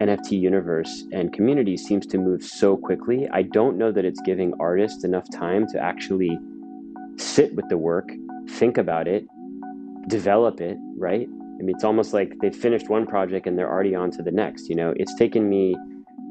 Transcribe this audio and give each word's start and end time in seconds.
NFT 0.00 0.32
universe 0.32 1.04
and 1.12 1.32
community 1.32 1.76
seems 1.76 2.06
to 2.06 2.18
move 2.18 2.42
so 2.42 2.76
quickly. 2.76 3.28
I 3.32 3.42
don't 3.42 3.76
know 3.76 3.92
that 3.92 4.04
it's 4.04 4.20
giving 4.20 4.52
artists 4.60 5.04
enough 5.04 5.26
time 5.32 5.66
to 5.68 5.78
actually 5.78 6.38
sit 7.16 7.54
with 7.54 7.68
the 7.68 7.76
work, 7.76 8.10
think 8.48 8.78
about 8.78 9.08
it, 9.08 9.26
develop 10.08 10.60
it, 10.60 10.76
right? 10.96 11.26
I 11.28 11.62
mean, 11.62 11.74
it's 11.74 11.84
almost 11.84 12.14
like 12.14 12.32
they've 12.40 12.54
finished 12.54 12.88
one 12.88 13.06
project 13.06 13.46
and 13.46 13.58
they're 13.58 13.70
already 13.70 13.94
on 13.94 14.10
to 14.12 14.22
the 14.22 14.30
next. 14.30 14.68
You 14.68 14.76
know, 14.76 14.94
it's 14.96 15.14
taken 15.16 15.48
me 15.48 15.76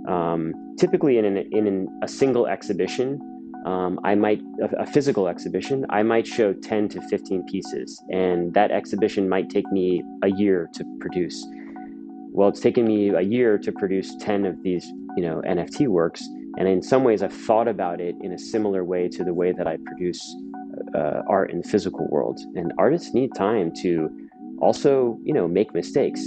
um, 0.07 0.75
typically 0.77 1.17
in, 1.17 1.25
an, 1.25 1.37
in 1.51 1.67
an, 1.67 1.99
a 2.01 2.07
single 2.07 2.47
exhibition, 2.47 3.19
um, 3.65 3.99
I 4.03 4.15
might, 4.15 4.41
a, 4.61 4.83
a, 4.83 4.85
physical 4.85 5.27
exhibition, 5.27 5.85
I 5.89 6.01
might 6.03 6.25
show 6.25 6.53
10 6.53 6.87
to 6.89 7.01
15 7.09 7.45
pieces, 7.47 8.01
and 8.09 8.53
that 8.53 8.71
exhibition 8.71 9.27
might 9.27 9.49
take 9.49 9.69
me 9.71 10.03
a 10.23 10.29
year 10.29 10.69
to 10.75 10.85
produce. 11.01 11.45
Well, 12.37 12.49
it's 12.49 12.59
taken 12.59 12.85
me 12.85 13.09
a 13.09 13.21
year 13.21 13.57
to 13.57 13.71
produce 13.71 14.15
10 14.17 14.45
of 14.45 14.61
these, 14.61 14.85
you 15.15 15.23
know, 15.23 15.41
NFT 15.47 15.87
works. 15.87 16.21
And 16.59 16.67
in 16.67 16.83
some 16.83 17.03
ways, 17.03 17.23
I've 17.23 17.33
thought 17.33 17.67
about 17.67 17.99
it 17.99 18.13
in 18.21 18.31
a 18.31 18.37
similar 18.37 18.83
way 18.83 19.09
to 19.09 19.23
the 19.23 19.33
way 19.33 19.53
that 19.53 19.65
I 19.65 19.77
produce 19.87 20.21
uh, 20.93 21.23
art 21.27 21.49
in 21.49 21.61
the 21.61 21.67
physical 21.67 22.07
world. 22.11 22.39
And 22.53 22.71
artists 22.77 23.15
need 23.15 23.33
time 23.33 23.71
to 23.81 24.11
also, 24.61 25.17
you 25.23 25.33
know, 25.33 25.47
make 25.47 25.73
mistakes. 25.73 26.21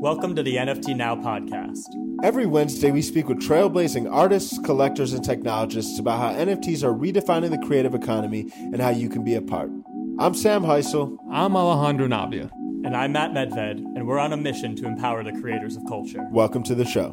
Welcome 0.00 0.34
to 0.36 0.42
the 0.42 0.56
NFT 0.56 0.96
Now 0.96 1.16
podcast. 1.16 1.84
Every 2.24 2.46
Wednesday, 2.46 2.90
we 2.90 3.02
speak 3.02 3.28
with 3.28 3.42
trailblazing 3.42 4.10
artists, 4.10 4.58
collectors, 4.64 5.12
and 5.12 5.22
technologists 5.22 5.98
about 5.98 6.18
how 6.18 6.32
NFTs 6.32 6.82
are 6.82 6.94
redefining 6.94 7.50
the 7.50 7.66
creative 7.66 7.94
economy 7.94 8.50
and 8.56 8.80
how 8.80 8.88
you 8.88 9.10
can 9.10 9.22
be 9.22 9.34
a 9.34 9.42
part. 9.42 9.70
I'm 10.18 10.32
Sam 10.32 10.62
Hysell. 10.62 11.18
I'm 11.30 11.54
Alejandro 11.54 12.06
Navia. 12.08 12.50
And 12.84 12.96
I'm 12.96 13.12
Matt 13.12 13.30
Medved, 13.30 13.76
and 13.76 14.08
we're 14.08 14.18
on 14.18 14.32
a 14.32 14.36
mission 14.36 14.74
to 14.74 14.86
empower 14.86 15.22
the 15.22 15.30
creators 15.40 15.76
of 15.76 15.84
culture. 15.86 16.26
Welcome 16.32 16.64
to 16.64 16.74
the 16.74 16.84
show. 16.84 17.12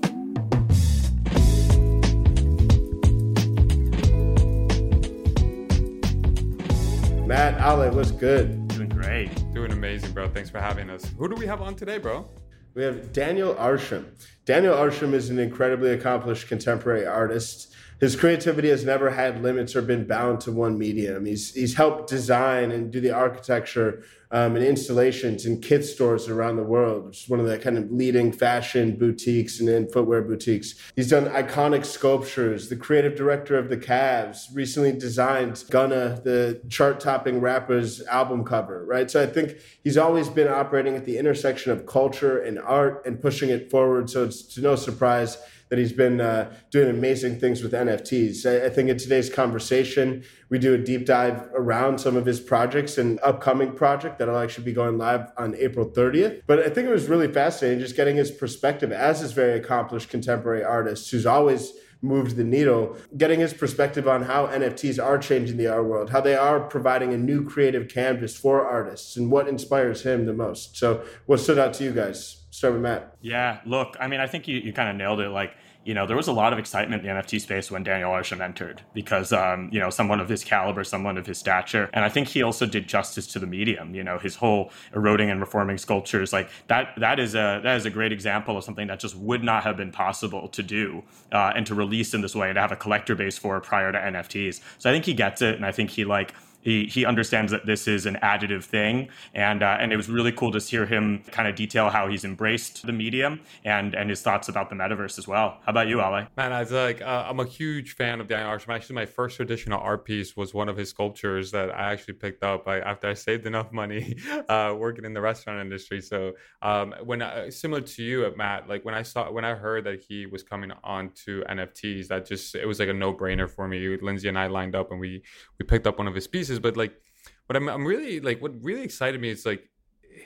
Matt, 7.28 7.62
Ale, 7.62 7.92
what's 7.92 8.10
good? 8.10 8.68
Doing 8.70 8.90
great. 8.90 9.30
Doing 9.54 9.72
amazing, 9.72 10.12
bro. 10.12 10.28
Thanks 10.28 10.50
for 10.50 10.60
having 10.60 10.90
us. 10.90 11.06
Who 11.20 11.30
do 11.30 11.36
we 11.36 11.46
have 11.46 11.62
on 11.62 11.76
today, 11.76 12.00
bro? 12.00 12.28
We 12.74 12.82
have 12.82 13.14
Daniel 13.14 13.54
Arsham. 13.54 14.06
Daniel 14.46 14.74
Arsham 14.74 15.14
is 15.14 15.30
an 15.30 15.38
incredibly 15.38 15.92
accomplished 15.92 16.48
contemporary 16.48 17.06
artist 17.06 17.76
his 18.00 18.16
creativity 18.16 18.70
has 18.70 18.86
never 18.86 19.10
had 19.10 19.44
limits 19.44 19.76
or 19.76 19.82
been 19.82 20.06
bound 20.06 20.40
to 20.42 20.52
one 20.52 20.78
medium. 20.78 21.26
He's 21.26 21.54
he's 21.54 21.76
helped 21.76 22.10
design 22.10 22.72
and 22.72 22.92
do 22.92 23.02
the 23.02 23.12
architecture 23.12 24.04
um, 24.32 24.56
and 24.56 24.64
installations 24.64 25.46
in 25.46 25.60
Kith 25.60 25.86
stores 25.86 26.28
around 26.28 26.58
the 26.58 26.64
world, 26.64 27.08
which 27.08 27.24
is 27.24 27.30
one 27.30 27.40
of 27.40 27.48
the 27.48 27.58
kind 27.58 27.78
of 27.78 27.92
leading 27.92 28.32
fashion 28.32 28.96
boutiques 28.96 29.60
and, 29.60 29.68
and 29.68 29.92
footwear 29.92 30.22
boutiques. 30.22 30.76
He's 30.96 31.10
done 31.10 31.26
iconic 31.26 31.84
sculptures. 31.84 32.70
The 32.70 32.76
creative 32.76 33.16
director 33.16 33.58
of 33.58 33.70
the 33.70 33.78
Cavs 33.78 34.46
recently 34.54 34.92
designed 34.92 35.64
Gunna, 35.72 36.22
the 36.24 36.62
chart-topping 36.70 37.42
rapper's 37.42 38.04
album 38.04 38.44
cover. 38.44 38.86
Right, 38.86 39.10
so 39.10 39.22
I 39.22 39.26
think 39.26 39.58
he's 39.84 39.98
always 39.98 40.30
been 40.30 40.48
operating 40.48 40.96
at 40.96 41.06
the 41.06 41.18
intersection 41.18 41.72
of 41.72 41.88
culture 41.88 42.40
and 42.40 42.60
art 42.60 43.04
and 43.08 43.20
pushing 43.20 43.50
it 43.50 43.72
forward. 43.72 44.12
So 44.12 44.26
it's 44.26 44.44
to 44.54 44.62
no 44.62 44.76
surprise 44.76 45.40
that 45.70 45.80
he's 45.80 45.94
been 45.94 46.20
uh, 46.20 46.54
doing 46.72 46.90
amazing 46.90 47.40
things 47.40 47.62
with 47.62 47.72
NFTs. 47.74 48.46
I, 48.46 48.66
I, 48.66 48.70
think 48.70 48.90
in 48.90 48.98
today's 48.98 49.30
conversation, 49.30 50.24
we 50.50 50.60
do 50.60 50.74
a 50.74 50.78
deep 50.78 51.06
dive 51.06 51.48
around 51.54 52.00
some 52.00 52.18
of 52.18 52.26
his 52.26 52.40
projects 52.40 52.98
and 52.98 53.20
upcoming 53.22 53.74
project 53.74 54.20
that'll 54.20 54.38
actually 54.38 54.66
be 54.66 54.74
going 54.74 54.98
live 54.98 55.32
on 55.38 55.56
April 55.56 55.90
30th. 55.90 56.42
But 56.48 56.60
I 56.60 56.70
think 56.70 56.88
it 56.88 56.92
was 56.92 57.08
really 57.08 57.32
fascinating 57.32 57.80
just 57.80 57.96
getting 57.96 58.16
his 58.16 58.32
perspective 58.32 58.92
as 58.92 59.22
this 59.22 59.32
very 59.32 59.58
accomplished 59.60 60.10
contemporary 60.10 60.64
artist 60.64 61.12
who's 61.12 61.26
always 61.26 61.74
moved 62.02 62.38
the 62.38 62.44
needle, 62.44 62.96
getting 63.18 63.40
his 63.40 63.54
perspective 63.54 64.08
on 64.08 64.24
how 64.24 64.48
NFTs 64.48 65.04
are 65.04 65.18
changing 65.18 65.58
the 65.58 65.68
art 65.68 65.86
world, 65.86 66.10
how 66.12 66.22
they 66.22 66.36
are 66.36 66.60
providing 66.60 67.14
a 67.14 67.18
new 67.18 67.44
creative 67.44 67.88
canvas 67.90 68.38
for 68.38 68.66
artists, 68.66 69.18
and 69.18 69.30
what 69.30 69.48
inspires 69.48 70.04
him 70.04 70.26
the 70.26 70.34
most. 70.34 70.78
So, 70.78 71.04
what 71.26 71.40
stood 71.40 71.60
out 71.60 71.74
to 71.76 71.84
you 71.84 71.92
guys? 71.92 72.46
Start 72.52 72.74
with 72.74 72.84
Matt. 72.84 73.16
Yeah, 73.22 73.60
look, 73.66 73.96
I 74.00 74.08
mean, 74.08 74.20
I 74.20 74.28
think 74.28 74.48
you, 74.48 74.58
you 74.58 74.74
kind 74.74 74.90
of 74.90 74.96
nailed 74.96 75.20
it. 75.20 75.30
Like, 75.30 75.56
you 75.90 75.96
know, 75.96 76.06
there 76.06 76.16
was 76.16 76.28
a 76.28 76.32
lot 76.32 76.54
of 76.54 76.60
excitement 76.60 77.04
in 77.04 77.08
the 77.08 77.20
NFT 77.20 77.42
space 77.42 77.72
when 77.72 77.82
Daniel 77.82 78.12
Arsham 78.12 78.42
entered 78.42 78.84
because, 78.94 79.34
um, 79.34 79.70
you 79.72 79.80
know, 79.80 79.90
someone 79.90 80.20
of 80.20 80.30
his 80.30 80.44
caliber, 80.44 80.84
someone 80.84 81.18
of 81.18 81.26
his 81.26 81.40
stature. 81.40 81.90
And 81.94 82.06
I 82.06 82.10
think 82.10 82.28
he 82.28 82.44
also 82.44 82.68
did 82.68 82.88
justice 82.88 83.26
to 83.34 83.40
the 83.40 83.48
medium, 83.48 83.96
you 83.96 84.04
know, 84.04 84.20
his 84.20 84.36
whole 84.36 84.72
eroding 84.94 85.32
and 85.32 85.42
reforming 85.42 85.80
sculptures. 85.80 86.32
Like 86.32 86.52
that, 86.68 86.94
that 86.98 87.20
is 87.20 87.34
a, 87.34 87.60
that 87.64 87.76
is 87.76 87.88
a 87.88 87.90
great 87.90 88.12
example 88.12 88.56
of 88.56 88.64
something 88.64 88.86
that 88.86 89.00
just 89.00 89.16
would 89.16 89.44
not 89.44 89.64
have 89.64 89.78
been 89.78 89.92
possible 89.92 90.48
to 90.50 90.62
do 90.62 91.02
uh, 91.32 91.54
and 91.56 91.66
to 91.66 91.74
release 91.74 92.14
in 92.14 92.22
this 92.22 92.36
way 92.36 92.50
and 92.50 92.56
to 92.58 92.62
have 92.62 92.72
a 92.72 92.76
collector 92.76 93.16
base 93.16 93.40
for 93.40 93.60
prior 93.60 93.92
to 93.92 93.98
NFTs. 93.98 94.62
So 94.78 94.92
I 94.92 94.94
think 94.94 95.06
he 95.06 95.16
gets 95.16 95.42
it. 95.42 95.56
And 95.56 95.66
I 95.66 95.72
think 95.72 95.90
he 95.90 96.06
like, 96.06 96.36
he, 96.70 96.86
he 96.86 97.04
understands 97.04 97.52
that 97.52 97.66
this 97.66 97.88
is 97.88 98.06
an 98.06 98.18
additive 98.22 98.64
thing, 98.64 99.10
and 99.34 99.64
uh, 99.64 99.78
and 99.80 99.92
it 99.92 99.98
was 99.98 100.08
really 100.08 100.32
cool 100.32 100.52
to 100.52 100.60
hear 100.60 100.86
him 100.86 101.24
kind 101.32 101.48
of 101.48 101.56
detail 101.56 101.90
how 101.90 102.08
he's 102.08 102.24
embraced 102.24 102.86
the 102.86 102.94
medium 102.94 103.42
and 103.66 103.96
and 103.96 104.08
his 104.10 104.22
thoughts 104.22 104.50
about 104.50 104.70
the 104.70 104.76
metaverse 104.76 105.18
as 105.18 105.28
well. 105.28 105.58
How 105.66 105.72
about 105.72 105.88
you, 105.88 106.00
Ale? 106.00 106.28
Man, 106.38 106.54
I 106.54 106.60
was 106.60 106.72
like 106.72 107.02
uh, 107.02 107.26
I'm 107.28 107.40
a 107.40 107.46
huge 107.46 107.96
fan 107.96 108.22
of 108.22 108.28
Daniel 108.28 108.52
Arsham. 108.52 108.70
Actually, 108.76 108.98
my 108.98 109.08
first 109.08 109.36
traditional 109.36 109.80
art 109.80 110.06
piece 110.06 110.38
was 110.38 110.54
one 110.54 110.70
of 110.70 110.78
his 110.78 110.90
sculptures 110.90 111.50
that 111.52 111.72
I 111.72 111.92
actually 111.92 112.14
picked 112.14 112.44
up 112.44 112.68
I, 112.68 112.80
after 112.82 113.10
I 113.10 113.16
saved 113.16 113.48
enough 113.48 113.72
money 113.72 114.16
uh, 114.50 114.76
working 114.78 115.06
in 115.06 115.14
the 115.14 115.22
restaurant 115.22 115.60
industry. 115.60 116.02
So 116.02 116.34
um, 116.62 116.94
when 117.04 117.24
I, 117.24 117.50
similar 117.50 117.82
to 117.82 118.04
you, 118.04 118.32
Matt, 118.38 118.70
like 118.70 118.86
when 118.86 118.94
I 118.94 119.02
saw 119.02 119.32
when 119.32 119.44
I 119.44 119.56
heard 119.56 119.86
that 119.86 120.02
he 120.08 120.28
was 120.28 120.44
coming 120.44 120.72
on 120.84 121.10
to 121.26 121.44
NFTs, 121.50 122.10
that 122.10 122.28
just 122.28 122.54
it 122.54 122.68
was 122.68 122.80
like 122.80 122.90
a 122.90 122.94
no 122.94 123.12
brainer 123.12 123.50
for 123.50 123.68
me. 123.68 123.98
Lindsay 123.98 124.30
and 124.30 124.38
I 124.38 124.48
lined 124.48 124.76
up 124.76 124.92
and 124.92 125.00
we 125.00 125.24
we 125.58 125.66
picked 125.66 125.88
up 125.88 125.98
one 125.98 126.08
of 126.08 126.14
his 126.14 126.28
pieces 126.28 126.59
pieces, 126.60 126.74
but 126.74 126.78
like 126.78 127.00
what 127.48 127.56
I'm 127.56 127.68
I'm 127.68 127.86
really 127.86 128.20
like 128.20 128.42
what 128.42 128.54
really 128.64 128.84
excited 128.84 129.20
me 129.20 129.30
is 129.30 129.46
like 129.46 129.68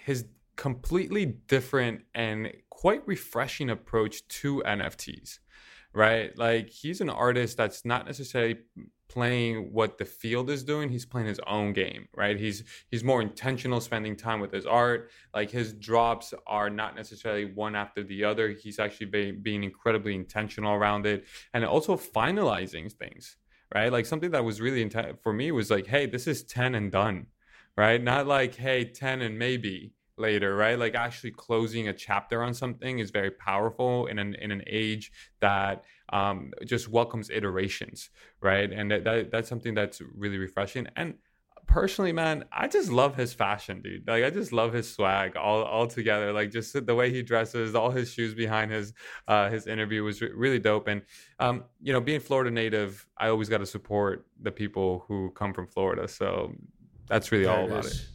his 0.05 0.25
completely 0.55 1.25
different 1.25 2.01
and 2.13 2.51
quite 2.69 3.07
refreshing 3.07 3.69
approach 3.69 4.27
to 4.27 4.61
NFTs. 4.65 5.39
Right? 5.95 6.35
Like 6.37 6.69
he's 6.69 7.01
an 7.01 7.09
artist 7.09 7.57
that's 7.57 7.85
not 7.85 8.05
necessarily 8.07 8.57
playing 9.09 9.71
what 9.71 9.99
the 9.99 10.05
field 10.05 10.49
is 10.49 10.63
doing 10.63 10.89
he's 10.89 11.05
playing 11.05 11.27
his 11.27 11.39
own 11.45 11.71
game 11.71 12.07
right 12.15 12.39
he's 12.39 12.63
he's 12.89 13.03
more 13.03 13.21
intentional 13.21 13.79
spending 13.79 14.15
time 14.15 14.39
with 14.39 14.51
his 14.51 14.65
art 14.65 15.11
like 15.35 15.51
his 15.51 15.73
drops 15.73 16.33
are 16.47 16.67
not 16.67 16.95
necessarily 16.95 17.45
one 17.45 17.75
after 17.75 18.01
the 18.01 18.23
other 18.23 18.49
he's 18.49 18.79
actually 18.79 19.05
be, 19.05 19.31
being 19.31 19.63
incredibly 19.63 20.15
intentional 20.15 20.73
around 20.73 21.05
it 21.05 21.25
and 21.53 21.63
also 21.63 21.95
finalizing 21.95 22.91
things 22.91 23.35
right? 23.73 23.91
Like 23.91 24.05
something 24.05 24.31
that 24.31 24.45
was 24.45 24.61
really 24.61 24.81
intense 24.81 25.17
for 25.21 25.33
me 25.33 25.51
was 25.51 25.69
like, 25.71 25.87
hey, 25.87 26.05
this 26.05 26.27
is 26.27 26.43
10 26.43 26.75
and 26.75 26.91
done, 26.91 27.27
right? 27.75 28.01
Not 28.01 28.27
like, 28.27 28.55
hey, 28.55 28.85
10 28.85 29.21
and 29.21 29.37
maybe 29.37 29.93
later, 30.17 30.55
right? 30.55 30.77
Like 30.77 30.95
actually 30.95 31.31
closing 31.31 31.87
a 31.87 31.93
chapter 31.93 32.43
on 32.43 32.53
something 32.53 32.99
is 32.99 33.11
very 33.11 33.31
powerful 33.31 34.05
in 34.07 34.19
an 34.19 34.35
in 34.35 34.51
an 34.51 34.63
age 34.67 35.11
that 35.39 35.83
um, 36.09 36.51
just 36.65 36.87
welcomes 36.87 37.29
iterations, 37.29 38.09
right? 38.41 38.71
And 38.71 38.91
that, 38.91 39.03
that 39.05 39.31
that's 39.31 39.49
something 39.49 39.73
that's 39.73 40.01
really 40.15 40.37
refreshing. 40.37 40.87
And 40.95 41.15
personally, 41.67 42.11
man, 42.11 42.45
I 42.51 42.67
just 42.67 42.91
love 42.91 43.15
his 43.15 43.33
fashion, 43.33 43.81
dude. 43.81 44.07
Like 44.07 44.23
I 44.23 44.29
just 44.29 44.51
love 44.51 44.73
his 44.73 44.91
swag 44.91 45.35
all 45.35 45.63
all 45.63 45.87
together. 45.87 46.31
Like 46.31 46.51
just 46.51 46.85
the 46.85 46.95
way 46.95 47.11
he 47.11 47.23
dresses, 47.23 47.75
all 47.75 47.91
his 47.91 48.11
shoes 48.11 48.33
behind 48.33 48.71
his 48.71 48.93
uh, 49.27 49.49
his 49.49 49.67
interview 49.67 50.03
was 50.03 50.21
re- 50.21 50.31
really 50.33 50.59
dope. 50.59 50.87
And 50.87 51.01
um, 51.39 51.65
you 51.81 51.93
know, 51.93 52.01
being 52.01 52.19
Florida 52.19 52.51
native, 52.51 53.07
I 53.17 53.29
always 53.29 53.49
got 53.49 53.59
to 53.59 53.65
support 53.65 54.25
the 54.41 54.51
people 54.51 55.05
who 55.07 55.31
come 55.31 55.53
from 55.53 55.67
Florida. 55.67 56.07
So 56.07 56.53
that's 57.07 57.31
really 57.31 57.45
there 57.45 57.55
all 57.55 57.65
about 57.65 57.85
it. 57.85 58.07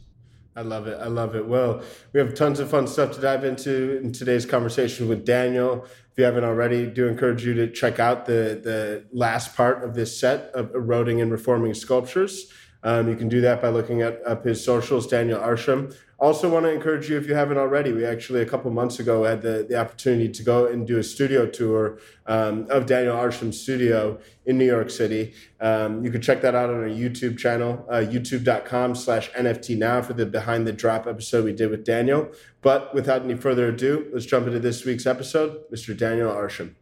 I 0.55 0.61
love 0.61 0.87
it. 0.87 0.97
I 0.99 1.07
love 1.07 1.35
it. 1.35 1.47
Well, 1.47 1.81
we 2.11 2.19
have 2.19 2.33
tons 2.33 2.59
of 2.59 2.69
fun 2.69 2.87
stuff 2.87 3.11
to 3.13 3.21
dive 3.21 3.45
into 3.45 3.97
in 3.99 4.11
today's 4.11 4.45
conversation 4.45 5.07
with 5.07 5.25
Daniel. 5.25 5.85
If 6.11 6.17
you 6.17 6.25
haven't 6.25 6.43
already, 6.43 6.85
do 6.87 7.07
encourage 7.07 7.45
you 7.45 7.53
to 7.53 7.71
check 7.71 7.99
out 7.99 8.25
the 8.25 8.59
the 8.61 9.05
last 9.13 9.55
part 9.55 9.83
of 9.83 9.93
this 9.95 10.19
set 10.19 10.51
of 10.53 10.73
eroding 10.75 11.21
and 11.21 11.31
reforming 11.31 11.73
sculptures. 11.73 12.51
Um, 12.83 13.09
you 13.09 13.15
can 13.15 13.27
do 13.27 13.41
that 13.41 13.61
by 13.61 13.69
looking 13.69 14.01
at 14.01 14.21
up 14.25 14.45
his 14.45 14.63
socials, 14.63 15.07
Daniel 15.07 15.39
Arsham. 15.39 15.95
Also, 16.17 16.49
want 16.49 16.65
to 16.65 16.71
encourage 16.71 17.09
you 17.09 17.17
if 17.17 17.27
you 17.27 17.33
haven't 17.33 17.57
already. 17.57 17.93
We 17.93 18.05
actually 18.05 18.41
a 18.41 18.45
couple 18.45 18.69
months 18.71 18.99
ago 18.99 19.23
had 19.23 19.41
the, 19.41 19.65
the 19.67 19.79
opportunity 19.79 20.27
to 20.27 20.43
go 20.43 20.65
and 20.65 20.85
do 20.85 20.97
a 20.97 21.03
studio 21.03 21.45
tour 21.45 21.97
um, 22.25 22.67
of 22.69 22.85
Daniel 22.85 23.15
Arsham's 23.15 23.59
studio 23.59 24.19
in 24.45 24.57
New 24.57 24.65
York 24.65 24.89
City. 24.89 25.33
Um, 25.61 26.03
you 26.03 26.11
can 26.11 26.21
check 26.21 26.41
that 26.41 26.55
out 26.55 26.69
on 26.69 26.75
our 26.75 26.89
YouTube 26.89 27.37
channel, 27.37 27.85
uh, 27.89 27.95
youtube.com/slash 27.97 29.31
NFT 29.31 29.77
now 29.77 30.01
for 30.01 30.11
the 30.13 30.25
behind 30.25 30.67
the 30.67 30.73
drop 30.73 31.07
episode 31.07 31.45
we 31.45 31.53
did 31.53 31.69
with 31.69 31.85
Daniel. 31.85 32.29
But 32.61 32.93
without 32.93 33.23
any 33.23 33.35
further 33.35 33.69
ado, 33.69 34.09
let's 34.13 34.25
jump 34.25 34.45
into 34.47 34.59
this 34.59 34.83
week's 34.83 35.05
episode, 35.05 35.69
Mr. 35.71 35.95
Daniel 35.95 36.31
Arsham. 36.31 36.75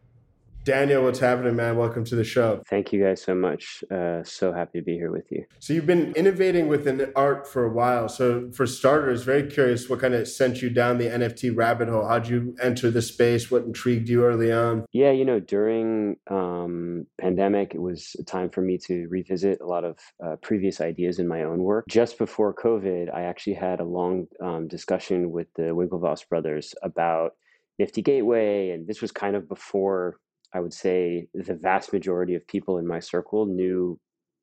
Daniel, 0.68 1.02
what's 1.02 1.18
happening, 1.18 1.56
man? 1.56 1.78
Welcome 1.78 2.04
to 2.04 2.14
the 2.14 2.24
show. 2.24 2.62
Thank 2.68 2.92
you 2.92 3.02
guys 3.02 3.22
so 3.22 3.34
much. 3.34 3.82
Uh, 3.90 4.22
so 4.22 4.52
happy 4.52 4.80
to 4.80 4.84
be 4.84 4.96
here 4.96 5.10
with 5.10 5.32
you. 5.32 5.46
So, 5.60 5.72
you've 5.72 5.86
been 5.86 6.12
innovating 6.12 6.68
within 6.68 7.10
art 7.16 7.46
for 7.50 7.64
a 7.64 7.72
while. 7.72 8.06
So, 8.10 8.50
for 8.52 8.66
starters, 8.66 9.22
very 9.22 9.48
curious 9.48 9.88
what 9.88 10.00
kind 10.00 10.12
of 10.12 10.28
sent 10.28 10.60
you 10.60 10.68
down 10.68 10.98
the 10.98 11.06
NFT 11.06 11.56
rabbit 11.56 11.88
hole? 11.88 12.06
How'd 12.06 12.28
you 12.28 12.54
enter 12.60 12.90
the 12.90 13.00
space? 13.00 13.50
What 13.50 13.64
intrigued 13.64 14.10
you 14.10 14.26
early 14.26 14.52
on? 14.52 14.84
Yeah, 14.92 15.10
you 15.10 15.24
know, 15.24 15.40
during 15.40 16.18
um, 16.30 17.06
pandemic, 17.18 17.74
it 17.74 17.80
was 17.80 18.14
a 18.18 18.22
time 18.22 18.50
for 18.50 18.60
me 18.60 18.76
to 18.88 19.06
revisit 19.08 19.62
a 19.62 19.66
lot 19.66 19.84
of 19.84 19.96
uh, 20.22 20.36
previous 20.42 20.82
ideas 20.82 21.18
in 21.18 21.26
my 21.26 21.44
own 21.44 21.62
work. 21.62 21.86
Just 21.88 22.18
before 22.18 22.52
COVID, 22.52 23.08
I 23.14 23.22
actually 23.22 23.54
had 23.54 23.80
a 23.80 23.84
long 23.84 24.26
um, 24.44 24.68
discussion 24.68 25.30
with 25.30 25.46
the 25.54 25.74
Winklevoss 25.74 26.28
brothers 26.28 26.74
about 26.82 27.36
Nifty 27.78 28.02
Gateway, 28.02 28.68
and 28.68 28.86
this 28.86 29.00
was 29.00 29.12
kind 29.12 29.34
of 29.34 29.48
before 29.48 30.18
I 30.54 30.60
would 30.60 30.72
say 30.72 31.28
the 31.34 31.54
vast 31.54 31.92
majority 31.92 32.34
of 32.34 32.46
people 32.46 32.78
in 32.78 32.86
my 32.86 33.00
circle 33.00 33.46
knew 33.46 33.98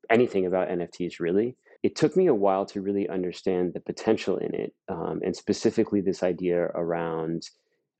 anything 0.09 0.45
about 0.45 0.69
NFTs 0.69 1.19
really. 1.19 1.57
It 1.83 1.95
took 1.95 2.15
me 2.15 2.27
a 2.27 2.33
while 2.33 2.65
to 2.67 2.81
really 2.81 3.07
understand 3.09 3.73
the 3.73 3.79
potential 3.79 4.37
in 4.37 4.55
it, 4.55 4.73
um, 4.89 5.21
and 5.23 5.35
specifically 5.35 6.01
this 6.01 6.23
idea 6.23 6.63
around 6.73 7.43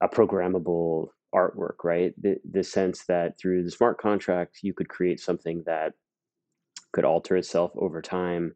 a 0.02 0.08
programmable 0.08 1.10
artwork, 1.34 1.84
right? 1.84 2.14
The, 2.20 2.38
the 2.50 2.64
sense 2.64 3.06
that 3.08 3.38
through 3.40 3.64
the 3.64 3.72
smart 3.72 4.00
contract, 4.00 4.60
you 4.62 4.74
could 4.74 4.90
create 4.90 5.20
something 5.20 5.64
that 5.66 5.94
could 6.94 7.06
alter 7.06 7.36
itself 7.36 7.72
over 7.76 8.02
time. 8.02 8.56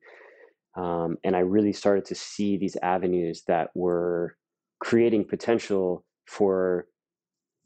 Um, 0.75 1.18
and 1.24 1.36
I 1.36 1.40
really 1.40 1.74
started 1.74 2.06
to 2.06 2.16
see 2.16 2.57
these 2.57 2.78
avenues 2.81 3.44
that 3.48 3.69
were 3.75 4.38
creating 4.80 5.25
potential 5.25 6.06
for 6.25 6.88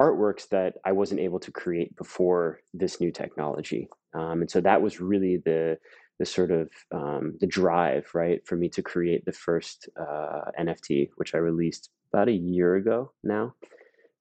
artworks 0.04 0.50
that 0.50 0.76
I 0.86 0.92
wasn't 0.92 1.22
able 1.22 1.40
to 1.40 1.52
create 1.52 1.96
before 1.96 2.60
this 2.74 3.00
new 3.00 3.12
technology. 3.12 3.88
Um, 4.14 4.42
and 4.42 4.52
so 4.52 4.60
that 4.62 4.82
was 4.82 5.00
really 5.00 5.38
the 5.38 5.78
the 6.20 6.26
sort 6.26 6.52
of 6.52 6.70
um, 6.92 7.36
the 7.40 7.48
drive, 7.48 8.06
right, 8.14 8.46
for 8.46 8.56
me 8.56 8.70
to 8.70 8.84
create 8.84 9.26
the 9.26 9.32
first 9.32 9.90
uh, 10.00 10.52
NFT, 10.60 11.10
which 11.16 11.34
I 11.34 11.40
released 11.40 11.90
about 12.12 12.30
a 12.30 12.34
year 12.34 12.76
ago 12.76 13.12
now, 13.24 13.56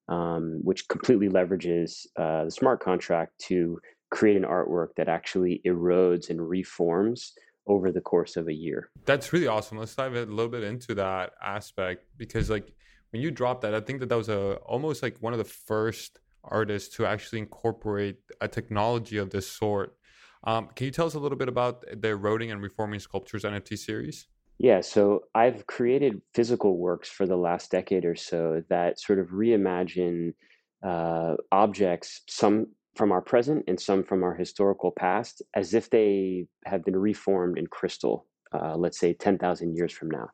um, 0.08 0.60
which 0.62 0.88
completely 0.88 1.28
leverages 1.28 2.06
uh, 2.18 2.44
the 2.46 2.50
smart 2.50 2.80
contract 2.80 3.38
to 3.48 3.78
create 4.10 4.36
an 4.36 4.44
artwork 4.44 4.88
that 4.96 5.08
actually 5.08 5.60
erodes 5.66 6.30
and 6.30 6.48
reforms 6.48 7.34
over 7.66 7.92
the 7.92 8.00
course 8.00 8.36
of 8.36 8.48
a 8.48 8.54
year. 8.54 8.90
That's 9.04 9.32
really 9.32 9.46
awesome. 9.46 9.78
Let's 9.78 9.94
dive 9.94 10.14
a 10.14 10.24
little 10.24 10.48
bit 10.48 10.64
into 10.64 10.94
that 10.94 11.32
aspect 11.42 12.06
because, 12.16 12.50
like, 12.50 12.72
when 13.12 13.22
you 13.22 13.30
dropped 13.30 13.62
that, 13.62 13.74
I 13.74 13.80
think 13.80 14.00
that 14.00 14.08
that 14.08 14.16
was 14.16 14.28
a 14.28 14.54
almost 14.66 15.02
like 15.02 15.16
one 15.20 15.32
of 15.32 15.38
the 15.38 15.44
first 15.44 16.18
artists 16.44 16.96
to 16.96 17.06
actually 17.06 17.38
incorporate 17.38 18.16
a 18.40 18.48
technology 18.48 19.18
of 19.18 19.30
this 19.30 19.46
sort. 19.46 19.96
Um, 20.44 20.68
can 20.74 20.86
you 20.86 20.90
tell 20.90 21.06
us 21.06 21.14
a 21.14 21.18
little 21.18 21.38
bit 21.38 21.48
about 21.48 21.84
the 22.00 22.08
eroding 22.08 22.50
and 22.50 22.60
reforming 22.60 23.00
sculptures 23.00 23.44
NFT 23.44 23.78
series? 23.78 24.26
Yeah, 24.58 24.80
so 24.80 25.24
I've 25.34 25.66
created 25.66 26.22
physical 26.34 26.78
works 26.78 27.08
for 27.08 27.26
the 27.26 27.36
last 27.36 27.70
decade 27.70 28.04
or 28.04 28.16
so 28.16 28.62
that 28.68 28.98
sort 28.98 29.18
of 29.18 29.28
reimagine 29.28 30.34
uh, 30.82 31.36
objects, 31.52 32.22
some 32.28 32.68
from 32.94 33.12
our 33.12 33.22
present 33.22 33.64
and 33.68 33.80
some 33.80 34.02
from 34.02 34.22
our 34.22 34.34
historical 34.34 34.90
past, 34.90 35.42
as 35.54 35.74
if 35.74 35.90
they 35.90 36.46
have 36.64 36.84
been 36.84 36.96
reformed 36.96 37.58
in 37.58 37.66
crystal, 37.66 38.26
uh, 38.52 38.76
let's 38.76 38.98
say 38.98 39.14
10,000 39.14 39.74
years 39.74 39.92
from 39.92 40.10
now. 40.10 40.28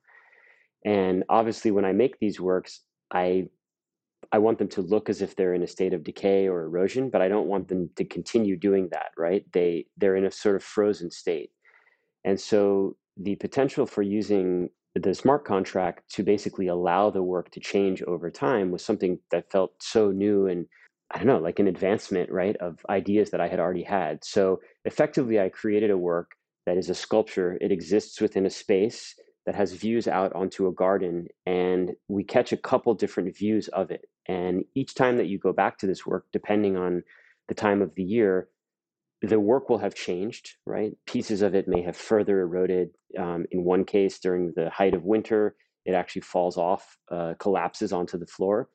And 0.85 1.25
obviously, 1.29 1.71
when 1.71 1.85
I 1.85 1.93
make 1.93 2.19
these 2.19 2.41
works, 2.41 2.81
I 3.13 3.49
I 4.33 4.39
want 4.39 4.59
them 4.59 4.69
to 4.69 4.83
look 4.83 5.09
as 5.09 5.23
if 5.23 5.37
they're 5.37 5.55
in 5.55 5.63
a 5.63 5.67
state 5.67 5.95
of 5.95 6.05
decay 6.05 6.49
or 6.49 6.65
erosion, 6.65 7.09
but 7.11 7.23
I 7.23 7.29
don't 7.29 7.47
want 7.47 7.69
them 7.69 7.89
to 7.97 8.05
continue 8.05 8.57
doing 8.57 8.89
that. 8.93 9.11
Right? 9.17 9.45
They 9.53 9.87
they're 9.97 10.17
in 10.17 10.27
a 10.27 10.31
sort 10.31 10.57
of 10.57 10.63
frozen 10.63 11.11
state, 11.11 11.51
and 12.25 12.41
so 12.41 12.97
the 13.17 13.37
potential 13.37 13.87
for 13.87 14.03
using 14.03 14.71
the 14.95 15.15
smart 15.15 15.45
contract 15.45 16.09
to 16.11 16.23
basically 16.23 16.69
allow 16.69 17.11
the 17.11 17.23
work 17.23 17.51
to 17.51 17.61
change 17.61 18.03
over 18.03 18.31
time 18.31 18.71
was 18.71 18.85
something 18.85 19.19
that 19.31 19.51
felt 19.51 19.73
so 19.81 20.11
new 20.11 20.47
and 20.47 20.67
I 21.11 21.19
don't 21.19 21.27
know, 21.27 21.39
like 21.39 21.59
an 21.59 21.69
advancement, 21.69 22.31
right, 22.31 22.55
of 22.57 22.85
ideas 22.91 23.31
that 23.31 23.41
I 23.41 23.49
had 23.49 23.61
already 23.61 23.83
had. 23.83 24.23
So 24.23 24.61
effectively, 24.85 25.41
I 25.41 25.49
created 25.49 25.91
a 25.91 25.97
work 25.97 26.33
that 26.67 26.77
is 26.77 26.91
a 26.91 26.95
sculpture. 26.95 27.57
It 27.63 27.73
exists 27.73 28.21
within 28.21 28.45
a 28.45 28.51
space 28.51 29.15
that 29.49 29.55
has 29.55 29.73
views 29.73 30.07
out 30.07 30.35
onto 30.35 30.67
a 30.67 30.73
garden 30.73 31.27
and 31.47 31.93
we 32.09 32.23
catch 32.23 32.53
a 32.53 32.57
couple 32.59 32.93
different 32.93 33.35
views 33.35 33.69
of 33.69 33.91
it. 33.91 34.05
And 34.27 34.67
each 34.75 34.95
time 34.95 35.17
that 35.17 35.29
you 35.29 35.39
go 35.39 35.55
back 35.55 35.79
to 35.79 35.87
this 35.87 36.05
work 36.05 36.27
depending 36.35 36.77
on 36.77 37.03
the 37.49 37.55
time 37.55 37.81
of 37.81 37.95
the 37.95 38.03
year 38.03 38.51
the 39.23 39.41
work 39.41 39.71
will 39.71 39.79
have 39.79 39.95
changed 39.95 40.57
right? 40.67 40.93
Pieces 41.07 41.41
of 41.41 41.55
it 41.55 41.67
may 41.67 41.81
have 41.81 41.97
further 41.97 42.43
eroded. 42.43 42.91
Um, 43.19 43.47
in 43.51 43.65
one 43.65 43.87
case 43.87 44.19
during 44.19 44.53
the 44.55 44.69
height 44.69 44.93
of 44.93 45.05
winter 45.07 45.57
it 45.87 45.93
actually 45.93 46.23
falls 46.35 46.59
off 46.59 46.99
uh, 47.11 47.33
collapses 47.39 47.91
onto 47.91 48.19
the 48.19 48.27
floor. 48.27 48.69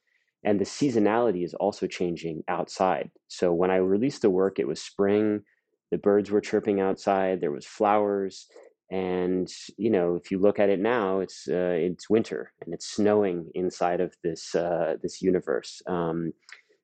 And 0.44 0.60
the 0.60 0.66
seasonality 0.66 1.46
is 1.46 1.54
also 1.54 1.86
changing 1.86 2.46
outside. 2.48 3.12
So 3.28 3.54
when 3.54 3.70
i 3.70 3.76
released 3.76 4.24
the 4.24 4.32
work 4.32 4.58
it 4.58 4.68
was 4.68 4.82
spring 4.82 5.44
the 5.92 6.00
birds 6.00 6.32
were 6.32 6.42
chirping 6.42 6.80
outside 6.82 7.42
there 7.42 7.52
was 7.52 7.68
flowers 7.68 8.48
and 8.92 9.50
you 9.78 9.90
know 9.90 10.16
if 10.16 10.30
you 10.30 10.38
look 10.38 10.60
at 10.60 10.70
it 10.70 10.80
now 10.80 11.20
it's 11.20 11.48
uh, 11.48 11.76
it's 11.78 12.10
winter 12.10 12.52
and 12.62 12.74
it's 12.74 12.88
snowing 12.88 13.50
inside 13.56 14.02
of 14.02 14.16
this 14.24 14.56
uh, 14.56 14.96
this 15.02 15.22
universe. 15.22 15.82
Um, 15.88 16.34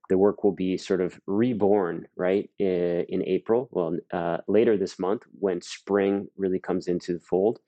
the 0.10 0.18
work 0.18 0.44
will 0.44 0.52
be 0.54 0.76
sort 0.76 1.02
of 1.02 1.20
reborn 1.28 2.08
right 2.18 2.50
in, 2.58 3.24
april 3.28 3.70
well 3.72 3.96
uh, 4.12 4.38
later 4.48 4.76
this 4.76 4.98
month 4.98 5.22
when 5.38 5.62
spring 5.62 6.28
really 6.36 6.60
comes 6.60 6.88
into 6.88 7.14
the 7.14 7.20
fold. 7.20 7.60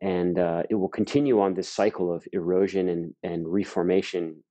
And 0.00 0.38
uh, 0.38 0.64
it 0.68 0.74
will 0.74 0.88
continue 0.88 1.40
on 1.40 1.54
this 1.54 1.68
cycle 1.68 2.12
of 2.12 2.26
erosion 2.32 2.88
and, 2.90 3.14
and 3.22 3.48
reformation 3.48 4.42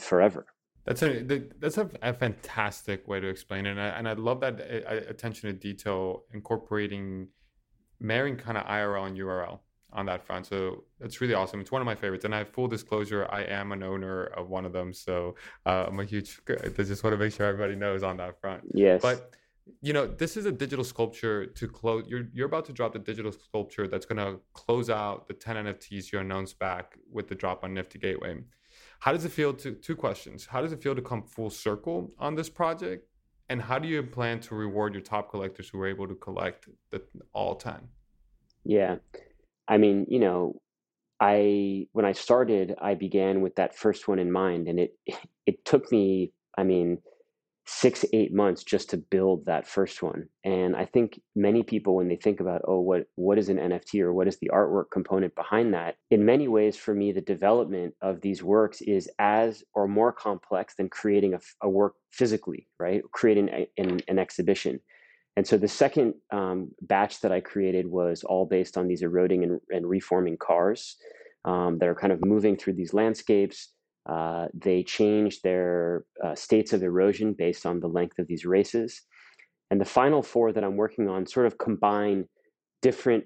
forever. 0.00 0.46
That's 0.84 1.02
a 1.02 1.22
that's 1.60 1.78
a, 1.78 1.88
a, 2.00 2.12
fantastic 2.12 3.06
way 3.06 3.20
to 3.20 3.28
explain 3.28 3.66
it, 3.66 3.72
and 3.72 3.80
I, 3.80 3.88
and 3.88 4.08
I 4.08 4.14
love 4.14 4.40
that 4.40 4.60
uh, 4.60 5.08
attention 5.08 5.48
to 5.48 5.52
detail, 5.52 6.24
incorporating 6.34 7.28
marrying 8.02 8.36
kind 8.36 8.58
of 8.58 8.66
IRL 8.66 9.06
and 9.06 9.16
URL 9.16 9.60
on 9.92 10.06
that 10.06 10.24
front. 10.24 10.46
So 10.46 10.84
it's 11.00 11.20
really 11.20 11.34
awesome. 11.34 11.60
It's 11.60 11.70
one 11.70 11.82
of 11.82 11.86
my 11.86 11.94
favorites. 11.94 12.24
And 12.24 12.34
I 12.34 12.38
have 12.38 12.48
full 12.48 12.66
disclosure, 12.66 13.26
I 13.30 13.42
am 13.42 13.72
an 13.72 13.82
owner 13.82 14.24
of 14.24 14.48
one 14.48 14.64
of 14.64 14.72
them. 14.72 14.92
So 14.92 15.36
uh, 15.66 15.86
I'm 15.88 16.00
a 16.00 16.04
huge, 16.04 16.40
I 16.48 16.82
just 16.82 17.04
want 17.04 17.14
to 17.14 17.18
make 17.18 17.32
sure 17.32 17.46
everybody 17.46 17.76
knows 17.76 18.02
on 18.02 18.16
that 18.16 18.40
front. 18.40 18.62
Yes. 18.72 19.00
But 19.02 19.32
you 19.80 19.92
know, 19.92 20.06
this 20.06 20.36
is 20.36 20.46
a 20.46 20.52
digital 20.52 20.84
sculpture 20.84 21.46
to 21.46 21.68
close. 21.68 22.04
You're 22.08 22.26
you're 22.32 22.46
about 22.46 22.64
to 22.64 22.72
drop 22.72 22.92
the 22.92 22.98
digital 22.98 23.30
sculpture 23.30 23.86
that's 23.86 24.06
going 24.06 24.18
to 24.18 24.40
close 24.54 24.90
out 24.90 25.28
the 25.28 25.34
10 25.34 25.54
NFTs 25.66 26.10
you 26.10 26.18
announced 26.18 26.58
back 26.58 26.96
with 27.10 27.28
the 27.28 27.36
drop 27.36 27.62
on 27.62 27.72
Nifty 27.72 27.98
Gateway. 27.98 28.38
How 29.00 29.12
does 29.12 29.24
it 29.24 29.30
feel 29.30 29.52
to 29.54 29.72
two 29.72 29.94
questions? 29.94 30.46
How 30.46 30.62
does 30.62 30.72
it 30.72 30.82
feel 30.82 30.96
to 30.96 31.02
come 31.02 31.22
full 31.22 31.50
circle 31.50 32.12
on 32.18 32.34
this 32.34 32.48
project? 32.48 33.06
And 33.48 33.60
how 33.60 33.78
do 33.78 33.86
you 33.86 34.02
plan 34.02 34.40
to 34.40 34.54
reward 34.54 34.94
your 34.94 35.02
top 35.02 35.30
collectors 35.30 35.68
who 35.68 35.78
were 35.78 35.86
able 35.86 36.08
to 36.08 36.14
collect 36.14 36.68
the 36.90 37.02
all 37.32 37.54
10? 37.54 37.88
Yeah. 38.64 38.96
I 39.68 39.78
mean, 39.78 40.06
you 40.08 40.20
know, 40.20 40.60
I 41.20 41.86
when 41.92 42.04
I 42.04 42.12
started, 42.12 42.74
I 42.80 42.94
began 42.94 43.40
with 43.42 43.56
that 43.56 43.76
first 43.76 44.08
one 44.08 44.18
in 44.18 44.32
mind 44.32 44.68
and 44.68 44.80
it 44.80 44.96
it 45.46 45.64
took 45.64 45.90
me, 45.92 46.32
I 46.56 46.64
mean, 46.64 46.98
six 47.66 48.04
eight 48.12 48.34
months 48.34 48.64
just 48.64 48.90
to 48.90 48.96
build 48.96 49.46
that 49.46 49.68
first 49.68 50.02
one 50.02 50.28
and 50.42 50.74
i 50.74 50.84
think 50.84 51.20
many 51.36 51.62
people 51.62 51.94
when 51.94 52.08
they 52.08 52.16
think 52.16 52.40
about 52.40 52.60
oh 52.66 52.80
what 52.80 53.04
what 53.14 53.38
is 53.38 53.48
an 53.48 53.56
nft 53.56 54.00
or 54.00 54.12
what 54.12 54.26
is 54.26 54.36
the 54.40 54.50
artwork 54.52 54.86
component 54.92 55.32
behind 55.36 55.72
that? 55.72 55.94
In 56.10 56.24
many 56.24 56.48
ways 56.48 56.76
for 56.76 56.92
me 56.92 57.12
the 57.12 57.20
development 57.20 57.94
of 58.02 58.20
these 58.20 58.42
works 58.42 58.80
is 58.80 59.08
as 59.20 59.62
or 59.74 59.86
more 59.86 60.12
complex 60.12 60.74
than 60.74 60.88
creating 60.88 61.34
a, 61.34 61.40
a 61.62 61.68
work 61.68 61.94
physically 62.10 62.66
right? 62.80 63.02
Creating 63.12 63.48
a, 63.50 63.68
an, 63.78 64.00
an 64.08 64.18
exhibition 64.18 64.80
and 65.36 65.46
so 65.46 65.56
the 65.56 65.68
second 65.68 66.14
um, 66.32 66.70
batch 66.82 67.20
that 67.20 67.32
i 67.32 67.40
created 67.40 67.86
was 67.86 68.22
all 68.24 68.46
based 68.46 68.76
on 68.76 68.86
these 68.86 69.02
eroding 69.02 69.44
and, 69.44 69.60
and 69.70 69.86
reforming 69.86 70.36
cars 70.36 70.96
um, 71.44 71.78
that 71.78 71.88
are 71.88 71.94
kind 71.94 72.12
of 72.12 72.24
moving 72.24 72.56
through 72.56 72.74
these 72.74 72.94
landscapes 72.94 73.72
uh, 74.06 74.48
they 74.52 74.82
change 74.82 75.42
their 75.42 76.04
uh, 76.24 76.34
states 76.34 76.72
of 76.72 76.82
erosion 76.82 77.34
based 77.34 77.66
on 77.66 77.80
the 77.80 77.88
length 77.88 78.18
of 78.18 78.26
these 78.26 78.44
races. 78.44 79.02
And 79.70 79.80
the 79.80 79.86
final 79.86 80.22
four 80.22 80.52
that 80.52 80.64
I'm 80.64 80.76
working 80.76 81.08
on 81.08 81.26
sort 81.26 81.46
of 81.46 81.56
combine 81.58 82.26
different 82.82 83.24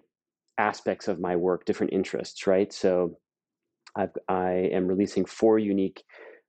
aspects 0.58 1.08
of 1.08 1.18
my 1.18 1.34
work, 1.36 1.64
different 1.64 1.92
interests, 1.92 2.46
right? 2.46 2.72
So 2.72 3.18
I've, 3.96 4.12
I 4.28 4.50
am 4.72 4.86
releasing 4.86 5.24
four 5.24 5.58
unique 5.58 6.02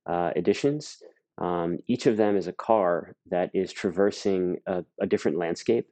uh, 0.06 0.30
editions. 0.36 0.98
Um, 1.40 1.78
each 1.88 2.06
of 2.06 2.16
them 2.16 2.36
is 2.36 2.46
a 2.48 2.52
car 2.52 3.14
that 3.30 3.50
is 3.54 3.72
traversing 3.72 4.58
a, 4.66 4.84
a 5.00 5.06
different 5.06 5.38
landscape. 5.38 5.88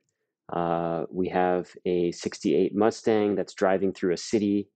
Uh, 0.52 1.04
we 1.10 1.28
have 1.28 1.70
a 1.86 2.12
68 2.12 2.74
Mustang 2.74 3.34
that's 3.36 3.54
driving 3.54 3.92
through 3.92 4.12
a 4.14 4.18
city 4.18 4.68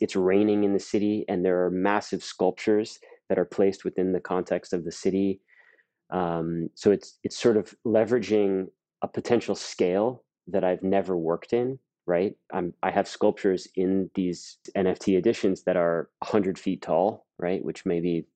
it's 0.00 0.16
raining 0.16 0.64
in 0.64 0.72
the 0.72 0.80
city 0.80 1.24
and 1.28 1.44
there 1.44 1.64
are 1.64 1.70
massive 1.70 2.22
sculptures 2.24 3.00
that 3.28 3.38
are 3.38 3.44
placed 3.44 3.84
within 3.84 4.12
the 4.12 4.20
context 4.20 4.72
of 4.72 4.84
the 4.84 4.92
city 4.92 5.40
Um, 6.10 6.70
so 6.74 6.92
it's 6.92 7.18
it's 7.24 7.38
sort 7.38 7.56
of 7.56 7.74
leveraging 7.86 8.68
a 9.02 9.08
potential 9.08 9.54
scale 9.56 10.24
that 10.48 10.64
I've 10.64 10.82
never 10.82 11.16
worked 11.16 11.52
in. 11.52 11.78
Right, 12.06 12.36
I'm 12.52 12.74
I 12.82 12.90
have 12.90 13.08
sculptures 13.08 13.68
in 13.76 14.10
these 14.14 14.58
NFT 14.76 15.18
editions 15.18 15.64
that 15.64 15.76
are 15.76 16.10
100 16.20 16.58
feet 16.58 16.82
tall. 16.82 17.26
Right, 17.38 17.64
which 17.64 17.86
may 17.86 18.00
be 18.00 18.26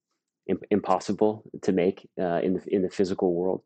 impossible 0.71 1.45
to 1.63 1.73
make 1.73 2.09
uh, 2.21 2.41
in 2.43 2.55
the 2.55 2.63
in 2.69 2.83
the 2.83 2.91
physical 2.91 3.35
world. 3.35 3.63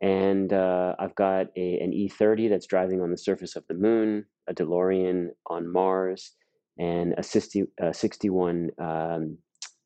And 0.00 0.52
uh, 0.52 0.94
I've 0.98 1.14
got 1.16 1.46
a, 1.56 1.80
an 1.80 1.90
E30 1.90 2.48
that's 2.48 2.66
driving 2.66 3.00
on 3.00 3.10
the 3.10 3.18
surface 3.18 3.56
of 3.56 3.66
the 3.66 3.74
moon, 3.74 4.26
a 4.46 4.54
DeLorean 4.54 5.30
on 5.48 5.72
Mars, 5.72 6.32
and 6.78 7.14
a 7.18 7.22
60, 7.22 7.64
uh, 7.82 7.92
61 7.92 8.70
um, 8.78 9.38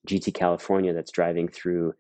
GT 0.07 0.35
California 0.35 0.93
that's 0.93 1.13
driving 1.13 1.49
through 1.49 1.95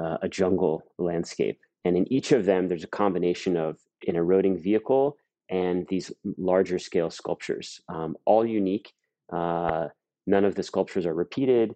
uh, 0.00 0.16
a 0.22 0.28
jungle 0.28 0.82
landscape. 0.98 1.60
And 1.84 1.96
in 1.96 2.10
each 2.10 2.32
of 2.32 2.46
them, 2.46 2.68
there's 2.68 2.84
a 2.84 2.88
combination 2.88 3.56
of 3.56 3.78
an 4.06 4.16
eroding 4.16 4.58
vehicle 4.58 5.16
and 5.50 5.86
these 5.88 6.10
larger 6.38 6.78
scale 6.78 7.10
sculptures, 7.10 7.80
um, 7.88 8.16
all 8.24 8.46
unique. 8.46 8.92
Uh, 9.30 9.88
none 10.26 10.44
of 10.44 10.54
the 10.54 10.62
sculptures 10.62 11.04
are 11.04 11.14
repeated. 11.14 11.74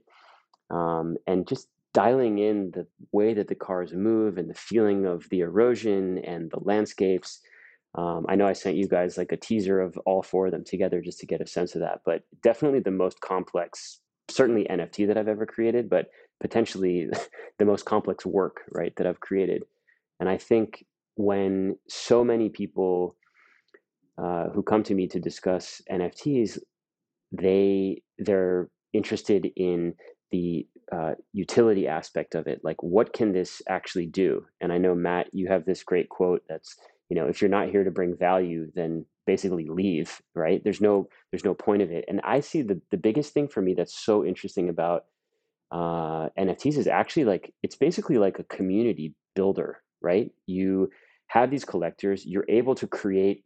Um, 0.70 1.16
and 1.26 1.46
just 1.46 1.68
dialing 1.96 2.38
in 2.38 2.72
the 2.72 2.86
way 3.12 3.32
that 3.32 3.48
the 3.48 3.54
cars 3.54 3.94
move 3.94 4.36
and 4.36 4.50
the 4.50 4.54
feeling 4.54 5.06
of 5.06 5.26
the 5.30 5.40
erosion 5.40 6.18
and 6.18 6.50
the 6.50 6.60
landscapes. 6.60 7.40
Um, 7.94 8.26
I 8.28 8.34
know 8.34 8.46
I 8.46 8.52
sent 8.52 8.76
you 8.76 8.86
guys 8.86 9.16
like 9.16 9.32
a 9.32 9.36
teaser 9.38 9.80
of 9.80 9.96
all 10.04 10.22
four 10.22 10.46
of 10.46 10.52
them 10.52 10.62
together 10.62 11.00
just 11.00 11.18
to 11.20 11.26
get 11.26 11.40
a 11.40 11.46
sense 11.46 11.74
of 11.74 11.80
that, 11.80 12.00
but 12.04 12.24
definitely 12.42 12.80
the 12.80 12.90
most 12.90 13.22
complex, 13.22 14.00
certainly 14.28 14.66
NFT 14.68 15.06
that 15.06 15.16
I've 15.16 15.26
ever 15.26 15.46
created, 15.46 15.88
but 15.88 16.10
potentially 16.38 17.08
the 17.58 17.64
most 17.64 17.86
complex 17.86 18.26
work, 18.26 18.60
right, 18.72 18.94
that 18.96 19.06
I've 19.06 19.20
created. 19.20 19.62
And 20.20 20.28
I 20.28 20.36
think 20.36 20.84
when 21.14 21.76
so 21.88 22.22
many 22.22 22.50
people 22.50 23.16
uh, 24.18 24.50
who 24.50 24.62
come 24.62 24.82
to 24.82 24.94
me 24.94 25.08
to 25.08 25.18
discuss 25.18 25.80
NFTs, 25.90 26.58
they 27.32 28.02
they're 28.18 28.68
interested 28.92 29.50
in 29.56 29.94
the 30.30 30.66
uh, 30.92 31.14
utility 31.32 31.86
aspect 31.88 32.34
of 32.34 32.46
it 32.46 32.60
like 32.62 32.82
what 32.82 33.12
can 33.12 33.32
this 33.32 33.62
actually 33.68 34.06
do? 34.06 34.44
And 34.60 34.72
i 34.72 34.78
know 34.78 34.94
matt 34.94 35.28
you 35.32 35.48
have 35.48 35.64
this 35.64 35.82
great 35.82 36.08
quote 36.08 36.42
that's 36.48 36.76
you 37.08 37.16
know 37.16 37.26
if 37.26 37.40
you're 37.40 37.50
not 37.50 37.68
here 37.68 37.84
to 37.84 37.90
bring 37.90 38.16
value 38.16 38.70
then 38.74 39.04
basically 39.26 39.66
leave 39.68 40.22
right? 40.34 40.62
There's 40.62 40.80
no 40.80 41.08
there's 41.30 41.44
no 41.44 41.54
point 41.54 41.82
of 41.82 41.90
it. 41.90 42.04
And 42.08 42.20
i 42.24 42.40
see 42.40 42.62
the 42.62 42.80
the 42.90 42.96
biggest 42.96 43.34
thing 43.34 43.48
for 43.48 43.60
me 43.60 43.74
that's 43.74 43.98
so 43.98 44.24
interesting 44.24 44.68
about 44.68 45.04
uh, 45.72 46.28
nfts 46.38 46.78
is 46.78 46.86
actually 46.86 47.24
like 47.24 47.52
it's 47.64 47.74
basically 47.74 48.18
like 48.18 48.38
a 48.38 48.44
community 48.44 49.14
builder 49.34 49.82
right? 50.00 50.30
You 50.46 50.90
have 51.28 51.50
these 51.50 51.64
collectors 51.64 52.24
you're 52.24 52.44
able 52.48 52.74
to 52.76 52.86
create 52.86 53.44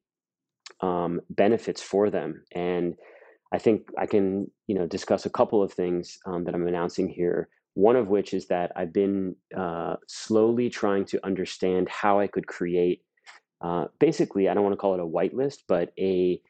um, 0.80 1.20
benefits 1.30 1.82
for 1.82 2.10
them. 2.10 2.44
And 2.52 2.94
I 3.52 3.58
think 3.58 3.88
I 3.98 4.06
can, 4.06 4.50
you 4.66 4.74
know, 4.74 4.86
discuss 4.86 5.26
a 5.26 5.30
couple 5.30 5.62
of 5.62 5.72
things 5.72 6.18
um, 6.26 6.44
that 6.44 6.54
I'm 6.54 6.66
announcing 6.66 7.08
here. 7.08 7.48
One 7.74 7.96
of 7.96 8.08
which 8.08 8.32
is 8.34 8.46
that 8.48 8.72
I've 8.76 8.92
been 8.92 9.36
uh, 9.56 9.96
slowly 10.06 10.70
trying 10.70 11.04
to 11.06 11.24
understand 11.24 11.88
how 11.88 12.20
I 12.20 12.26
could 12.26 12.46
create, 12.46 13.02
uh, 13.60 13.86
basically, 13.98 14.48
I 14.48 14.54
don't 14.54 14.62
want 14.62 14.72
to 14.72 14.78
call 14.78 14.94
it 14.94 15.00
a 15.00 15.06
whitelist, 15.06 15.58
but 15.68 15.92
a 15.98 16.40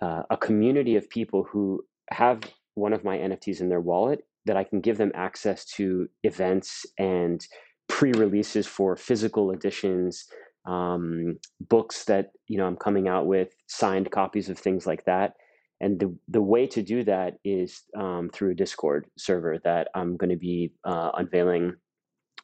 uh, 0.00 0.22
a 0.30 0.36
community 0.36 0.94
of 0.96 1.10
people 1.10 1.42
who 1.42 1.84
have 2.10 2.40
one 2.74 2.92
of 2.92 3.02
my 3.02 3.16
NFTs 3.18 3.60
in 3.60 3.68
their 3.68 3.80
wallet 3.80 4.24
that 4.46 4.56
I 4.56 4.62
can 4.62 4.80
give 4.80 4.96
them 4.96 5.10
access 5.14 5.64
to 5.72 6.08
events 6.22 6.86
and 6.98 7.44
pre-releases 7.88 8.66
for 8.66 8.94
physical 8.94 9.50
editions, 9.50 10.26
um, 10.66 11.38
books 11.60 12.04
that 12.04 12.30
you 12.46 12.58
know 12.58 12.66
I'm 12.66 12.76
coming 12.76 13.08
out 13.08 13.26
with, 13.26 13.54
signed 13.66 14.10
copies 14.10 14.48
of 14.48 14.58
things 14.58 14.86
like 14.86 15.04
that 15.04 15.34
and 15.80 16.00
the, 16.00 16.14
the 16.28 16.42
way 16.42 16.66
to 16.66 16.82
do 16.82 17.04
that 17.04 17.38
is 17.44 17.82
um, 17.96 18.30
through 18.32 18.50
a 18.50 18.54
discord 18.54 19.06
server 19.16 19.58
that 19.64 19.88
i'm 19.94 20.16
going 20.16 20.30
to 20.30 20.36
be 20.36 20.72
uh, 20.84 21.10
unveiling 21.14 21.74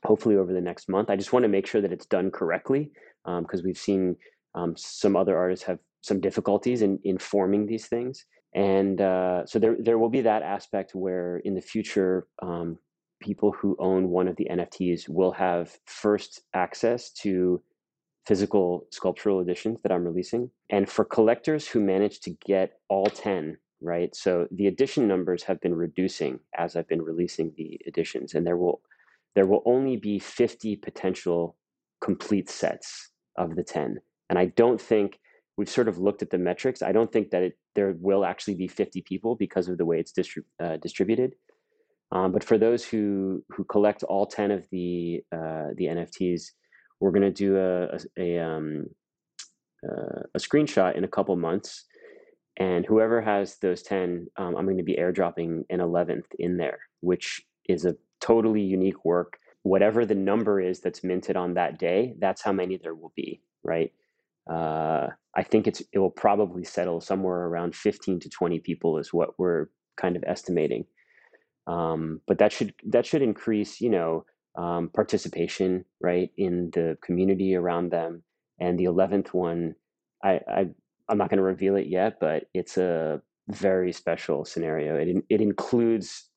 hopefully 0.05 0.37
over 0.37 0.53
the 0.53 0.61
next 0.61 0.89
month. 0.89 1.11
I 1.11 1.17
just 1.17 1.33
want 1.33 1.45
to 1.45 1.49
make 1.49 1.67
sure 1.67 1.81
that 1.81 1.93
it's 1.93 2.07
done 2.07 2.31
correctly 2.31 2.91
because 3.25 3.61
um, 3.61 3.65
we've 3.65 3.79
seen 3.79 4.17
um, 4.55 4.75
some 4.77 5.17
other 5.17 5.37
artists 5.37 5.65
have 5.65 5.79
some 6.03 6.21
difficulties 6.21 6.83
in, 6.83 6.99
in 7.05 7.19
forming 7.19 7.67
these 7.67 7.87
things. 7.87 8.27
And 8.55 9.01
uh, 9.01 9.47
so 9.47 9.59
there, 9.59 9.77
there 9.81 9.99
will 9.99 10.11
be 10.11 10.21
that 10.21 10.43
aspect 10.43 10.95
where 10.95 11.39
in 11.39 11.55
the 11.55 11.61
future 11.61 12.29
um, 12.43 12.79
people 13.21 13.53
who 13.53 13.75
own 13.79 14.11
one 14.11 14.29
of 14.29 14.37
the 14.37 14.47
nfts 14.51 15.09
will 15.09 15.33
have 15.33 15.75
first 15.87 16.43
access 16.53 17.11
to 17.11 17.63
physical 18.27 18.87
sculptural 18.91 19.41
editions 19.41 19.81
that 19.83 19.93
I'm 19.93 20.05
releasing. 20.05 20.51
And 20.71 20.89
for 20.89 21.05
collectors 21.05 21.69
who 21.69 21.81
manage 21.81 22.21
to 22.21 22.31
get 22.47 22.79
all 22.89 23.07
10, 23.07 23.57
right? 23.81 24.15
So 24.17 24.47
the 24.51 24.67
edition 24.67 25.07
numbers 25.07 25.43
have 25.45 25.61
been 25.61 25.75
reducing 25.75 26.41
as 26.57 26.75
I've 26.75 26.89
been 26.89 27.03
releasing 27.03 27.53
the 27.57 27.79
editions 27.87 28.35
and 28.35 28.47
there 28.47 28.57
will 28.57 28.81
there 29.35 29.47
will 29.47 29.63
only 29.67 29.97
be 29.97 30.21
50 30.21 30.77
potential 30.77 31.57
complete 32.01 32.49
sets 32.49 33.11
of 33.37 33.57
the 33.57 33.65
10. 33.65 33.99
And 34.31 34.39
I 34.39 34.47
don't 34.47 34.81
think 34.81 35.19
we've 35.57 35.69
sort 35.69 35.89
of 35.89 35.99
looked 35.99 36.23
at 36.23 36.31
the 36.31 36.39
metrics. 36.39 36.83
I 36.83 36.93
don't 36.93 37.11
think 37.11 37.31
that 37.31 37.43
it, 37.43 37.59
there 37.75 37.95
will 37.99 38.25
actually 38.25 38.55
be 38.55 38.69
50 38.69 39.03
people 39.03 39.35
because 39.35 39.69
of 39.69 39.77
the 39.77 39.85
way 39.85 39.99
it's 39.99 40.13
uh, 40.63 40.77
distributed. 40.77 41.35
Um, 42.13 42.31
but 42.31 42.45
for 42.45 42.59
those 42.59 42.85
who 42.85 43.43
who 43.49 43.65
collect 43.65 44.05
all 44.05 44.27
10 44.27 44.53
of 44.53 44.69
the 44.71 45.25
uh, 45.33 45.71
the 45.77 45.87
NFTs, 45.87 46.43
we're 47.05 47.11
going 47.11 47.23
to 47.23 47.31
do 47.31 47.59
a 47.59 47.99
a, 48.17 48.39
a, 48.39 48.39
um, 48.43 48.87
uh, 49.87 50.23
a, 50.35 50.39
screenshot 50.39 50.97
in 50.97 51.05
a 51.05 51.09
couple 51.09 51.37
months, 51.37 51.85
and 52.57 52.87
whoever 52.87 53.21
has 53.21 53.59
those 53.59 53.83
ten, 53.83 54.27
um, 54.39 54.57
I'm 54.57 54.65
going 54.65 54.79
to 54.79 54.83
be 54.83 54.97
airdropping 54.97 55.65
an 55.69 55.81
eleventh 55.83 56.29
in 56.39 56.57
there, 56.57 56.79
which 57.01 57.43
is 57.69 57.85
a 57.85 57.95
totally 58.23 58.63
unique 58.63 59.05
work. 59.05 59.39
Whatever 59.65 60.07
the 60.07 60.15
number 60.15 60.61
is 60.61 60.81
that's 60.81 61.05
minted 61.05 61.37
on 61.37 61.53
that 61.55 61.79
day, 61.79 62.15
that's 62.21 62.41
how 62.41 62.53
many 62.53 62.79
there 62.79 62.95
will 62.95 63.13
be, 63.15 63.43
right? 63.63 63.93
Uh, 64.51 65.09
I 65.37 65.43
think 65.43 65.67
it's 65.67 65.83
it 65.93 65.99
will 65.99 66.11
probably 66.25 66.65
settle 66.65 67.03
somewhere 67.03 67.45
around 67.49 67.77
15 67.77 68.21
to 68.21 68.31
20 68.31 68.61
people 68.61 68.97
is 68.97 69.13
what 69.13 69.39
we're 69.39 69.67
kind 69.99 70.17
of 70.17 70.25
estimating. 70.27 70.87
Um, 71.67 72.23
but 72.27 72.39
that 72.39 72.51
should 72.51 72.73
that 72.89 73.05
should 73.05 73.21
increase, 73.21 73.83
you 73.83 73.91
know, 73.91 74.25
um, 74.57 74.91
participation, 74.95 75.85
right, 76.01 76.31
in 76.37 76.71
the 76.73 76.99
community 77.03 77.55
around 77.55 77.91
them. 77.91 78.23
And 78.61 78.79
the 78.79 78.85
eleventh 78.85 79.35
one, 79.35 79.75
I, 80.23 80.41
I 80.49 80.67
I'm 81.09 81.19
not 81.19 81.31
going 81.31 81.39
to 81.39 81.45
reveal 81.45 81.77
it 81.77 81.87
yet, 81.89 82.19
but 82.21 82.47
it's 82.55 82.79
a 82.79 83.21
very 83.49 83.93
special 83.93 84.45
scenario. 84.45 84.97
It 84.97 85.25
it 85.29 85.41
includes 85.41 86.29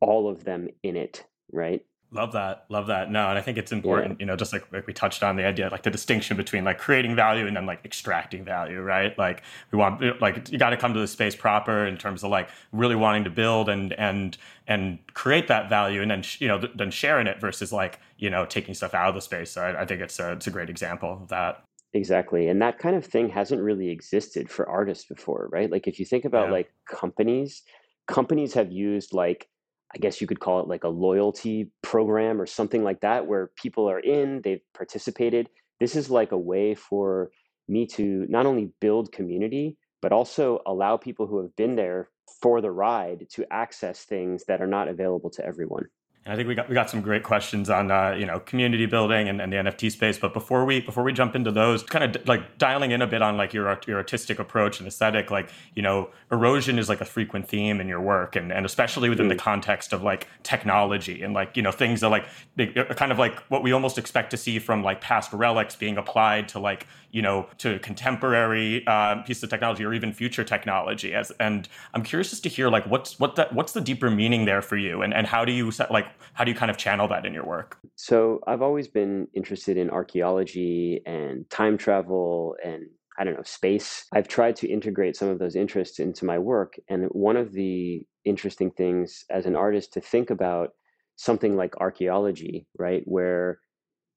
all 0.00 0.28
of 0.30 0.44
them 0.44 0.68
in 0.82 0.96
it, 0.96 1.24
right? 1.52 1.82
Love 2.14 2.32
that. 2.32 2.64
Love 2.68 2.86
that. 2.86 3.10
No, 3.10 3.28
and 3.28 3.36
I 3.36 3.42
think 3.42 3.58
it's 3.58 3.72
important, 3.72 4.12
yeah. 4.12 4.16
you 4.20 4.26
know, 4.26 4.36
just 4.36 4.52
like, 4.52 4.70
like 4.72 4.86
we 4.86 4.92
touched 4.92 5.24
on 5.24 5.34
the 5.34 5.44
idea, 5.44 5.68
like 5.68 5.82
the 5.82 5.90
distinction 5.90 6.36
between 6.36 6.64
like 6.64 6.78
creating 6.78 7.16
value 7.16 7.46
and 7.46 7.56
then 7.56 7.66
like 7.66 7.84
extracting 7.84 8.44
value, 8.44 8.80
right? 8.80 9.18
Like 9.18 9.42
we 9.72 9.78
want, 9.78 10.20
like 10.20 10.48
you 10.50 10.56
got 10.56 10.70
to 10.70 10.76
come 10.76 10.94
to 10.94 11.00
the 11.00 11.08
space 11.08 11.34
proper 11.34 11.84
in 11.84 11.96
terms 11.96 12.22
of 12.22 12.30
like 12.30 12.48
really 12.70 12.94
wanting 12.94 13.24
to 13.24 13.30
build 13.30 13.68
and, 13.68 13.92
and, 13.94 14.38
and 14.68 15.00
create 15.14 15.48
that 15.48 15.68
value 15.68 16.02
and 16.02 16.10
then, 16.10 16.22
you 16.38 16.46
know, 16.46 16.60
th- 16.60 16.72
then 16.76 16.92
sharing 16.92 17.26
it 17.26 17.40
versus 17.40 17.72
like, 17.72 17.98
you 18.16 18.30
know, 18.30 18.46
taking 18.46 18.74
stuff 18.74 18.94
out 18.94 19.08
of 19.08 19.16
the 19.16 19.20
space. 19.20 19.50
So 19.50 19.62
I, 19.62 19.82
I 19.82 19.84
think 19.84 20.00
it's 20.00 20.18
a, 20.20 20.32
it's 20.32 20.46
a 20.46 20.50
great 20.52 20.70
example 20.70 21.18
of 21.22 21.28
that. 21.30 21.64
Exactly. 21.94 22.48
And 22.48 22.62
that 22.62 22.78
kind 22.78 22.96
of 22.96 23.04
thing 23.04 23.28
hasn't 23.28 23.60
really 23.60 23.90
existed 23.90 24.48
for 24.48 24.68
artists 24.68 25.04
before, 25.04 25.48
right? 25.50 25.70
Like 25.70 25.88
if 25.88 25.98
you 25.98 26.06
think 26.06 26.24
about 26.24 26.46
yeah. 26.46 26.52
like 26.52 26.72
companies, 26.88 27.62
companies 28.06 28.54
have 28.54 28.70
used 28.70 29.12
like 29.12 29.48
I 29.94 29.98
guess 29.98 30.20
you 30.20 30.26
could 30.26 30.40
call 30.40 30.60
it 30.60 30.68
like 30.68 30.84
a 30.84 30.88
loyalty 30.88 31.70
program 31.82 32.40
or 32.40 32.46
something 32.46 32.82
like 32.82 33.00
that, 33.00 33.26
where 33.26 33.52
people 33.56 33.88
are 33.88 34.00
in, 34.00 34.40
they've 34.42 34.62
participated. 34.74 35.48
This 35.78 35.94
is 35.94 36.10
like 36.10 36.32
a 36.32 36.38
way 36.38 36.74
for 36.74 37.30
me 37.68 37.86
to 37.86 38.26
not 38.28 38.46
only 38.46 38.72
build 38.80 39.12
community, 39.12 39.76
but 40.02 40.12
also 40.12 40.60
allow 40.66 40.96
people 40.96 41.26
who 41.26 41.40
have 41.40 41.54
been 41.56 41.76
there 41.76 42.10
for 42.42 42.60
the 42.60 42.70
ride 42.70 43.26
to 43.30 43.46
access 43.52 44.04
things 44.04 44.44
that 44.46 44.60
are 44.60 44.66
not 44.66 44.88
available 44.88 45.30
to 45.30 45.46
everyone. 45.46 45.84
And 46.26 46.32
I 46.32 46.36
think 46.36 46.48
we 46.48 46.54
got 46.54 46.70
we 46.70 46.74
got 46.74 46.88
some 46.88 47.02
great 47.02 47.22
questions 47.22 47.68
on 47.68 47.90
uh, 47.90 48.12
you 48.12 48.24
know 48.24 48.40
community 48.40 48.86
building 48.86 49.28
and, 49.28 49.42
and, 49.42 49.52
the 49.52 49.56
NFT 49.58 49.92
space. 49.92 50.18
But 50.18 50.32
before 50.32 50.64
we 50.64 50.80
before 50.80 51.04
we 51.04 51.12
jump 51.12 51.36
into 51.36 51.50
those, 51.50 51.82
kind 51.82 52.02
of 52.02 52.12
d- 52.12 52.20
like 52.26 52.56
dialing 52.56 52.92
in 52.92 53.02
a 53.02 53.06
bit 53.06 53.20
on 53.20 53.36
like 53.36 53.52
your 53.52 53.78
your 53.86 53.98
artistic 53.98 54.38
approach 54.38 54.78
and 54.78 54.88
aesthetic, 54.88 55.30
like 55.30 55.50
you 55.74 55.82
know 55.82 56.08
erosion 56.32 56.78
is 56.78 56.88
like 56.88 57.02
a 57.02 57.04
frequent 57.04 57.46
theme 57.46 57.78
in 57.78 57.88
your 57.88 58.00
work, 58.00 58.36
and 58.36 58.50
and 58.50 58.64
especially 58.64 59.10
within 59.10 59.26
mm. 59.26 59.30
the 59.30 59.36
context 59.36 59.92
of 59.92 60.02
like 60.02 60.26
technology 60.42 61.22
and 61.22 61.34
like 61.34 61.58
you 61.58 61.62
know 61.62 61.70
things 61.70 62.00
that 62.00 62.08
like 62.08 62.24
they, 62.56 62.68
kind 62.68 63.12
of 63.12 63.18
like 63.18 63.38
what 63.50 63.62
we 63.62 63.72
almost 63.72 63.98
expect 63.98 64.30
to 64.30 64.38
see 64.38 64.58
from 64.58 64.82
like 64.82 65.02
past 65.02 65.30
relics 65.30 65.76
being 65.76 65.98
applied 65.98 66.48
to 66.48 66.58
like 66.58 66.86
you 67.10 67.20
know 67.20 67.46
to 67.58 67.78
contemporary 67.80 68.82
uh, 68.86 69.16
piece 69.24 69.42
of 69.42 69.50
technology 69.50 69.84
or 69.84 69.92
even 69.92 70.10
future 70.10 70.42
technology. 70.42 71.12
As 71.14 71.30
and 71.38 71.68
I'm 71.92 72.02
curious 72.02 72.30
just 72.30 72.44
to 72.44 72.48
hear 72.48 72.70
like 72.70 72.86
what's 72.86 73.20
what 73.20 73.36
that 73.36 73.52
what's 73.52 73.72
the 73.72 73.82
deeper 73.82 74.10
meaning 74.10 74.46
there 74.46 74.62
for 74.62 74.78
you, 74.78 75.02
and 75.02 75.12
and 75.12 75.26
how 75.26 75.44
do 75.44 75.52
you 75.52 75.70
set 75.70 75.90
like 75.90 76.06
how 76.32 76.44
do 76.44 76.50
you 76.50 76.56
kind 76.56 76.70
of 76.70 76.76
channel 76.76 77.08
that 77.08 77.26
in 77.26 77.34
your 77.34 77.46
work? 77.46 77.78
So 77.96 78.40
I've 78.46 78.62
always 78.62 78.88
been 78.88 79.28
interested 79.34 79.76
in 79.76 79.90
archaeology 79.90 81.00
and 81.06 81.48
time 81.50 81.78
travel 81.78 82.56
and 82.64 82.84
I 83.18 83.24
don't 83.24 83.34
know, 83.34 83.42
space. 83.44 84.06
I've 84.12 84.28
tried 84.28 84.56
to 84.56 84.68
integrate 84.68 85.16
some 85.16 85.28
of 85.28 85.38
those 85.38 85.54
interests 85.54 86.00
into 86.00 86.24
my 86.24 86.38
work. 86.38 86.74
And 86.88 87.04
one 87.12 87.36
of 87.36 87.52
the 87.52 88.04
interesting 88.24 88.70
things 88.72 89.24
as 89.30 89.46
an 89.46 89.54
artist 89.54 89.92
to 89.92 90.00
think 90.00 90.30
about 90.30 90.70
something 91.16 91.56
like 91.56 91.76
archaeology, 91.76 92.66
right, 92.76 93.02
where 93.04 93.60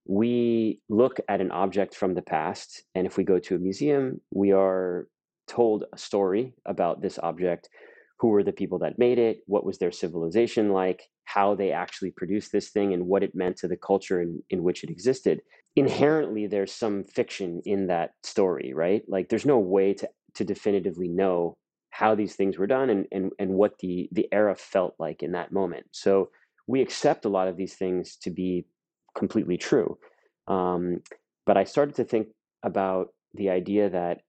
we 0.08 0.82
look 0.90 1.20
at 1.30 1.42
an 1.42 1.52
object 1.52 1.94
from 1.94 2.16
the 2.16 2.22
past, 2.22 2.84
and 2.96 3.06
if 3.06 3.18
we 3.18 3.24
go 3.24 3.38
to 3.40 3.56
a 3.56 3.60
museum, 3.60 4.20
we 4.32 4.52
are 4.52 5.08
told 5.48 5.84
a 5.94 5.98
story 5.98 6.54
about 6.66 7.02
this 7.02 7.20
object. 7.22 7.70
Who 8.20 8.30
were 8.30 8.44
the 8.44 8.52
people 8.52 8.80
that 8.80 8.98
made 8.98 9.20
it? 9.20 9.40
What 9.46 9.66
was 9.66 9.78
their 9.78 9.92
civilization 9.92 10.72
like? 10.72 11.04
How 11.26 11.56
they 11.56 11.72
actually 11.72 12.12
produced 12.12 12.52
this 12.52 12.70
thing 12.70 12.94
and 12.94 13.08
what 13.08 13.24
it 13.24 13.36
meant 13.36 13.58
to 13.58 13.68
the 13.68 13.78
culture 13.78 14.22
in, 14.22 14.42
in 14.50 14.64
which 14.64 14.84
it 14.84 14.90
existed. 14.90 15.42
Inherently, 15.76 16.48
there's 16.48 16.74
some 16.74 17.04
fiction 17.04 17.62
in 17.66 17.88
that 17.88 18.12
story, 18.24 18.74
right? 18.74 19.04
Like, 19.08 19.30
there's 19.30 19.46
no 19.46 19.60
way 19.60 19.94
to, 19.94 20.10
to 20.36 20.44
definitively 20.44 21.08
know 21.08 21.58
how 21.92 22.16
these 22.16 22.36
things 22.36 22.58
were 22.58 22.68
done 22.68 22.90
and, 22.90 23.06
and, 23.12 23.32
and 23.38 23.52
what 23.52 23.78
the, 23.80 24.10
the 24.12 24.28
era 24.32 24.56
felt 24.56 24.96
like 24.98 25.22
in 25.22 25.34
that 25.34 25.52
moment. 25.52 25.86
So, 25.92 26.30
we 26.66 26.82
accept 26.82 27.26
a 27.26 27.30
lot 27.30 27.48
of 27.48 27.56
these 27.56 27.76
things 27.76 28.18
to 28.24 28.32
be 28.32 28.66
completely 29.16 29.58
true. 29.58 29.98
Um, 30.48 31.02
but 31.46 31.58
I 31.58 31.64
started 31.64 31.96
to 31.96 32.04
think 32.04 32.28
about 32.64 33.10
the 33.34 33.50
idea 33.50 33.90
that 33.90 34.22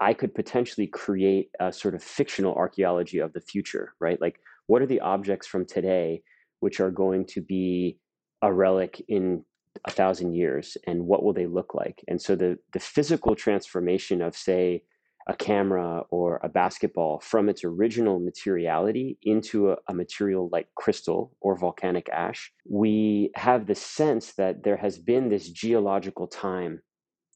I 0.00 0.14
could 0.14 0.34
potentially 0.34 0.86
create 0.86 1.50
a 1.60 1.72
sort 1.72 1.94
of 1.94 2.02
fictional 2.02 2.54
archaeology 2.54 3.18
of 3.18 3.32
the 3.32 3.40
future, 3.40 3.94
right? 4.00 4.20
Like, 4.20 4.40
what 4.66 4.82
are 4.82 4.86
the 4.86 5.00
objects 5.00 5.46
from 5.46 5.66
today 5.66 6.22
which 6.60 6.80
are 6.80 6.90
going 6.90 7.26
to 7.26 7.40
be 7.40 7.98
a 8.42 8.52
relic 8.52 9.04
in 9.08 9.44
a 9.84 9.90
thousand 9.90 10.34
years, 10.34 10.76
and 10.86 11.06
what 11.06 11.22
will 11.22 11.32
they 11.32 11.46
look 11.46 11.74
like? 11.74 12.02
And 12.08 12.20
so 12.20 12.34
the 12.34 12.58
the 12.72 12.80
physical 12.80 13.34
transformation 13.34 14.22
of, 14.22 14.36
say, 14.36 14.82
a 15.26 15.34
camera 15.34 16.02
or 16.10 16.40
a 16.42 16.48
basketball 16.48 17.20
from 17.20 17.48
its 17.48 17.64
original 17.64 18.20
materiality 18.20 19.18
into 19.22 19.70
a, 19.70 19.76
a, 19.88 19.94
material 19.94 20.50
like 20.52 20.68
crystal 20.74 21.34
or 21.40 21.56
volcanic 21.56 22.08
ash, 22.10 22.52
we 22.68 23.30
have 23.34 23.66
the 23.66 23.74
sense 23.74 24.32
that 24.32 24.62
there 24.64 24.76
has 24.76 24.98
been 24.98 25.30
this 25.30 25.48
geological 25.48 26.26
time 26.26 26.82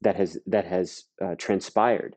that 0.02 0.16
has 0.16 0.38
that 0.46 0.66
has 0.66 1.04
uh, 1.24 1.34
transpired 1.38 2.14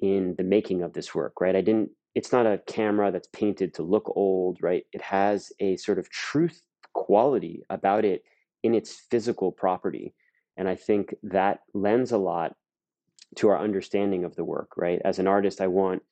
in 0.00 0.34
the 0.36 0.44
making 0.44 0.82
of 0.82 0.92
this 0.92 1.14
work. 1.14 1.40
Right? 1.40 1.56
I 1.56 1.60
didn't. 1.60 1.90
It's 2.14 2.32
not 2.32 2.46
a 2.46 2.60
camera 2.66 3.10
that's 3.10 3.28
painted 3.28 3.74
to 3.74 3.82
look 3.82 4.12
old. 4.16 4.58
Right? 4.60 4.84
It 4.92 5.02
has 5.02 5.52
a 5.60 5.76
sort 5.76 5.98
of 5.98 6.10
truth 6.10 6.62
quality 6.92 7.62
about 7.70 8.04
it 8.04 8.22
in 8.62 8.74
its 8.74 9.02
physical 9.10 9.52
property, 9.52 10.14
and 10.56 10.68
I 10.68 10.74
think 10.74 11.14
that 11.24 11.60
lends 11.74 12.12
a 12.12 12.18
lot 12.18 12.54
to 13.36 13.48
our 13.48 13.58
understanding 13.58 14.24
of 14.24 14.36
the 14.36 14.44
work, 14.44 14.76
right? 14.76 15.02
As 15.04 15.18
an 15.18 15.26
artist, 15.26 15.60
I 15.60 15.66
want 15.66 16.02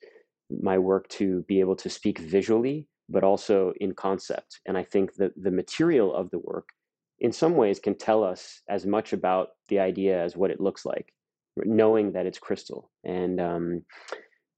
my 0.51 0.79
work 0.79 1.09
to 1.11 1.43
be 1.43 1.61
able 1.61 1.77
to 1.77 1.89
speak 1.89 2.19
visually, 2.19 2.89
but 3.09 3.25
also 3.25 3.73
in 3.81 3.95
concept. 3.95 4.61
And 4.67 4.77
I 4.77 4.83
think 4.83 5.15
that 5.15 5.33
the 5.41 5.51
material 5.51 6.13
of 6.13 6.31
the 6.31 6.41
work, 6.41 6.69
in 7.21 7.33
some 7.33 7.57
ways, 7.57 7.79
can 7.79 7.97
tell 7.97 8.25
us 8.25 8.61
as 8.69 8.85
much 8.85 9.13
about 9.13 9.51
the 9.69 9.79
idea 9.79 10.23
as 10.23 10.37
what 10.37 10.51
it 10.51 10.61
looks 10.61 10.85
like, 10.85 11.13
knowing 11.57 12.13
that 12.13 12.27
it's 12.27 12.39
crystal. 12.39 12.91
And 13.05 13.41
um, 13.41 13.83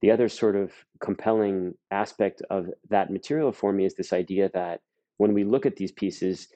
the 0.03 0.11
other 0.11 0.29
sort 0.29 0.57
of 0.57 0.73
compelling 1.01 1.75
aspect 1.91 2.43
of 2.51 2.69
that 2.91 3.11
material 3.11 3.53
for 3.53 3.73
me 3.73 3.85
is 3.85 3.95
this 3.95 4.13
idea 4.13 4.51
that 4.55 4.81
when 5.19 5.33
we 5.33 5.45
look 5.45 5.67
at 5.67 5.77
these 5.77 5.93
pieces, 5.93 6.49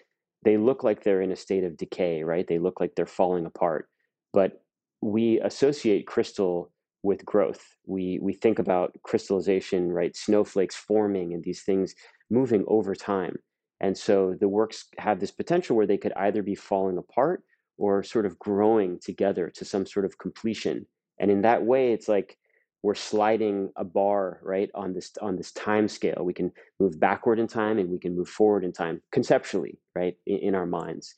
they 0.45 0.57
look 0.57 0.85
like 0.85 1.03
they're 1.03 1.23
in 1.23 1.33
a 1.33 1.37
state 1.37 1.65
of 1.65 1.77
decay, 1.77 2.23
right? 2.23 2.47
They 2.47 2.59
look 2.59 2.81
like 2.81 2.95
they're 2.95 3.07
falling 3.07 3.47
apart. 3.47 3.89
But 4.33 4.63
we 5.01 5.41
associate 5.41 6.07
crystal 6.07 6.73
with 7.03 7.25
growth. 7.25 7.65
We 7.87 8.19
we 8.21 8.33
think 8.33 8.59
about 8.59 8.97
crystallization, 9.05 9.93
right? 9.93 10.15
Snowflakes 10.17 10.77
forming 10.77 11.33
and 11.33 11.43
these 11.43 11.63
things 11.63 11.95
moving 12.31 12.65
over 12.67 12.95
time. 12.95 13.37
And 13.81 13.97
so 13.97 14.35
the 14.39 14.49
works 14.49 14.87
have 14.99 15.21
this 15.21 15.31
potential 15.31 15.77
where 15.77 15.87
they 15.87 15.97
could 15.97 16.13
either 16.17 16.43
be 16.43 16.57
falling 16.57 16.99
apart 16.99 17.45
or 17.79 18.03
sort 18.03 18.27
of 18.27 18.39
growing 18.39 18.99
together 18.99 19.51
to 19.55 19.65
some 19.65 19.87
sort 19.87 20.05
of 20.05 20.19
completion. 20.19 20.87
And 21.19 21.31
in 21.31 21.43
that 21.43 21.65
way, 21.65 21.93
it's 21.93 22.09
like 22.09 22.37
we're 22.83 22.95
sliding 22.95 23.71
a 23.77 23.85
bar 23.85 24.41
right 24.43 24.71
on 24.75 24.93
this 24.93 25.11
on 25.21 25.37
this 25.37 25.53
time 25.53 25.89
scale. 25.89 26.23
We 26.25 26.35
can 26.35 26.53
move 26.79 27.01
backward 27.01 27.39
in 27.39 27.47
time 27.47 27.79
and 27.79 27.91
we 27.91 27.99
can 27.99 28.17
move 28.17 28.29
forward 28.29 28.65
in 28.65 28.73
time 28.73 29.01
conceptually, 29.11 29.79
right, 29.97 30.17
in, 30.27 30.39
in 30.39 30.55
our 30.55 30.67
minds. 30.67 31.15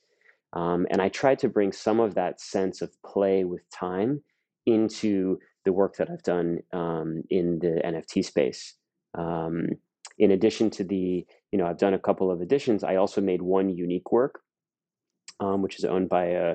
Um, 0.53 0.87
and 0.91 1.01
I 1.01 1.09
tried 1.09 1.39
to 1.41 1.49
bring 1.49 1.73
some 1.73 2.01
of 2.01 2.15
that 2.15 2.41
sense 2.41 2.83
of 2.83 2.91
play 3.05 3.45
with 3.45 3.63
time 3.71 4.23
into 4.67 5.39
the 5.65 5.73
work 5.73 5.97
that 5.97 6.11
I've 6.11 6.23
done 6.23 6.59
um, 6.73 7.23
in 7.31 7.59
the 7.59 7.81
NFT 7.85 8.25
space. 8.25 8.75
Um, 9.17 9.69
in 10.19 10.33
addition 10.33 10.71
to 10.71 10.85
the, 10.85 11.27
you 11.53 11.59
know, 11.59 11.67
I've 11.67 11.79
done 11.79 11.95
a 11.95 11.99
couple 11.99 12.31
of 12.31 12.43
editions. 12.43 12.85
I 12.85 12.97
also 12.97 13.21
made 13.21 13.43
one 13.43 13.71
unique 13.71 14.13
work, 14.13 14.41
um, 15.41 15.63
which 15.63 15.79
is 15.79 15.85
owned 15.85 16.09
by 16.09 16.27
a, 16.27 16.55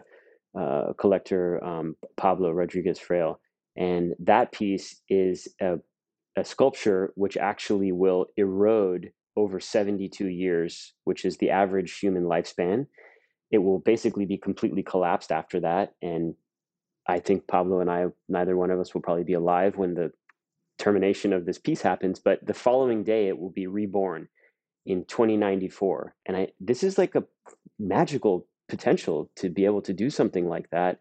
a 0.56 0.94
collector, 0.98 1.64
um, 1.64 1.96
Pablo 2.18 2.52
Rodriguez 2.52 3.00
Fraile. 3.00 3.40
And 3.76 4.14
that 4.20 4.52
piece 4.52 5.02
is 5.10 5.48
a, 5.62 5.76
a 6.38 6.46
sculpture 6.46 7.12
which 7.16 7.36
actually 7.36 7.92
will 7.92 8.28
erode 8.38 9.12
over 9.36 9.60
72 9.60 10.28
years, 10.28 10.94
which 11.04 11.26
is 11.26 11.38
the 11.38 11.50
average 11.50 12.00
human 12.00 12.24
lifespan 12.24 12.88
it 13.52 13.60
will 13.60 13.80
basically 13.80 14.26
be 14.26 14.38
completely 14.38 14.84
collapsed 14.84 15.32
after 15.32 15.60
that. 15.62 15.94
And 16.02 16.36
I 17.08 17.20
think 17.20 17.48
Pablo 17.48 17.80
and 17.80 17.90
I, 17.90 18.08
neither 18.28 18.58
one 18.58 18.72
of 18.72 18.80
us 18.80 18.94
will 18.94 19.02
probably 19.02 19.24
be 19.24 19.34
alive 19.34 19.78
when 19.78 19.94
the 19.94 20.12
termination 20.78 21.32
of 21.34 21.46
this 21.46 21.60
piece 21.60 21.82
happens, 21.82 22.20
but 22.20 22.46
the 22.46 22.54
following 22.54 23.04
day 23.04 23.28
it 23.28 23.40
will 23.40 23.52
be 23.52 23.68
reborn 23.68 24.28
in 24.86 25.06
2094. 25.06 26.16
And 26.26 26.36
I 26.36 26.48
this 26.60 26.84
is 26.84 26.98
like 26.98 27.16
a 27.16 27.24
magical 27.80 28.48
potential 28.68 29.30
to 29.36 29.50
be 29.50 29.66
able 29.66 29.82
to 29.82 29.94
do 29.94 30.10
something 30.10 30.48
like 30.48 30.70
that 30.72 31.00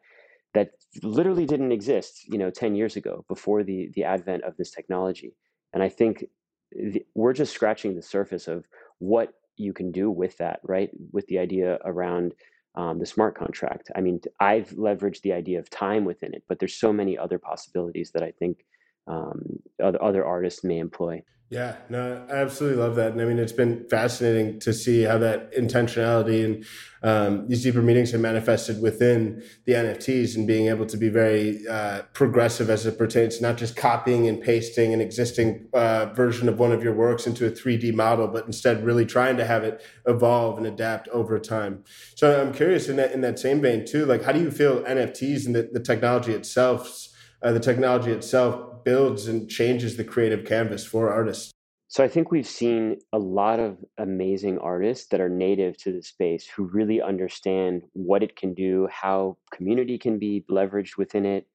that 0.53 0.71
literally 1.03 1.47
didn't 1.47 1.73
exist, 1.73 2.25
you 2.29 2.39
know, 2.39 2.51
10 2.51 2.75
years 2.75 2.97
ago 2.97 3.25
before 3.29 3.65
the 3.65 3.91
the 3.95 4.05
advent 4.05 4.45
of 4.45 4.57
this 4.57 4.71
technology. 4.71 5.35
And 5.73 5.83
I 5.83 5.89
think 5.89 6.25
the, 6.71 7.05
we're 7.15 7.33
just 7.33 7.53
scratching 7.53 7.95
the 7.95 8.03
surface 8.03 8.49
of 8.49 8.65
what 8.99 9.35
you 9.57 9.73
can 9.73 9.93
do 9.93 10.11
with 10.11 10.37
that, 10.39 10.61
right? 10.63 10.91
With 11.13 11.27
the 11.27 11.39
idea 11.39 11.79
around 11.85 12.35
um, 12.77 12.99
the 12.99 13.07
smart 13.07 13.37
contract. 13.37 13.91
I 13.95 14.01
mean, 14.01 14.21
I've 14.41 14.71
leveraged 14.71 15.23
the 15.23 15.33
idea 15.33 15.59
of 15.59 15.71
time 15.71 16.05
within 16.05 16.35
it, 16.35 16.43
but 16.49 16.59
there's 16.59 16.75
so 16.75 16.93
many 16.93 17.17
other 17.17 17.39
possibilities 17.39 18.11
that 18.13 18.23
I 18.23 18.33
think 18.33 18.65
um, 19.07 19.61
other, 19.83 20.03
other 20.03 20.25
artists 20.25 20.65
may 20.65 20.79
employ. 20.79 21.23
Yeah, 21.55 21.77
no, 21.89 22.27
I 22.29 22.35
absolutely 22.35 22.83
love 22.83 22.97
that. 22.97 23.13
And 23.13 23.23
I 23.23 23.27
mean, 23.27 23.39
it's 23.39 23.53
been 23.53 23.87
fascinating 23.89 24.59
to 24.59 24.73
see 24.73 25.03
how 25.03 25.19
that 25.19 25.55
intentionality 25.55 26.45
and 26.45 26.65
um, 27.05 27.47
these 27.47 27.63
deeper 27.63 27.81
meanings 27.81 28.11
have 28.11 28.21
manifested 28.21 28.83
within 28.83 29.41
the 29.65 29.75
NFTs 29.75 30.35
and 30.35 30.49
being 30.49 30.67
able 30.67 30.85
to 30.87 30.97
be 30.97 31.09
very 31.09 31.65
uh, 31.69 32.03
progressive 32.13 32.71
as 32.71 32.87
it 32.87 32.99
pertains 32.99 33.37
to 33.37 33.45
not 33.45 33.57
just 33.57 33.77
copying 33.77 34.27
and 34.27 34.43
pasting 34.43 34.93
an 34.93 35.01
existing 35.01 35.69
uh, 35.75 36.07
version 36.07 36.49
of 36.49 36.59
one 36.59 36.73
of 36.73 36.83
your 36.83 36.93
works 36.93 37.25
into 37.25 37.47
a 37.47 37.53
3D 37.53 37.95
model, 37.95 38.27
but 38.27 38.47
instead 38.47 38.85
really 38.85 39.07
trying 39.07 39.37
to 39.37 39.45
have 39.45 39.63
it 39.63 39.81
evolve 40.09 40.59
and 40.59 40.67
adapt 40.67 41.07
over 41.11 41.39
time. 41.39 41.85
So 42.17 42.43
I'm 42.43 42.53
curious 42.53 42.89
in 42.89 42.97
that, 42.97 43.13
in 43.13 43.21
that 43.21 43.39
same 43.39 43.63
vein 43.63 43.87
too, 43.87 44.07
like 44.07 44.25
how 44.25 44.33
do 44.33 44.41
you 44.41 44.51
feel 44.51 44.83
NFTs 44.83 45.47
and 45.47 45.55
the, 45.55 45.71
the 45.73 45.79
technology 45.79 46.33
itself, 46.33 47.14
uh, 47.45 47.53
the 47.53 47.61
technology 47.61 48.11
itself 48.11 48.83
builds 48.85 49.29
and 49.29 49.49
changes 49.49 49.97
the 49.97 50.05
creative 50.05 50.45
canvas 50.47 50.85
for 50.85 51.13
artists. 51.13 51.53
So 51.89 52.03
I 52.03 52.09
think 52.09 52.33
we've 52.33 52.47
seen 52.47 52.99
a 53.13 53.19
lot 53.19 53.61
of 53.61 53.77
amazing 53.99 54.59
artists 54.59 55.07
that 55.09 55.21
are 55.21 55.29
native 55.29 55.77
to 55.83 55.93
the 55.93 56.03
space 56.03 56.49
who 56.49 56.65
really 56.65 57.01
understand 57.01 57.83
what 57.93 58.23
it 58.23 58.35
can 58.35 58.55
do, 58.55 58.89
how 58.91 59.37
community 59.53 59.99
can 59.99 60.19
be 60.19 60.45
leveraged 60.51 60.97
within 60.97 61.25
it. 61.25 61.47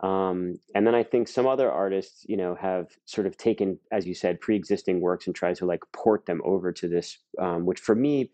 Um, 0.00 0.58
and 0.74 0.86
then 0.86 0.94
I 0.94 1.02
think 1.02 1.28
some 1.28 1.46
other 1.46 1.70
artists, 1.70 2.24
you 2.26 2.36
know, 2.36 2.54
have 2.54 2.86
sort 3.04 3.26
of 3.26 3.36
taken, 3.36 3.78
as 3.92 4.06
you 4.06 4.14
said, 4.14 4.40
pre-existing 4.40 5.00
works 5.00 5.26
and 5.26 5.34
tried 5.34 5.56
to 5.56 5.66
like 5.66 5.80
port 5.92 6.26
them 6.26 6.40
over 6.44 6.72
to 6.72 6.88
this, 6.88 7.18
um, 7.38 7.66
which 7.66 7.80
for 7.80 7.94
me, 7.94 8.30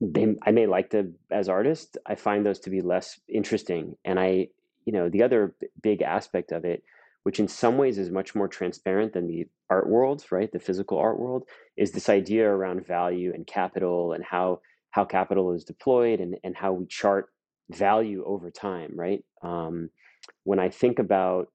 they, 0.00 0.34
I 0.42 0.52
may 0.52 0.66
like 0.66 0.90
them 0.90 1.16
as 1.30 1.48
artists. 1.48 1.96
I 2.06 2.14
find 2.14 2.46
those 2.46 2.60
to 2.60 2.70
be 2.70 2.80
less 2.80 3.20
interesting. 3.28 3.96
And 4.04 4.18
I, 4.18 4.48
you 4.84 4.92
know, 4.92 5.08
the 5.08 5.22
other 5.22 5.54
b- 5.60 5.68
big 5.82 6.02
aspect 6.02 6.52
of 6.52 6.64
it 6.64 6.82
which 7.22 7.38
in 7.38 7.48
some 7.48 7.78
ways 7.78 7.98
is 7.98 8.10
much 8.10 8.34
more 8.34 8.48
transparent 8.48 9.12
than 9.12 9.28
the 9.28 9.46
art 9.70 9.88
world, 9.88 10.24
right? 10.30 10.50
The 10.52 10.58
physical 10.58 10.98
art 10.98 11.18
world 11.18 11.44
is 11.76 11.92
this 11.92 12.08
idea 12.08 12.48
around 12.48 12.86
value 12.86 13.32
and 13.34 13.46
capital 13.46 14.12
and 14.12 14.24
how 14.24 14.60
how 14.90 15.04
capital 15.04 15.52
is 15.52 15.64
deployed 15.64 16.20
and, 16.20 16.36
and 16.44 16.54
how 16.54 16.72
we 16.72 16.86
chart 16.86 17.26
value 17.70 18.22
over 18.26 18.50
time, 18.50 18.92
right? 18.94 19.24
Um, 19.42 19.88
when 20.44 20.58
I 20.58 20.68
think 20.68 20.98
about, 20.98 21.48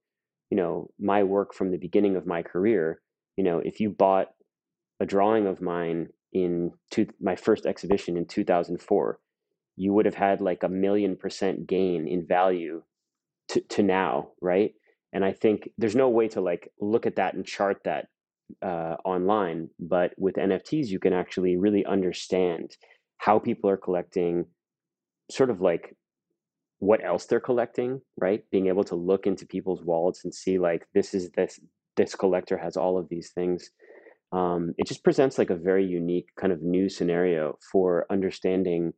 you 0.49 0.57
know, 0.57 0.89
my 0.99 1.23
work 1.23 1.53
from 1.53 1.69
the 1.69 1.77
beginning 1.77 2.15
of 2.15 2.25
my 2.25 2.41
career, 2.41 2.99
you 3.35 3.43
know, 3.43 3.59
if 3.59 3.79
you 3.79 3.91
bought 3.91 4.29
a 4.99 5.05
drawing 5.05 5.45
of 5.45 5.61
mine 5.61 6.07
in 6.33 6.71
my 7.21 7.35
first 7.35 7.67
exhibition 7.67 8.17
in 8.17 8.25
2004, 8.25 9.19
you 9.75 9.93
would 9.93 10.05
have 10.05 10.15
had 10.15 10.41
like 10.41 10.63
a 10.63 10.69
million 10.69 11.15
percent 11.15 11.67
gain 11.67 12.07
in 12.07 12.25
value 12.25 12.81
to, 13.57 13.75
to 13.75 13.83
now, 13.83 14.29
right? 14.41 14.73
And 15.13 15.25
I 15.25 15.31
think 15.31 15.69
there's 15.77 15.95
no 15.95 16.09
way 16.09 16.27
to 16.29 16.41
like 16.41 16.69
look 16.79 17.05
at 17.05 17.15
that 17.15 17.33
and 17.33 17.45
chart 17.45 17.79
that 17.85 18.07
uh, 18.61 18.95
online, 19.03 19.69
but 19.79 20.13
with 20.17 20.35
NFTs, 20.35 20.87
you 20.87 20.99
can 20.99 21.13
actually 21.13 21.57
really 21.57 21.85
understand 21.85 22.71
how 23.17 23.39
people 23.39 23.69
are 23.69 23.77
collecting, 23.77 24.45
sort 25.31 25.49
of 25.49 25.61
like 25.61 25.95
what 26.79 27.03
else 27.03 27.25
they're 27.25 27.39
collecting, 27.39 28.01
right? 28.17 28.43
Being 28.51 28.67
able 28.67 28.83
to 28.85 28.95
look 28.95 29.25
into 29.25 29.45
people's 29.45 29.83
wallets 29.83 30.23
and 30.23 30.33
see 30.33 30.59
like 30.59 30.85
this 30.93 31.13
is 31.13 31.31
this 31.31 31.59
this 31.95 32.13
collector 32.13 32.57
has 32.57 32.77
all 32.77 32.97
of 32.97 33.09
these 33.09 33.31
things. 33.31 33.71
Um, 34.31 34.75
it 34.77 34.87
just 34.87 35.03
presents 35.03 35.37
like 35.37 35.49
a 35.49 35.55
very 35.55 35.85
unique 35.85 36.27
kind 36.39 36.53
of 36.53 36.61
new 36.61 36.89
scenario 36.89 37.57
for 37.71 38.05
understanding 38.11 38.93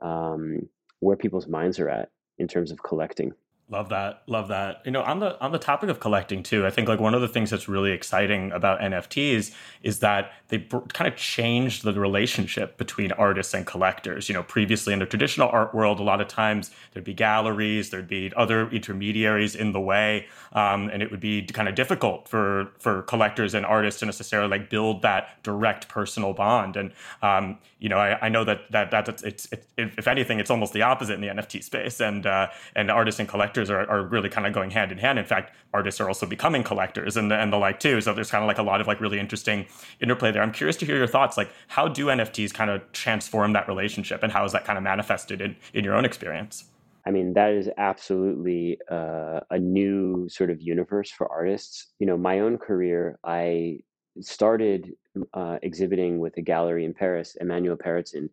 um, 0.00 0.60
where 1.00 1.16
people's 1.16 1.48
minds 1.48 1.78
are 1.78 1.90
at 1.90 2.08
in 2.38 2.48
terms 2.48 2.70
of 2.70 2.82
collecting. 2.82 3.32
Love 3.70 3.90
that. 3.90 4.22
Love 4.26 4.48
that. 4.48 4.80
You 4.86 4.92
know, 4.92 5.02
on 5.02 5.18
the 5.18 5.38
on 5.42 5.52
the 5.52 5.58
topic 5.58 5.90
of 5.90 6.00
collecting 6.00 6.42
too, 6.42 6.64
I 6.64 6.70
think 6.70 6.88
like 6.88 7.00
one 7.00 7.12
of 7.12 7.20
the 7.20 7.28
things 7.28 7.50
that's 7.50 7.68
really 7.68 7.92
exciting 7.92 8.50
about 8.52 8.80
NFTs 8.80 9.52
is 9.82 9.98
that 9.98 10.32
they 10.48 10.56
br- 10.56 10.78
kind 10.94 11.06
of 11.06 11.18
changed 11.18 11.84
the 11.84 11.92
relationship 11.92 12.78
between 12.78 13.12
artists 13.12 13.52
and 13.52 13.66
collectors. 13.66 14.26
You 14.30 14.34
know, 14.34 14.42
previously 14.42 14.94
in 14.94 15.00
the 15.00 15.06
traditional 15.06 15.50
art 15.50 15.74
world, 15.74 16.00
a 16.00 16.02
lot 16.02 16.22
of 16.22 16.28
times 16.28 16.70
there'd 16.94 17.04
be 17.04 17.12
galleries, 17.12 17.90
there'd 17.90 18.08
be 18.08 18.32
other 18.34 18.70
intermediaries 18.70 19.54
in 19.54 19.72
the 19.72 19.80
way, 19.80 20.28
um, 20.54 20.88
and 20.88 21.02
it 21.02 21.10
would 21.10 21.20
be 21.20 21.42
kind 21.42 21.68
of 21.68 21.74
difficult 21.74 22.26
for 22.26 22.70
for 22.78 23.02
collectors 23.02 23.52
and 23.52 23.66
artists 23.66 24.00
to 24.00 24.06
necessarily 24.06 24.48
like 24.48 24.70
build 24.70 25.02
that 25.02 25.42
direct 25.42 25.88
personal 25.88 26.32
bond. 26.32 26.76
And 26.76 26.90
um, 27.20 27.58
you 27.80 27.90
know, 27.90 27.98
I, 27.98 28.26
I, 28.26 28.28
know 28.28 28.44
that 28.44 28.70
that 28.72 28.90
that 28.90 29.08
it's, 29.08 29.24
it's, 29.24 29.48
if 29.76 30.08
anything, 30.08 30.40
it's 30.40 30.50
almost 30.50 30.72
the 30.72 30.82
opposite 30.82 31.12
in 31.12 31.20
the 31.20 31.28
NFT 31.28 31.62
space, 31.62 32.00
and 32.00 32.26
uh, 32.26 32.48
and 32.74 32.90
artists 32.90 33.20
and 33.20 33.28
collectors 33.28 33.57
collectors 33.58 33.70
are, 33.70 33.90
are 33.90 34.06
really 34.06 34.28
kind 34.28 34.46
of 34.46 34.52
going 34.52 34.70
hand 34.70 34.92
in 34.92 34.98
hand. 34.98 35.18
In 35.18 35.24
fact, 35.24 35.52
artists 35.72 36.00
are 36.00 36.08
also 36.08 36.26
becoming 36.26 36.62
collectors 36.62 37.16
and, 37.16 37.30
the, 37.30 37.34
and 37.34 37.52
the 37.52 37.56
like 37.56 37.80
too. 37.80 38.00
So 38.00 38.12
there's 38.12 38.30
kind 38.30 38.42
of 38.44 38.48
like 38.48 38.58
a 38.58 38.62
lot 38.62 38.80
of 38.80 38.86
like 38.86 39.00
really 39.00 39.18
interesting 39.18 39.66
interplay 40.00 40.30
there. 40.30 40.42
I'm 40.42 40.52
curious 40.52 40.76
to 40.78 40.86
hear 40.86 40.96
your 40.96 41.06
thoughts. 41.06 41.36
Like, 41.36 41.50
how 41.68 41.88
do 41.88 42.06
NFTs 42.06 42.54
kind 42.54 42.70
of 42.70 42.80
transform 42.92 43.52
that 43.54 43.68
relationship, 43.68 44.22
and 44.22 44.32
how 44.32 44.44
is 44.44 44.52
that 44.52 44.64
kind 44.64 44.78
of 44.78 44.84
manifested 44.84 45.40
in 45.40 45.56
in 45.74 45.84
your 45.84 45.94
own 45.94 46.04
experience? 46.04 46.64
I 47.06 47.10
mean, 47.10 47.32
that 47.34 47.50
is 47.52 47.70
absolutely 47.78 48.78
uh, 48.90 49.40
a 49.50 49.58
new 49.58 50.28
sort 50.28 50.50
of 50.50 50.60
universe 50.60 51.10
for 51.10 51.30
artists. 51.30 51.86
You 51.98 52.06
know, 52.06 52.18
my 52.18 52.40
own 52.40 52.58
career, 52.58 53.18
I 53.24 53.78
started 54.20 54.92
uh, 55.32 55.58
exhibiting 55.62 56.18
with 56.18 56.36
a 56.36 56.42
gallery 56.42 56.84
in 56.84 56.92
Paris, 56.92 57.36
Emmanuel 57.40 57.76
Perrotin, 57.76 58.28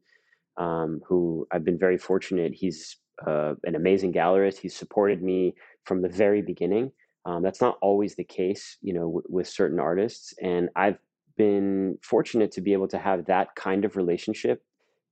um, 0.57 0.99
who 1.07 1.47
I've 1.51 1.63
been 1.63 1.79
very 1.79 1.97
fortunate. 1.97 2.53
He's 2.53 2.97
uh, 3.25 3.53
an 3.63 3.75
amazing 3.75 4.13
gallerist. 4.13 4.57
He's 4.57 4.75
supported 4.75 5.21
me 5.21 5.55
from 5.83 6.01
the 6.01 6.09
very 6.09 6.41
beginning. 6.41 6.91
Um, 7.25 7.41
that's 7.41 7.61
not 7.61 7.77
always 7.81 8.15
the 8.15 8.23
case, 8.23 8.77
you 8.81 8.93
know, 8.93 9.05
w- 9.05 9.23
with 9.29 9.47
certain 9.47 9.79
artists. 9.79 10.33
And 10.41 10.69
I've 10.75 10.97
been 11.37 11.97
fortunate 12.01 12.51
to 12.53 12.61
be 12.61 12.73
able 12.73 12.87
to 12.89 12.97
have 12.97 13.25
that 13.25 13.55
kind 13.55 13.83
of 13.83 13.95
relationship. 13.95 14.63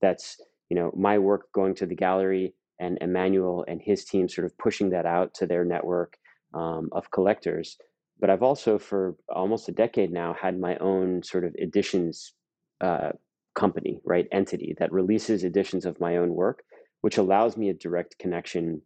That's 0.01 0.39
you 0.69 0.75
know 0.75 0.91
my 0.95 1.17
work 1.17 1.51
going 1.53 1.75
to 1.75 1.85
the 1.85 1.95
gallery 1.95 2.53
and 2.79 2.97
Emmanuel 3.01 3.65
and 3.67 3.81
his 3.81 4.05
team 4.05 4.27
sort 4.27 4.45
of 4.45 4.57
pushing 4.57 4.89
that 4.89 5.05
out 5.05 5.33
to 5.35 5.45
their 5.45 5.63
network 5.63 6.17
um, 6.53 6.89
of 6.91 7.11
collectors. 7.11 7.77
But 8.19 8.29
I've 8.29 8.43
also, 8.43 8.77
for 8.77 9.15
almost 9.29 9.69
a 9.69 9.71
decade 9.71 10.11
now, 10.11 10.33
had 10.39 10.59
my 10.59 10.77
own 10.77 11.23
sort 11.23 11.45
of 11.45 11.55
editions 11.55 12.33
uh, 12.81 13.11
company, 13.55 13.99
right, 14.05 14.27
entity 14.31 14.75
that 14.79 14.91
releases 14.91 15.43
editions 15.43 15.85
of 15.85 15.99
my 15.99 16.17
own 16.17 16.33
work 16.33 16.63
which 17.03 17.17
allows 17.17 17.57
me 17.57 17.67
a 17.67 17.73
direct 17.73 18.17
connection 18.17 18.81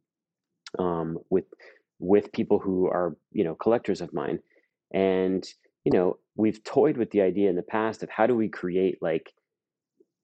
um, 0.80 1.20
with 1.30 1.46
with 2.00 2.32
people 2.32 2.58
who 2.58 2.88
are 2.88 3.16
you 3.32 3.44
know 3.44 3.54
collectors 3.54 4.02
of 4.02 4.12
mine. 4.12 4.40
And 4.92 5.48
you 5.86 5.92
know 5.92 6.18
we've 6.36 6.64
toyed 6.64 6.98
with 6.98 7.12
the 7.12 7.22
idea 7.22 7.48
in 7.50 7.56
the 7.56 7.62
past 7.78 8.02
of 8.02 8.10
how 8.10 8.26
do 8.26 8.36
we 8.36 8.50
create 8.50 8.98
like 9.02 9.32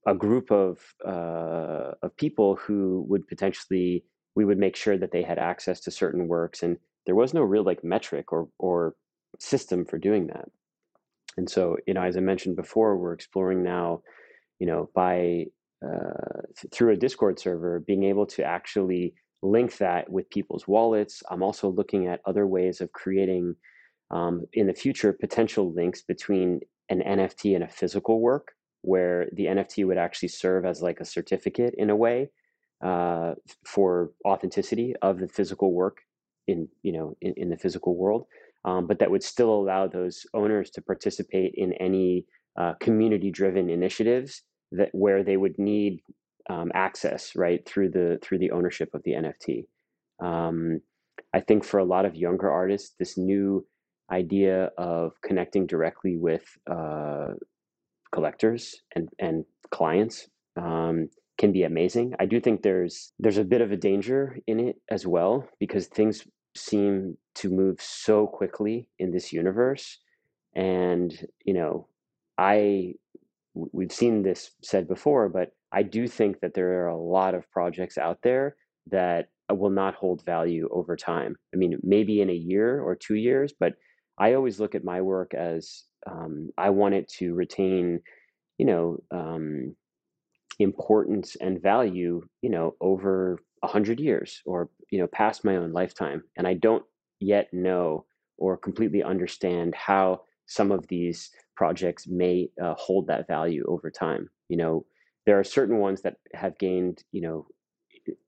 a 0.07 0.15
group 0.15 0.51
of 0.51 0.79
uh, 1.05 1.91
of 2.01 2.17
people 2.17 2.55
who 2.55 3.05
would 3.07 3.27
potentially 3.27 4.03
we 4.35 4.43
would 4.43 4.57
make 4.57 4.75
sure 4.75 4.97
that 4.97 5.11
they 5.11 5.21
had 5.21 5.37
access 5.37 5.79
to 5.81 5.91
certain 5.91 6.27
works 6.27 6.63
and 6.63 6.77
there 7.05 7.15
was 7.15 7.31
no 7.31 7.43
real 7.43 7.63
like 7.63 7.83
metric 7.83 8.33
or 8.33 8.49
or 8.57 8.95
system 9.39 9.85
for 9.85 9.99
doing 9.99 10.25
that. 10.27 10.49
And 11.37 11.47
so 11.47 11.77
you 11.85 11.93
know 11.93 12.01
as 12.01 12.17
i 12.17 12.21
mentioned 12.21 12.55
before 12.55 12.97
we're 12.97 13.13
exploring 13.13 13.61
now 13.61 14.01
you 14.57 14.65
know 14.65 14.89
by 14.95 15.45
uh, 15.83 16.41
through 16.71 16.93
a 16.93 16.97
Discord 16.97 17.39
server, 17.39 17.79
being 17.79 18.03
able 18.03 18.25
to 18.27 18.43
actually 18.43 19.13
link 19.41 19.77
that 19.77 20.09
with 20.09 20.29
people's 20.29 20.67
wallets. 20.67 21.21
I'm 21.29 21.43
also 21.43 21.69
looking 21.69 22.07
at 22.07 22.21
other 22.25 22.47
ways 22.47 22.79
of 22.81 22.91
creating 22.93 23.55
um, 24.11 24.45
in 24.53 24.67
the 24.67 24.73
future 24.73 25.11
potential 25.11 25.73
links 25.73 26.01
between 26.01 26.61
an 26.89 27.01
NFT 27.01 27.55
and 27.55 27.63
a 27.63 27.67
physical 27.67 28.21
work, 28.21 28.53
where 28.81 29.27
the 29.33 29.45
NFT 29.45 29.85
would 29.85 29.97
actually 29.97 30.29
serve 30.29 30.65
as 30.65 30.81
like 30.81 30.99
a 30.99 31.05
certificate 31.05 31.73
in 31.77 31.89
a 31.89 31.95
way 31.95 32.29
uh, 32.83 33.33
for 33.65 34.11
authenticity 34.25 34.93
of 35.01 35.19
the 35.19 35.27
physical 35.27 35.73
work 35.73 35.97
in 36.47 36.67
you 36.81 36.91
know 36.91 37.15
in, 37.21 37.33
in 37.37 37.49
the 37.49 37.57
physical 37.57 37.95
world. 37.95 38.25
Um, 38.65 38.87
but 38.87 38.99
that 38.99 39.11
would 39.11 39.23
still 39.23 39.53
allow 39.53 39.87
those 39.87 40.25
owners 40.33 40.69
to 40.71 40.81
participate 40.81 41.53
in 41.55 41.73
any 41.73 42.25
uh, 42.57 42.73
community 42.79 43.31
driven 43.31 43.69
initiatives 43.69 44.43
that 44.77 44.89
where 44.93 45.23
they 45.23 45.37
would 45.37 45.57
need 45.57 46.01
um, 46.49 46.71
access 46.73 47.35
right 47.35 47.65
through 47.65 47.89
the 47.89 48.19
through 48.21 48.39
the 48.39 48.51
ownership 48.51 48.93
of 48.93 49.03
the 49.03 49.11
NFT. 49.13 49.65
Um, 50.19 50.81
I 51.33 51.39
think 51.39 51.63
for 51.63 51.79
a 51.79 51.85
lot 51.85 52.05
of 52.05 52.15
younger 52.15 52.49
artists, 52.49 52.95
this 52.99 53.17
new 53.17 53.65
idea 54.11 54.71
of 54.77 55.13
connecting 55.21 55.65
directly 55.65 56.17
with 56.17 56.43
uh, 56.69 57.33
collectors 58.11 58.75
and 58.95 59.09
and 59.19 59.45
clients 59.71 60.27
um, 60.57 61.09
can 61.37 61.51
be 61.51 61.63
amazing. 61.63 62.13
I 62.19 62.25
do 62.25 62.39
think 62.39 62.61
there's 62.61 63.11
there's 63.19 63.37
a 63.37 63.43
bit 63.43 63.61
of 63.61 63.71
a 63.71 63.77
danger 63.77 64.37
in 64.47 64.59
it 64.59 64.77
as 64.89 65.07
well 65.07 65.47
because 65.59 65.87
things 65.87 66.27
seem 66.55 67.17
to 67.35 67.49
move 67.49 67.81
so 67.81 68.27
quickly 68.27 68.87
in 68.99 69.11
this 69.11 69.33
universe, 69.33 69.99
and 70.55 71.11
you 71.45 71.53
know, 71.53 71.87
I 72.37 72.93
we've 73.53 73.91
seen 73.91 74.23
this 74.23 74.51
said 74.63 74.87
before, 74.87 75.29
but 75.29 75.51
I 75.71 75.83
do 75.83 76.07
think 76.07 76.39
that 76.41 76.53
there 76.53 76.83
are 76.83 76.87
a 76.87 76.97
lot 76.97 77.35
of 77.35 77.49
projects 77.51 77.97
out 77.97 78.19
there 78.23 78.55
that 78.89 79.29
uh, 79.51 79.55
will 79.55 79.69
not 79.69 79.95
hold 79.95 80.25
value 80.25 80.69
over 80.71 80.95
time. 80.95 81.35
I 81.53 81.57
mean, 81.57 81.77
maybe 81.83 82.21
in 82.21 82.29
a 82.29 82.33
year 82.33 82.81
or 82.81 82.95
two 82.95 83.15
years, 83.15 83.53
but 83.59 83.73
I 84.17 84.33
always 84.33 84.59
look 84.59 84.75
at 84.75 84.83
my 84.83 85.01
work 85.01 85.33
as 85.33 85.83
um, 86.09 86.49
I 86.57 86.69
want 86.69 86.95
it 86.95 87.07
to 87.19 87.33
retain, 87.33 87.99
you 88.57 88.65
know, 88.65 88.97
um, 89.11 89.75
importance 90.59 91.35
and 91.39 91.61
value, 91.61 92.21
you 92.41 92.49
know, 92.49 92.75
over 92.81 93.39
a 93.63 93.67
hundred 93.67 93.99
years 93.99 94.41
or 94.45 94.69
you 94.91 94.99
know 94.99 95.07
past 95.07 95.45
my 95.45 95.55
own 95.55 95.71
lifetime. 95.71 96.23
And 96.37 96.45
I 96.45 96.53
don't 96.53 96.83
yet 97.19 97.47
know 97.53 98.05
or 98.37 98.57
completely 98.57 99.01
understand 99.01 99.73
how 99.73 100.21
some 100.45 100.71
of 100.71 100.87
these 100.87 101.31
projects 101.55 102.07
may 102.07 102.49
uh, 102.61 102.73
hold 102.75 103.07
that 103.07 103.27
value 103.27 103.63
over 103.67 103.89
time. 103.89 104.29
You 104.49 104.57
know, 104.57 104.85
there 105.25 105.39
are 105.39 105.43
certain 105.43 105.77
ones 105.77 106.01
that 106.01 106.17
have 106.33 106.57
gained, 106.57 107.03
you 107.11 107.21
know, 107.21 107.47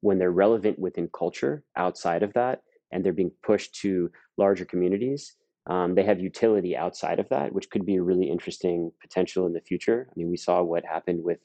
when 0.01 0.17
they're 0.17 0.31
relevant 0.31 0.79
within 0.79 1.09
culture 1.17 1.63
outside 1.75 2.23
of 2.23 2.33
that, 2.33 2.61
and 2.91 3.03
they're 3.03 3.13
being 3.13 3.31
pushed 3.43 3.75
to 3.75 4.09
larger 4.37 4.65
communities. 4.65 5.35
Um, 5.67 5.95
they 5.95 6.03
have 6.03 6.19
utility 6.19 6.77
outside 6.77 7.19
of 7.19 7.27
that, 7.29 7.51
which 7.51 7.69
could 7.69 7.85
be 7.85 7.95
a 7.95 8.03
really 8.03 8.29
interesting 8.29 8.91
potential 9.01 9.47
in 9.47 9.53
the 9.53 9.61
future. 9.61 10.07
I 10.09 10.13
mean, 10.15 10.29
we 10.29 10.37
saw 10.37 10.61
what 10.61 10.85
happened 10.85 11.23
with 11.23 11.39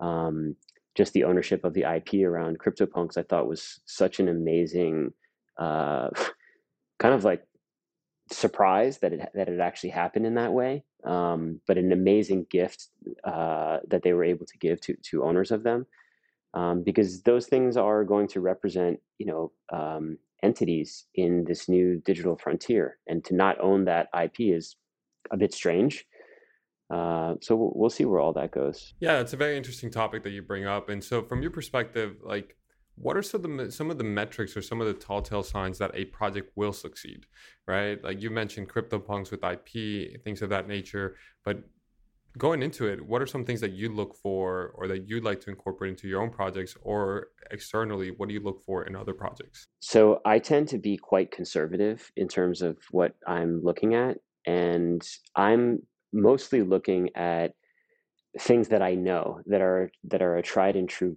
um, 0.00 0.56
just 0.96 1.12
the 1.12 1.24
ownership 1.24 1.64
of 1.64 1.72
the 1.72 1.84
IP 1.84 2.26
around 2.26 2.58
CryptoPunks. 2.58 3.16
I 3.16 3.22
thought 3.22 3.48
was 3.48 3.80
such 3.86 4.18
an 4.20 4.28
amazing, 4.28 5.12
uh, 5.58 6.08
kind 6.98 7.14
of 7.14 7.24
like 7.24 7.44
surprise 8.30 8.98
that 8.98 9.12
it 9.12 9.28
that 9.34 9.48
it 9.48 9.60
actually 9.60 9.90
happened 9.90 10.26
in 10.26 10.34
that 10.34 10.52
way. 10.52 10.84
Um, 11.04 11.60
but 11.66 11.78
an 11.78 11.92
amazing 11.92 12.46
gift 12.50 12.88
uh, 13.24 13.78
that 13.88 14.02
they 14.02 14.12
were 14.12 14.24
able 14.24 14.46
to 14.46 14.58
give 14.58 14.80
to 14.82 14.94
to 14.94 15.24
owners 15.24 15.50
of 15.50 15.62
them, 15.62 15.86
um, 16.54 16.82
because 16.82 17.22
those 17.22 17.46
things 17.46 17.76
are 17.76 18.04
going 18.04 18.28
to 18.28 18.40
represent 18.40 19.00
you 19.18 19.26
know 19.26 19.52
um, 19.72 20.18
entities 20.42 21.06
in 21.14 21.44
this 21.44 21.68
new 21.68 22.00
digital 22.04 22.36
frontier, 22.36 22.98
and 23.06 23.24
to 23.24 23.34
not 23.34 23.60
own 23.60 23.84
that 23.86 24.08
IP 24.20 24.40
is 24.40 24.76
a 25.30 25.36
bit 25.36 25.52
strange. 25.52 26.06
Uh, 26.92 27.36
so 27.40 27.72
we'll 27.74 27.88
see 27.88 28.04
where 28.04 28.20
all 28.20 28.34
that 28.34 28.50
goes. 28.50 28.92
Yeah, 29.00 29.20
it's 29.20 29.32
a 29.32 29.36
very 29.36 29.56
interesting 29.56 29.90
topic 29.90 30.22
that 30.24 30.30
you 30.30 30.42
bring 30.42 30.66
up. 30.66 30.90
And 30.90 31.02
so, 31.02 31.22
from 31.22 31.40
your 31.40 31.50
perspective, 31.50 32.16
like 32.22 32.54
what 32.96 33.16
are 33.16 33.22
some 33.22 33.44
of 33.44 33.56
the 33.56 33.72
some 33.72 33.90
of 33.90 33.98
the 33.98 34.04
metrics 34.04 34.56
or 34.56 34.62
some 34.62 34.80
of 34.80 34.86
the 34.86 34.94
tall 34.94 35.22
tale 35.22 35.42
signs 35.42 35.78
that 35.78 35.90
a 35.94 36.04
project 36.06 36.52
will 36.56 36.72
succeed 36.72 37.26
right 37.66 38.02
like 38.04 38.20
you 38.20 38.30
mentioned 38.30 38.68
CryptoPunks 38.68 39.30
with 39.30 39.42
ip 39.44 40.22
things 40.22 40.42
of 40.42 40.50
that 40.50 40.68
nature 40.68 41.16
but 41.44 41.64
going 42.38 42.62
into 42.62 42.86
it, 42.86 43.04
what 43.04 43.20
are 43.20 43.26
some 43.26 43.44
things 43.44 43.60
that 43.60 43.72
you 43.72 43.90
look 43.90 44.16
for 44.16 44.72
or 44.74 44.88
that 44.88 45.08
you'd 45.08 45.24
like 45.24 45.40
to 45.40 45.50
incorporate 45.50 45.90
into 45.90 46.08
your 46.08 46.22
own 46.22 46.30
projects 46.30 46.76
or 46.82 47.28
externally, 47.50 48.10
what 48.16 48.28
do 48.28 48.34
you 48.34 48.40
look 48.40 48.62
for 48.64 48.84
in 48.84 48.96
other 48.96 49.12
projects? 49.12 49.66
So 49.80 50.20
I 50.24 50.38
tend 50.38 50.68
to 50.68 50.78
be 50.78 50.96
quite 50.96 51.30
conservative 51.30 52.10
in 52.16 52.28
terms 52.28 52.62
of 52.62 52.78
what 52.90 53.14
I'm 53.26 53.62
looking 53.62 53.94
at. 53.94 54.18
And 54.46 55.06
I'm 55.36 55.80
mostly 56.12 56.62
looking 56.62 57.10
at 57.14 57.54
things 58.40 58.68
that 58.68 58.82
I 58.82 58.94
know 58.94 59.40
that 59.46 59.60
are 59.60 59.90
that 60.04 60.22
are 60.22 60.36
a 60.36 60.42
tried 60.42 60.74
and 60.74 60.88
true 60.88 61.16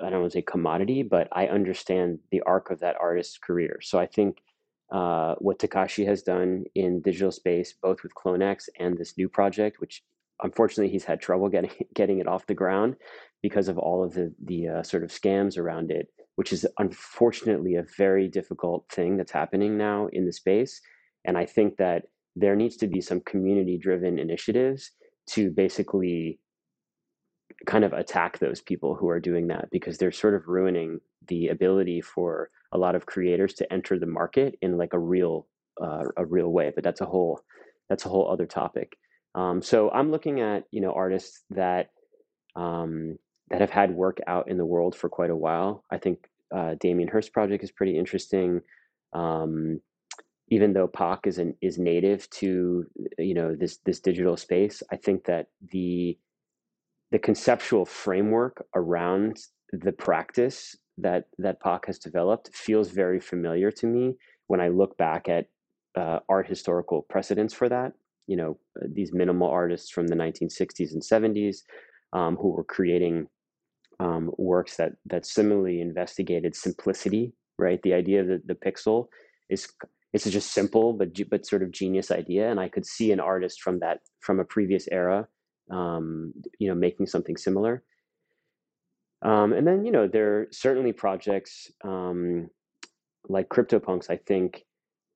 I 0.00 0.10
don't 0.10 0.20
want 0.20 0.32
to 0.32 0.38
say 0.38 0.42
commodity, 0.42 1.02
but 1.02 1.28
I 1.32 1.46
understand 1.46 2.18
the 2.30 2.42
arc 2.42 2.70
of 2.70 2.80
that 2.80 2.96
artist's 3.00 3.38
career. 3.38 3.78
So 3.82 3.98
I 3.98 4.06
think 4.06 4.42
uh, 4.90 5.34
what 5.38 5.58
Takashi 5.58 6.06
has 6.06 6.22
done 6.22 6.64
in 6.74 7.00
digital 7.00 7.32
space, 7.32 7.72
both 7.72 8.02
with 8.02 8.14
CloneX 8.14 8.68
and 8.78 8.96
this 8.96 9.16
new 9.16 9.28
project, 9.28 9.80
which 9.80 10.02
unfortunately 10.42 10.90
he's 10.90 11.04
had 11.04 11.20
trouble 11.20 11.48
getting 11.48 11.70
getting 11.94 12.18
it 12.18 12.28
off 12.28 12.46
the 12.46 12.54
ground 12.54 12.96
because 13.42 13.68
of 13.68 13.78
all 13.78 14.04
of 14.04 14.14
the 14.14 14.32
the 14.44 14.68
uh, 14.68 14.82
sort 14.82 15.02
of 15.02 15.10
scams 15.10 15.58
around 15.58 15.90
it 15.90 16.08
which 16.36 16.52
is 16.52 16.66
unfortunately 16.78 17.74
a 17.74 17.84
very 17.96 18.26
difficult 18.26 18.84
thing 18.90 19.16
that's 19.16 19.32
happening 19.32 19.76
now 19.76 20.08
in 20.12 20.26
the 20.26 20.32
space 20.32 20.80
and 21.24 21.36
i 21.38 21.46
think 21.46 21.76
that 21.76 22.04
there 22.34 22.56
needs 22.56 22.76
to 22.76 22.86
be 22.86 23.00
some 23.00 23.20
community 23.20 23.78
driven 23.78 24.18
initiatives 24.18 24.92
to 25.26 25.50
basically 25.50 26.38
kind 27.66 27.84
of 27.84 27.92
attack 27.92 28.38
those 28.38 28.60
people 28.60 28.94
who 28.94 29.08
are 29.08 29.20
doing 29.20 29.48
that 29.48 29.68
because 29.70 29.98
they're 29.98 30.12
sort 30.12 30.34
of 30.34 30.48
ruining 30.48 31.00
the 31.28 31.48
ability 31.48 32.00
for 32.00 32.50
a 32.72 32.78
lot 32.78 32.94
of 32.94 33.06
creators 33.06 33.54
to 33.54 33.72
enter 33.72 33.98
the 33.98 34.06
market 34.06 34.58
in 34.62 34.76
like 34.76 34.92
a 34.92 34.98
real 34.98 35.46
uh, 35.82 36.04
a 36.16 36.24
real 36.24 36.48
way 36.48 36.70
but 36.74 36.84
that's 36.84 37.00
a 37.00 37.06
whole 37.06 37.40
that's 37.88 38.04
a 38.04 38.08
whole 38.08 38.30
other 38.30 38.46
topic 38.46 38.96
um, 39.34 39.62
so 39.62 39.90
I'm 39.90 40.10
looking 40.10 40.40
at 40.40 40.64
you 40.70 40.80
know 40.80 40.92
artists 40.92 41.42
that 41.50 41.90
um, 42.54 43.18
that 43.50 43.60
have 43.60 43.70
had 43.70 43.94
work 43.94 44.18
out 44.26 44.48
in 44.48 44.58
the 44.58 44.66
world 44.66 44.94
for 44.94 45.08
quite 45.08 45.30
a 45.30 45.36
while. 45.36 45.84
I 45.90 45.98
think 45.98 46.28
uh, 46.54 46.74
Damien 46.80 47.08
Hirst 47.08 47.32
project 47.32 47.64
is 47.64 47.70
pretty 47.70 47.98
interesting. 47.98 48.60
Um, 49.12 49.80
even 50.48 50.74
though 50.74 50.86
Pak 50.86 51.26
is 51.26 51.38
an, 51.38 51.54
is 51.62 51.78
native 51.78 52.28
to 52.30 52.86
you 53.18 53.34
know 53.34 53.54
this 53.54 53.78
this 53.78 54.00
digital 54.00 54.36
space, 54.36 54.82
I 54.90 54.96
think 54.96 55.24
that 55.24 55.46
the 55.70 56.18
the 57.12 57.18
conceptual 57.18 57.84
framework 57.84 58.64
around 58.74 59.38
the 59.72 59.92
practice 59.92 60.74
that 60.98 61.24
that 61.38 61.60
Pak 61.60 61.86
has 61.86 61.98
developed 61.98 62.50
feels 62.54 62.90
very 62.90 63.20
familiar 63.20 63.70
to 63.70 63.86
me 63.86 64.16
when 64.48 64.60
I 64.60 64.68
look 64.68 64.96
back 64.96 65.28
at 65.28 65.46
uh, 65.94 66.18
art 66.28 66.48
historical 66.48 67.06
precedents 67.08 67.54
for 67.54 67.68
that. 67.68 67.92
You 68.26 68.36
know 68.36 68.58
these 68.94 69.12
minimal 69.12 69.48
artists 69.48 69.90
from 69.90 70.08
the 70.08 70.16
1960s 70.16 70.92
and 70.92 71.02
70s 71.02 71.58
um, 72.12 72.36
who 72.36 72.50
were 72.50 72.64
creating 72.64 73.28
um, 74.00 74.30
works 74.38 74.76
that 74.76 74.92
that 75.06 75.26
similarly 75.26 75.80
investigated 75.80 76.56
simplicity 76.56 77.34
right? 77.58 77.82
The 77.82 77.94
idea 77.94 78.24
that 78.24 78.46
the, 78.46 78.54
the 78.54 78.60
pixel 78.70 79.06
is 79.48 79.68
it's 80.12 80.24
just 80.24 80.52
simple 80.52 80.92
but 80.92 81.08
but 81.30 81.46
sort 81.46 81.62
of 81.62 81.70
genius 81.70 82.10
idea. 82.10 82.50
And 82.50 82.58
i 82.60 82.68
could 82.68 82.86
see 82.86 83.12
an 83.12 83.20
artist 83.20 83.62
from 83.62 83.78
that 83.80 84.00
from 84.20 84.40
a 84.40 84.44
previous 84.44 84.88
era 84.90 85.28
um, 85.70 86.32
you 86.58 86.68
know 86.68 86.74
making 86.74 87.06
something 87.06 87.36
similar. 87.36 87.82
Um, 89.22 89.52
and 89.52 89.66
then 89.66 89.84
you 89.84 89.92
know 89.92 90.08
there 90.08 90.40
are 90.40 90.48
certainly 90.50 90.92
projects 90.92 91.70
um, 91.84 92.48
like 93.28 93.48
CryptoPunks 93.48 94.10
I 94.10 94.16
think 94.16 94.64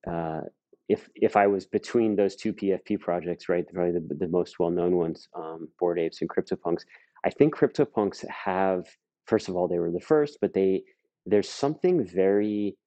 uh, 0.09 0.41
if 0.89 1.09
if 1.15 1.35
I 1.35 1.47
was 1.47 1.65
between 1.65 2.15
those 2.15 2.35
two 2.35 2.53
PFP 2.53 2.99
projects, 2.99 3.49
right, 3.49 3.65
probably 3.73 3.99
the, 3.99 4.15
the 4.15 4.27
most 4.27 4.59
well 4.59 4.69
known 4.69 4.95
ones, 4.95 5.27
um, 5.35 5.67
Bored 5.79 5.99
Apes 5.99 6.21
and 6.21 6.29
CryptoPunks, 6.29 6.83
I 7.25 7.29
think 7.29 7.55
CryptoPunks 7.55 8.25
have 8.29 8.85
first 9.25 9.49
of 9.49 9.55
all 9.55 9.67
they 9.67 9.79
were 9.79 9.91
the 9.91 9.99
first, 9.99 10.37
but 10.41 10.53
they 10.53 10.83
there's 11.25 11.49
something 11.49 12.05
very 12.05 12.77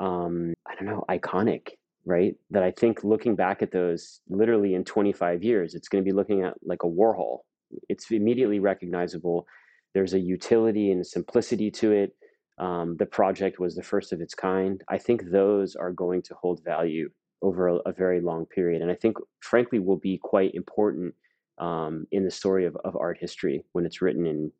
um, 0.00 0.54
I 0.66 0.74
don't 0.74 0.86
know 0.86 1.04
iconic, 1.10 1.68
right? 2.04 2.34
That 2.50 2.62
I 2.62 2.70
think 2.70 3.04
looking 3.04 3.36
back 3.36 3.62
at 3.62 3.72
those, 3.72 4.20
literally 4.28 4.74
in 4.74 4.84
25 4.84 5.42
years, 5.42 5.74
it's 5.74 5.88
going 5.88 6.02
to 6.02 6.08
be 6.08 6.14
looking 6.14 6.42
at 6.42 6.54
like 6.62 6.82
a 6.82 6.88
Warhol. 6.88 7.40
It's 7.88 8.10
immediately 8.10 8.58
recognizable. 8.58 9.46
There's 9.94 10.14
a 10.14 10.18
utility 10.18 10.92
and 10.92 11.06
simplicity 11.06 11.70
to 11.72 11.92
it. 11.92 12.16
Um, 12.58 12.96
the 12.98 13.06
project 13.06 13.58
was 13.58 13.74
the 13.74 13.82
first 13.82 14.12
of 14.12 14.20
its 14.20 14.34
kind. 14.34 14.82
I 14.88 14.98
think 14.98 15.30
those 15.30 15.76
are 15.76 15.92
going 15.92 16.22
to 16.22 16.34
hold 16.34 16.62
value 16.64 17.10
over 17.42 17.68
a, 17.68 17.76
a, 17.86 17.92
very 17.92 18.20
long 18.20 18.44
period. 18.44 18.82
And 18.82 18.90
I 18.90 18.94
think, 18.94 19.16
frankly, 19.40 19.78
will 19.78 19.96
be 19.96 20.18
quite 20.18 20.54
important 20.54 21.14
um, 21.56 22.06
in 22.12 22.22
the 22.22 22.30
story 22.30 22.66
of, 22.66 22.76
of 22.84 22.96
art 22.96 23.16
history 23.18 23.64
when 23.72 23.86
it's 23.86 24.02
written 24.02 24.26
in 24.26 24.52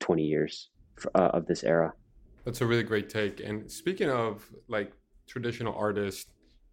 20 0.00 0.22
years 0.22 0.68
uh, 1.14 1.30
of 1.32 1.46
this 1.46 1.64
era. 1.64 1.94
That's 2.44 2.60
a 2.60 2.66
really 2.66 2.82
great 2.82 3.08
take. 3.08 3.40
And 3.40 3.70
speaking 3.70 4.10
of 4.10 4.46
like 4.68 4.92
traditional 5.26 5.74
artists 5.74 6.26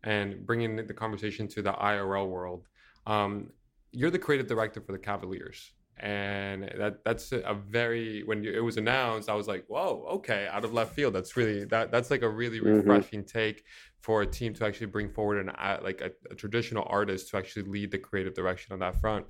and 0.03 0.45
bringing 0.45 0.75
the 0.75 0.93
conversation 0.93 1.47
to 1.49 1.61
the 1.61 1.73
IRL 1.73 2.27
world, 2.27 2.67
um, 3.05 3.49
you're 3.91 4.11
the 4.11 4.19
creative 4.19 4.47
director 4.47 4.81
for 4.81 4.91
the 4.91 4.99
Cavaliers 4.99 5.71
and 5.99 6.63
that 6.77 7.03
that's 7.03 7.31
a 7.33 7.57
very 7.67 8.23
when 8.23 8.45
it 8.45 8.63
was 8.63 8.77
announced 8.77 9.27
i 9.29 9.33
was 9.33 9.47
like 9.47 9.65
whoa 9.67 10.05
okay 10.09 10.47
out 10.49 10.63
of 10.63 10.73
left 10.73 10.95
field 10.95 11.13
that's 11.13 11.35
really 11.35 11.65
that 11.65 11.91
that's 11.91 12.09
like 12.09 12.21
a 12.21 12.29
really 12.29 12.59
mm-hmm. 12.59 12.75
refreshing 12.75 13.21
mm-hmm. 13.21 13.37
take 13.37 13.63
for 13.99 14.21
a 14.21 14.25
team 14.25 14.53
to 14.53 14.65
actually 14.65 14.87
bring 14.87 15.09
forward 15.09 15.39
an 15.45 15.49
uh, 15.49 15.77
like 15.83 15.99
a, 15.99 16.09
a, 16.31 16.35
traditional 16.35 16.85
artist 16.89 17.29
to 17.29 17.37
actually 17.37 17.63
lead 17.63 17.91
the 17.91 17.97
creative 17.97 18.33
direction 18.33 18.71
on 18.71 18.79
that 18.79 18.99
front 19.01 19.25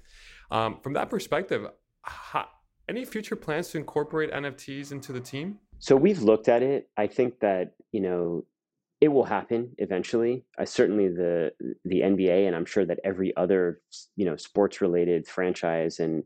um, 0.51 0.79
from 0.82 0.93
that 0.93 1.10
perspective 1.10 1.65
how, 2.03 2.45
any 2.88 3.03
future 3.03 3.36
plans 3.36 3.69
to 3.69 3.77
incorporate 3.79 4.32
nfts 4.32 4.91
into 4.91 5.12
the 5.12 5.19
team 5.19 5.58
so 5.79 5.95
we've 5.95 6.21
looked 6.21 6.47
at 6.47 6.62
it 6.62 6.89
i 6.97 7.08
think 7.08 7.39
that 7.39 7.73
you 7.91 8.01
know 8.01 8.45
it 9.01 9.07
will 9.09 9.23
happen 9.23 9.73
eventually. 9.77 10.43
I 10.57 10.65
certainly 10.65 11.07
the 11.07 11.51
the 11.85 12.01
NBA, 12.01 12.47
and 12.47 12.55
I'm 12.55 12.65
sure 12.65 12.85
that 12.85 12.99
every 13.03 13.35
other 13.38 13.81
you 14.15 14.25
know 14.25 14.35
sports 14.35 14.81
related 14.81 15.27
franchise 15.27 15.99
and 15.99 16.23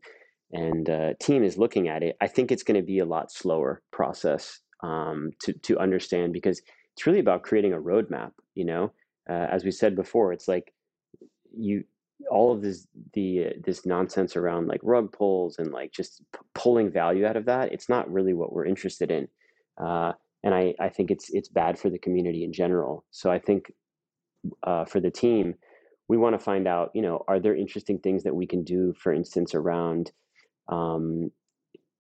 and 0.52 0.90
uh, 0.90 1.14
team 1.20 1.44
is 1.44 1.58
looking 1.58 1.88
at 1.88 2.04
it, 2.04 2.16
I 2.22 2.28
think 2.28 2.52
it's 2.52 2.64
going 2.64 2.80
to 2.80 2.86
be 2.86 3.00
a 3.00 3.06
lot 3.06 3.32
slower 3.32 3.82
process 3.92 4.60
um, 4.82 5.32
to 5.44 5.54
to 5.54 5.80
understand 5.80 6.34
because 6.34 6.62
it's 6.94 7.06
really 7.06 7.20
about 7.20 7.44
creating 7.44 7.74
a 7.74 7.80
roadmap. 7.80 8.32
You 8.56 8.66
know, 8.66 8.94
uh, 9.30 9.48
as 9.52 9.64
we 9.64 9.72
said 9.72 9.96
before, 9.96 10.34
it's 10.34 10.48
like 10.48 10.74
you 11.56 11.84
all 12.32 12.52
of 12.52 12.62
this 12.62 12.88
the 13.14 13.46
uh, 13.46 13.50
this 13.64 13.86
nonsense 13.86 14.36
around 14.36 14.68
like 14.68 14.80
rug 14.84 15.12
pulls 15.12 15.60
and 15.60 15.72
like 15.72 15.92
just 15.92 16.22
p- 16.34 16.40
pulling 16.56 16.92
value 16.92 17.26
out 17.26 17.38
of 17.38 17.46
that. 17.46 17.72
It's 17.72 17.90
not 17.90 18.12
really 18.12 18.34
what 18.34 18.54
we're 18.54 18.66
interested 18.66 19.12
in, 19.12 19.28
uh, 19.78 20.14
and 20.44 20.54
I 20.54 20.74
I 20.80 20.90
think 20.90 21.12
it's 21.12 21.30
it's 21.32 21.50
bad 21.50 21.80
for 21.80 21.90
the 21.90 22.00
community 22.00 22.44
in 22.44 22.54
general. 22.54 23.06
So 23.12 23.32
I 23.32 23.40
think 23.40 23.72
uh, 24.64 24.86
for 24.86 25.00
the 25.00 25.12
team, 25.12 25.56
we 26.08 26.18
want 26.18 26.38
to 26.38 26.44
find 26.44 26.68
out. 26.68 26.92
You 26.94 27.02
know, 27.02 27.24
are 27.28 27.40
there 27.40 27.56
interesting 27.56 28.00
things 28.00 28.24
that 28.24 28.36
we 28.36 28.46
can 28.46 28.64
do, 28.64 28.94
for 28.98 29.14
instance, 29.14 29.56
around 29.56 30.12
um, 30.68 31.32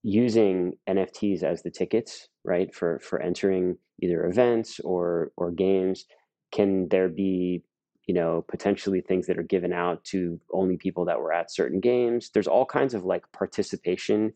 using 0.03 0.73
NFTs 0.87 1.43
as 1.43 1.63
the 1.63 1.71
tickets, 1.71 2.27
right, 2.43 2.73
for 2.73 2.99
for 2.99 3.21
entering 3.21 3.77
either 4.01 4.25
events 4.25 4.79
or 4.81 5.31
or 5.37 5.51
games. 5.51 6.05
Can 6.51 6.87
there 6.89 7.09
be 7.09 7.63
you 8.05 8.13
know 8.13 8.45
potentially 8.49 9.01
things 9.01 9.27
that 9.27 9.39
are 9.39 9.43
given 9.43 9.73
out 9.73 10.03
to 10.05 10.39
only 10.51 10.77
people 10.77 11.05
that 11.05 11.19
were 11.19 11.33
at 11.33 11.51
certain 11.51 11.79
games? 11.79 12.29
There's 12.33 12.47
all 12.47 12.65
kinds 12.65 12.93
of 12.93 13.05
like 13.05 13.31
participation, 13.31 14.33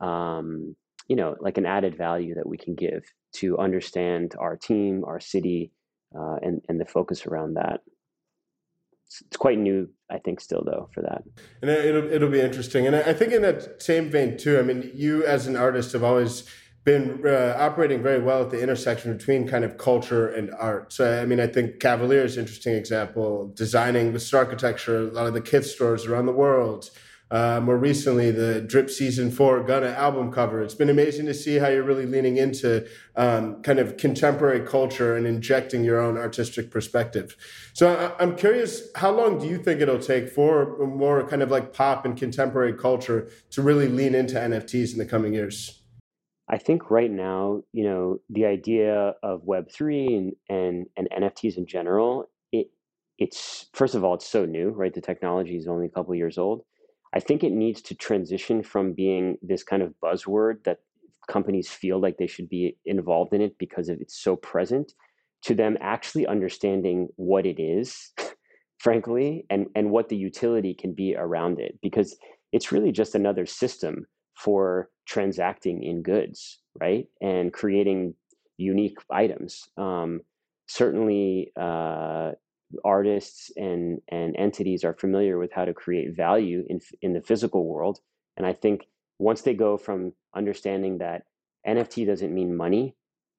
um, 0.00 0.74
you 1.08 1.16
know, 1.16 1.36
like 1.40 1.58
an 1.58 1.66
added 1.66 1.96
value 1.96 2.34
that 2.34 2.48
we 2.48 2.56
can 2.56 2.74
give 2.74 3.04
to 3.40 3.58
understand 3.58 4.34
our 4.38 4.56
team, 4.56 5.04
our 5.06 5.20
city, 5.20 5.72
uh, 6.16 6.36
and 6.42 6.62
and 6.68 6.80
the 6.80 6.84
focus 6.84 7.26
around 7.26 7.54
that. 7.54 7.80
It's 9.06 9.36
quite 9.36 9.58
new 9.58 9.88
i 10.10 10.18
think 10.18 10.40
still 10.40 10.64
though 10.64 10.88
for 10.92 11.02
that. 11.02 11.22
And 11.62 11.70
it'll, 11.70 12.12
it'll 12.12 12.30
be 12.30 12.40
interesting. 12.40 12.86
And 12.86 12.96
i 12.96 13.12
think 13.12 13.32
in 13.32 13.42
that 13.42 13.80
same 13.80 14.10
vein 14.10 14.36
too 14.36 14.58
i 14.58 14.62
mean 14.62 14.90
you 14.94 15.24
as 15.24 15.46
an 15.46 15.56
artist 15.56 15.92
have 15.92 16.02
always 16.02 16.44
been 16.86 17.20
uh, 17.26 17.56
operating 17.58 18.00
very 18.00 18.20
well 18.22 18.42
at 18.42 18.50
the 18.50 18.62
intersection 18.62 19.14
between 19.16 19.46
kind 19.46 19.64
of 19.64 19.76
culture 19.76 20.28
and 20.28 20.52
art. 20.56 20.92
So, 20.92 21.20
I 21.20 21.26
mean, 21.26 21.40
I 21.40 21.48
think 21.48 21.80
Cavalier 21.80 22.22
is 22.22 22.36
an 22.36 22.42
interesting 22.44 22.74
example, 22.74 23.52
designing 23.56 24.12
this 24.12 24.32
architecture, 24.32 24.98
a 24.98 25.10
lot 25.10 25.26
of 25.26 25.34
the 25.34 25.40
Kith 25.40 25.66
stores 25.66 26.06
around 26.06 26.26
the 26.26 26.32
world, 26.32 26.90
uh, 27.30 27.60
more 27.60 27.76
recently, 27.76 28.30
the 28.30 28.60
Drip 28.60 28.88
Season 28.88 29.32
4 29.32 29.64
Gunna 29.64 29.88
album 29.88 30.30
cover. 30.30 30.62
It's 30.62 30.74
been 30.74 30.88
amazing 30.88 31.26
to 31.26 31.34
see 31.34 31.56
how 31.56 31.68
you're 31.68 31.82
really 31.82 32.06
leaning 32.06 32.36
into 32.36 32.86
um, 33.16 33.62
kind 33.62 33.80
of 33.80 33.96
contemporary 33.96 34.60
culture 34.60 35.16
and 35.16 35.26
injecting 35.26 35.82
your 35.82 36.00
own 36.00 36.16
artistic 36.16 36.70
perspective. 36.70 37.36
So 37.72 37.92
I- 37.92 38.22
I'm 38.22 38.36
curious, 38.36 38.90
how 38.94 39.10
long 39.10 39.40
do 39.40 39.46
you 39.46 39.58
think 39.58 39.80
it'll 39.80 39.98
take 39.98 40.28
for 40.28 40.78
more 40.86 41.26
kind 41.26 41.42
of 41.42 41.50
like 41.50 41.72
pop 41.72 42.04
and 42.04 42.16
contemporary 42.16 42.74
culture 42.74 43.28
to 43.50 43.62
really 43.62 43.88
lean 43.88 44.14
into 44.14 44.36
NFTs 44.36 44.92
in 44.92 44.98
the 44.98 45.06
coming 45.06 45.34
years? 45.34 45.82
I 46.48 46.58
think 46.58 46.90
right 46.92 47.10
now, 47.10 47.62
you 47.72 47.82
know, 47.82 48.20
the 48.30 48.46
idea 48.46 49.14
of 49.24 49.42
Web 49.42 49.68
three 49.68 50.06
and, 50.06 50.36
and 50.48 50.86
and 50.96 51.08
NFTs 51.10 51.56
in 51.56 51.66
general, 51.66 52.30
it 52.52 52.70
it's 53.18 53.66
first 53.72 53.96
of 53.96 54.04
all, 54.04 54.14
it's 54.14 54.28
so 54.28 54.44
new, 54.44 54.70
right? 54.70 54.94
The 54.94 55.00
technology 55.00 55.56
is 55.56 55.66
only 55.66 55.86
a 55.86 55.88
couple 55.88 56.14
years 56.14 56.38
old. 56.38 56.62
I 57.14 57.20
think 57.20 57.42
it 57.42 57.52
needs 57.52 57.80
to 57.82 57.94
transition 57.94 58.62
from 58.62 58.92
being 58.92 59.38
this 59.42 59.62
kind 59.62 59.82
of 59.82 59.94
buzzword 60.02 60.64
that 60.64 60.78
companies 61.28 61.68
feel 61.68 62.00
like 62.00 62.18
they 62.18 62.26
should 62.26 62.48
be 62.48 62.76
involved 62.84 63.32
in 63.32 63.40
it 63.40 63.56
because 63.58 63.88
of 63.88 64.00
it's 64.00 64.16
so 64.22 64.36
present 64.36 64.92
to 65.42 65.54
them 65.54 65.76
actually 65.80 66.26
understanding 66.26 67.08
what 67.16 67.46
it 67.46 67.60
is 67.60 68.12
frankly 68.78 69.44
and 69.50 69.66
and 69.74 69.90
what 69.90 70.08
the 70.08 70.16
utility 70.16 70.72
can 70.74 70.92
be 70.92 71.16
around 71.16 71.58
it 71.58 71.78
because 71.82 72.16
it's 72.52 72.70
really 72.70 72.92
just 72.92 73.14
another 73.14 73.44
system 73.44 74.06
for 74.34 74.88
transacting 75.06 75.82
in 75.82 76.02
goods 76.02 76.60
right 76.80 77.08
and 77.20 77.52
creating 77.52 78.14
unique 78.56 78.98
items. 79.10 79.68
Um, 79.76 80.20
certainly 80.66 81.52
uh, 81.56 82.32
artists 82.84 83.50
and 83.56 84.00
and 84.08 84.36
entities 84.36 84.84
are 84.84 84.94
familiar 84.94 85.38
with 85.38 85.52
how 85.52 85.64
to 85.64 85.74
create 85.74 86.16
value 86.16 86.64
in 86.68 86.80
in 87.02 87.12
the 87.12 87.20
physical 87.20 87.64
world 87.66 88.00
and 88.36 88.46
i 88.46 88.52
think 88.52 88.86
once 89.18 89.42
they 89.42 89.54
go 89.54 89.76
from 89.76 90.12
understanding 90.34 90.98
that 90.98 91.22
nft 91.66 92.06
doesn't 92.06 92.34
mean 92.34 92.56
money 92.56 92.96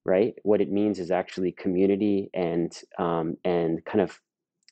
right? 0.08 0.36
What 0.44 0.62
it 0.62 0.72
means 0.72 1.00
is 1.00 1.12
actually 1.12 1.52
community 1.52 2.30
and 2.34 2.76
um, 2.98 3.36
and 3.44 3.84
kind 3.86 4.02
of 4.02 4.20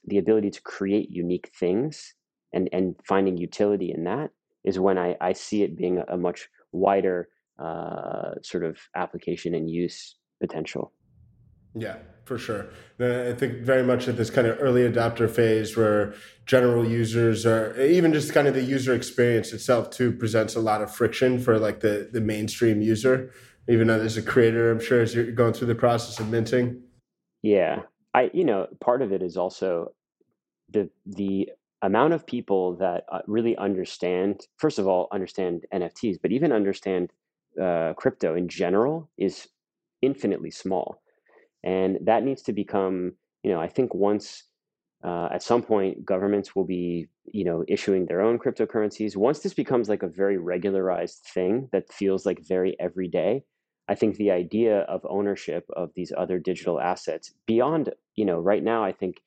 the 0.06 0.18
ability 0.18 0.50
to 0.52 0.62
create 0.62 1.12
unique 1.12 1.52
things 1.60 2.16
and 2.54 2.70
and 2.72 2.96
finding 3.04 3.38
utility 3.38 3.92
in 3.96 4.06
that 4.06 4.32
is 4.64 4.80
when 4.80 4.98
i 4.98 5.16
i 5.20 5.34
see 5.34 5.64
it 5.64 5.76
being 5.76 5.98
a, 5.98 6.06
a 6.14 6.18
much 6.18 6.48
wider 6.72 7.28
uh, 7.60 8.32
sort 8.44 8.64
of 8.64 8.78
application 8.96 9.56
and 9.56 9.70
use 9.70 10.16
potential 10.40 10.94
yeah, 11.76 11.98
for 12.24 12.38
sure. 12.38 12.68
I 13.00 13.34
think 13.34 13.60
very 13.60 13.84
much 13.84 14.08
at 14.08 14.16
this 14.16 14.30
kind 14.30 14.48
of 14.48 14.58
early 14.62 14.82
adopter 14.82 15.30
phase 15.30 15.76
where 15.76 16.14
general 16.46 16.88
users 16.88 17.46
are 17.46 17.80
even 17.80 18.14
just 18.14 18.34
kind 18.34 18.48
of 18.48 18.54
the 18.54 18.64
user 18.64 18.94
experience 18.94 19.52
itself 19.52 19.90
too 19.90 20.14
presents 20.14 20.56
a 20.56 20.62
lot 20.62 20.82
of 20.82 20.94
friction 20.94 21.40
for 21.40 21.60
like 21.60 21.82
the 21.82 22.10
the 22.12 22.22
mainstream 22.22 22.82
user. 22.82 23.32
Even 23.68 23.90
as 23.90 24.16
a 24.16 24.22
creator, 24.22 24.72
I'm 24.72 24.80
sure 24.80 25.02
as 25.02 25.14
you're 25.14 25.32
going 25.32 25.54
through 25.54 25.68
the 25.68 25.76
process 25.76 26.20
of 26.20 26.30
minting. 26.30 26.82
Yeah, 27.42 27.82
I 28.14 28.30
you 28.34 28.46
know 28.46 28.68
part 28.80 29.02
of 29.02 29.12
it 29.12 29.22
is 29.22 29.36
also 29.36 29.94
the 30.70 30.90
the 31.06 31.50
amount 31.82 32.14
of 32.14 32.26
people 32.26 32.76
that 32.78 33.04
uh, 33.12 33.20
really 33.28 33.58
understand 33.58 34.48
first 34.58 34.80
of 34.80 34.88
all 34.88 35.10
understand 35.12 35.66
NFTs, 35.74 36.20
but 36.22 36.32
even 36.32 36.54
understand 36.54 37.12
uh, 37.62 37.94
crypto 37.98 38.36
in 38.36 38.48
general 38.48 39.10
is 39.18 39.48
infinitely 40.02 40.52
small 40.52 41.02
and 41.66 41.98
that 42.02 42.24
needs 42.24 42.42
to 42.44 42.54
become 42.54 43.14
you 43.44 43.52
know 43.52 43.60
i 43.60 43.68
think 43.68 43.94
once 43.94 44.44
uh, 45.04 45.30
at 45.32 45.44
some 45.44 45.62
point 45.62 46.04
governments 46.06 46.56
will 46.56 46.64
be 46.66 47.08
you 47.26 47.44
know 47.44 47.64
issuing 47.68 48.06
their 48.06 48.22
own 48.22 48.40
cryptocurrencies 48.40 49.16
once 49.16 49.40
this 49.40 49.54
becomes 49.54 49.90
like 49.90 50.04
a 50.04 50.08
very 50.08 50.38
regularized 50.38 51.28
thing 51.34 51.68
that 51.72 51.92
feels 51.92 52.26
like 52.26 52.40
very 52.48 52.76
everyday 52.80 53.44
i 53.90 53.96
think 53.96 54.16
the 54.16 54.32
idea 54.32 54.80
of 54.82 55.06
ownership 55.10 55.66
of 55.76 55.92
these 55.96 56.14
other 56.18 56.40
digital 56.40 56.80
assets 56.80 57.34
beyond 57.46 57.92
you 58.16 58.26
know 58.26 58.40
right 58.40 58.64
now 58.64 58.84
i 58.84 58.92
think 58.92 59.22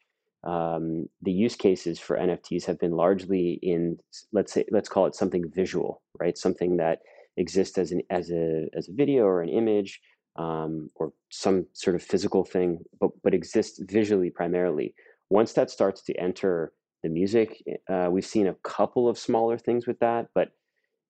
um, 0.44 1.08
the 1.22 1.32
use 1.32 1.56
cases 1.56 1.98
for 1.98 2.16
nfts 2.16 2.64
have 2.64 2.78
been 2.78 2.92
largely 2.92 3.58
in 3.62 3.98
let's 4.32 4.52
say 4.52 4.64
let's 4.70 4.88
call 4.88 5.06
it 5.06 5.14
something 5.14 5.50
visual 5.50 6.00
right? 6.18 6.36
Something 6.36 6.76
that 6.78 7.00
exists 7.36 7.78
as 7.78 7.92
an 7.92 8.02
as 8.10 8.30
a 8.30 8.66
as 8.76 8.88
a 8.88 8.92
video 8.92 9.24
or 9.24 9.42
an 9.42 9.48
image 9.48 10.00
um, 10.38 10.90
or 10.94 11.12
some 11.30 11.66
sort 11.74 11.96
of 11.96 12.02
physical 12.02 12.44
thing, 12.44 12.78
but 13.00 13.10
but 13.22 13.34
exists 13.34 13.80
visually 13.82 14.30
primarily. 14.30 14.94
Once 15.30 15.52
that 15.52 15.70
starts 15.70 16.02
to 16.02 16.14
enter 16.14 16.72
the 17.02 17.08
music, 17.08 17.62
uh, 17.90 18.08
we've 18.10 18.24
seen 18.24 18.46
a 18.46 18.56
couple 18.64 19.08
of 19.08 19.18
smaller 19.18 19.58
things 19.58 19.86
with 19.86 19.98
that, 19.98 20.28
but 20.34 20.48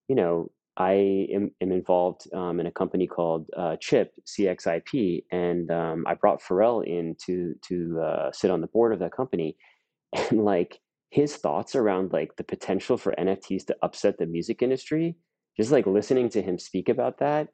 you 0.08 0.16
know, 0.16 0.50
I 0.76 1.26
am, 1.32 1.50
am 1.60 1.72
involved 1.72 2.32
um, 2.32 2.60
in 2.60 2.66
a 2.66 2.72
company 2.72 3.06
called 3.06 3.46
uh, 3.56 3.76
Chip 3.80 4.12
CXIP, 4.26 5.24
and 5.30 5.70
um, 5.70 6.04
I 6.06 6.14
brought 6.14 6.42
Pharrell 6.42 6.84
in 6.84 7.14
to 7.26 7.54
to 7.68 8.00
uh, 8.00 8.32
sit 8.32 8.50
on 8.50 8.60
the 8.60 8.66
board 8.66 8.92
of 8.92 8.98
that 9.00 9.12
company, 9.12 9.56
and 10.30 10.44
like 10.44 10.80
his 11.10 11.36
thoughts 11.36 11.74
around 11.74 12.12
like 12.12 12.36
the 12.36 12.44
potential 12.44 12.96
for 12.96 13.14
NFTs 13.18 13.66
to 13.66 13.76
upset 13.82 14.18
the 14.18 14.26
music 14.26 14.62
industry, 14.62 15.16
just 15.56 15.70
like 15.70 15.86
listening 15.86 16.30
to 16.30 16.42
him 16.42 16.58
speak 16.58 16.88
about 16.88 17.18
that, 17.18 17.48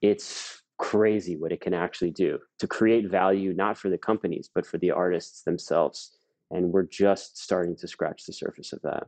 it's 0.00 0.61
crazy 0.82 1.36
what 1.36 1.52
it 1.52 1.60
can 1.60 1.72
actually 1.72 2.10
do 2.10 2.40
to 2.58 2.66
create 2.66 3.08
value, 3.08 3.54
not 3.54 3.78
for 3.78 3.88
the 3.88 3.96
companies, 3.96 4.50
but 4.52 4.66
for 4.66 4.78
the 4.78 4.90
artists 4.90 5.42
themselves. 5.44 6.18
And 6.50 6.72
we're 6.72 6.82
just 6.82 7.38
starting 7.38 7.76
to 7.76 7.86
scratch 7.86 8.26
the 8.26 8.32
surface 8.32 8.72
of 8.72 8.82
that. 8.82 9.04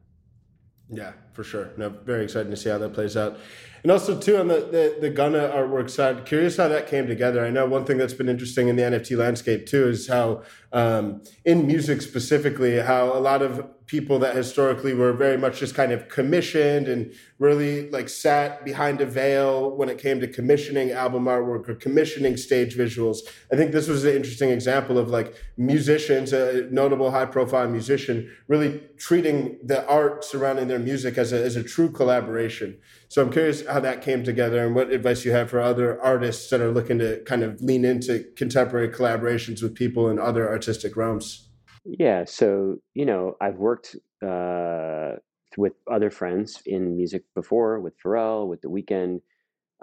Yeah, 0.89 1.15
for 1.33 1.43
sure. 1.43 1.71
No, 1.77 1.89
very 1.89 2.23
excited 2.23 2.51
to 2.51 2.57
see 2.57 2.69
how 2.69 2.79
that 2.79 2.93
plays 2.93 3.17
out. 3.17 3.39
And 3.83 3.91
also, 3.91 4.19
too, 4.19 4.37
on 4.37 4.47
the, 4.49 4.97
the, 5.01 5.09
the 5.09 5.11
artwork 5.11 5.91
side, 5.91 6.27
curious 6.27 6.59
how 6.59 6.69
that 6.69 6.87
came 6.87 7.09
together. 7.09 7.45
I 7.45 7.51
know 7.51 7.67
one 7.67 7.85
thing 7.85 7.99
that's 7.99 8.15
been 8.15 8.29
interesting 8.29 8.69
in 8.69 8.77
the 8.77 8.83
NFT 8.83 9.17
landscape, 9.17 9.67
too, 9.67 9.89
is 9.89 10.07
how 10.07 10.43
um, 10.73 11.23
in 11.45 11.67
music 11.67 12.03
specifically, 12.03 12.79
how 12.79 13.13
a 13.13 13.19
lot 13.19 13.43
of 13.43 13.67
people 13.87 14.19
that 14.19 14.35
historically 14.35 14.95
were 14.95 15.13
very 15.13 15.37
much 15.37 15.61
just 15.61 15.75
kind 15.75 15.93
of 15.93 16.09
commissioned 16.09 16.89
and 16.89 17.13
really 17.39 17.91
like 17.91 18.09
sat 18.09 18.65
behind 18.65 19.01
a 19.01 19.07
veil 19.07 19.77
when 19.77 19.91
it 19.91 19.99
came 19.99 20.21
to 20.21 20.27
commissioning 20.27 20.91
album 20.91 21.25
artwork 21.25 21.69
or 21.69 21.75
commissioning 21.75 22.37
stage 22.37 22.77
visuals. 22.77 23.19
I 23.53 23.57
think 23.57 23.73
this 23.73 23.87
was 23.87 24.05
an 24.05 24.17
interesting 24.17 24.51
example 24.51 24.97
of 24.97 25.11
like 25.11 25.35
musicians, 25.59 26.33
a 26.33 26.67
notable 26.71 27.11
high 27.11 27.27
profile 27.27 27.69
musician, 27.69 28.31
really 28.49 28.81
treating 28.97 29.59
the 29.63 29.87
art 29.87 30.25
surrounding 30.25 30.69
their 30.69 30.79
music 30.79 31.19
as 31.19 31.33
a, 31.33 31.45
as 31.45 31.57
a 31.57 31.63
true 31.63 31.91
collaboration. 31.91 32.79
So 33.09 33.21
I'm 33.21 33.31
curious 33.31 33.67
how 33.67 33.81
that 33.81 34.01
came 34.01 34.25
together 34.25 34.65
and 34.65 34.75
what 34.75 34.91
advice 34.91 35.27
you 35.27 35.33
have 35.33 35.51
for 35.51 35.61
other 35.61 36.01
artists 36.01 36.49
that 36.51 36.63
are 36.63 36.71
looking 36.71 36.99
to 37.01 37.23
kind 37.25 37.43
of 37.43 37.61
lean 37.61 37.85
into 37.85 38.25
contemporary 38.35 38.89
collaborations 38.89 39.63
with 39.63 39.75
people 39.75 40.09
in 40.09 40.19
other 40.19 40.49
artistic 40.49 40.97
realms. 40.97 41.44
Yeah, 41.85 42.25
so 42.25 42.77
you 42.95 43.05
know, 43.05 43.37
I've 43.41 43.57
worked 43.57 43.97
uh, 44.25 45.13
with 45.57 45.75
other 45.91 46.11
friends 46.11 46.63
in 46.67 46.97
music 46.97 47.25
before, 47.35 47.81
with 47.81 47.95
Pharrell, 48.01 48.49
with 48.49 48.63
The 48.63 48.69
Weeknd, 48.69 49.21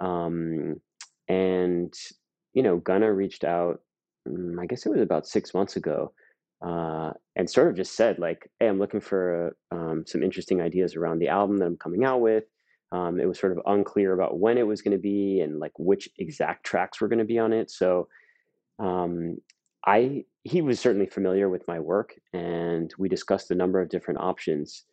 um, 0.00 0.80
and 1.28 1.94
you 2.54 2.62
know, 2.62 2.78
Gunna 2.78 3.12
reached 3.12 3.44
out. 3.44 3.80
Mm, 4.28 4.60
I 4.60 4.66
guess 4.66 4.86
it 4.86 4.90
was 4.90 5.00
about 5.02 5.26
six 5.26 5.54
months 5.54 5.76
ago, 5.76 6.12
uh, 6.66 7.12
and 7.36 7.50
sort 7.50 7.68
of 7.68 7.76
just 7.76 7.96
said 7.96 8.18
like, 8.18 8.50
"Hey, 8.60 8.68
I'm 8.68 8.78
looking 8.80 9.00
for 9.00 9.56
um, 9.72 10.04
some 10.06 10.22
interesting 10.22 10.62
ideas 10.62 10.96
around 10.96 11.20
the 11.20 11.28
album 11.28 11.58
that 11.58 11.66
I'm 11.66 11.76
coming 11.78 12.04
out 12.04 12.20
with." 12.20 12.44
Um, 12.92 13.20
it 13.20 13.26
was 13.26 13.38
sort 13.38 13.52
of 13.52 13.60
unclear 13.66 14.12
about 14.14 14.40
when 14.40 14.58
it 14.58 14.66
was 14.66 14.82
going 14.82 14.96
to 14.96 15.02
be 15.02 15.40
and 15.40 15.60
like 15.60 15.72
which 15.78 16.08
exact 16.18 16.64
tracks 16.66 17.00
were 17.00 17.08
going 17.08 17.20
to 17.20 17.24
be 17.26 17.38
on 17.38 17.52
it. 17.52 17.70
So 17.70 18.08
um, 18.78 19.38
I 19.86 20.24
he 20.44 20.60
was 20.62 20.80
certainly 20.80 21.06
familiar 21.06 21.48
with 21.48 21.66
my 21.68 21.78
work, 21.78 22.14
and 22.32 22.92
we 22.98 23.08
discussed 23.08 23.50
a 23.50 23.54
number 23.54 23.80
of 23.80 23.88
different 23.88 24.20
options. 24.20 24.84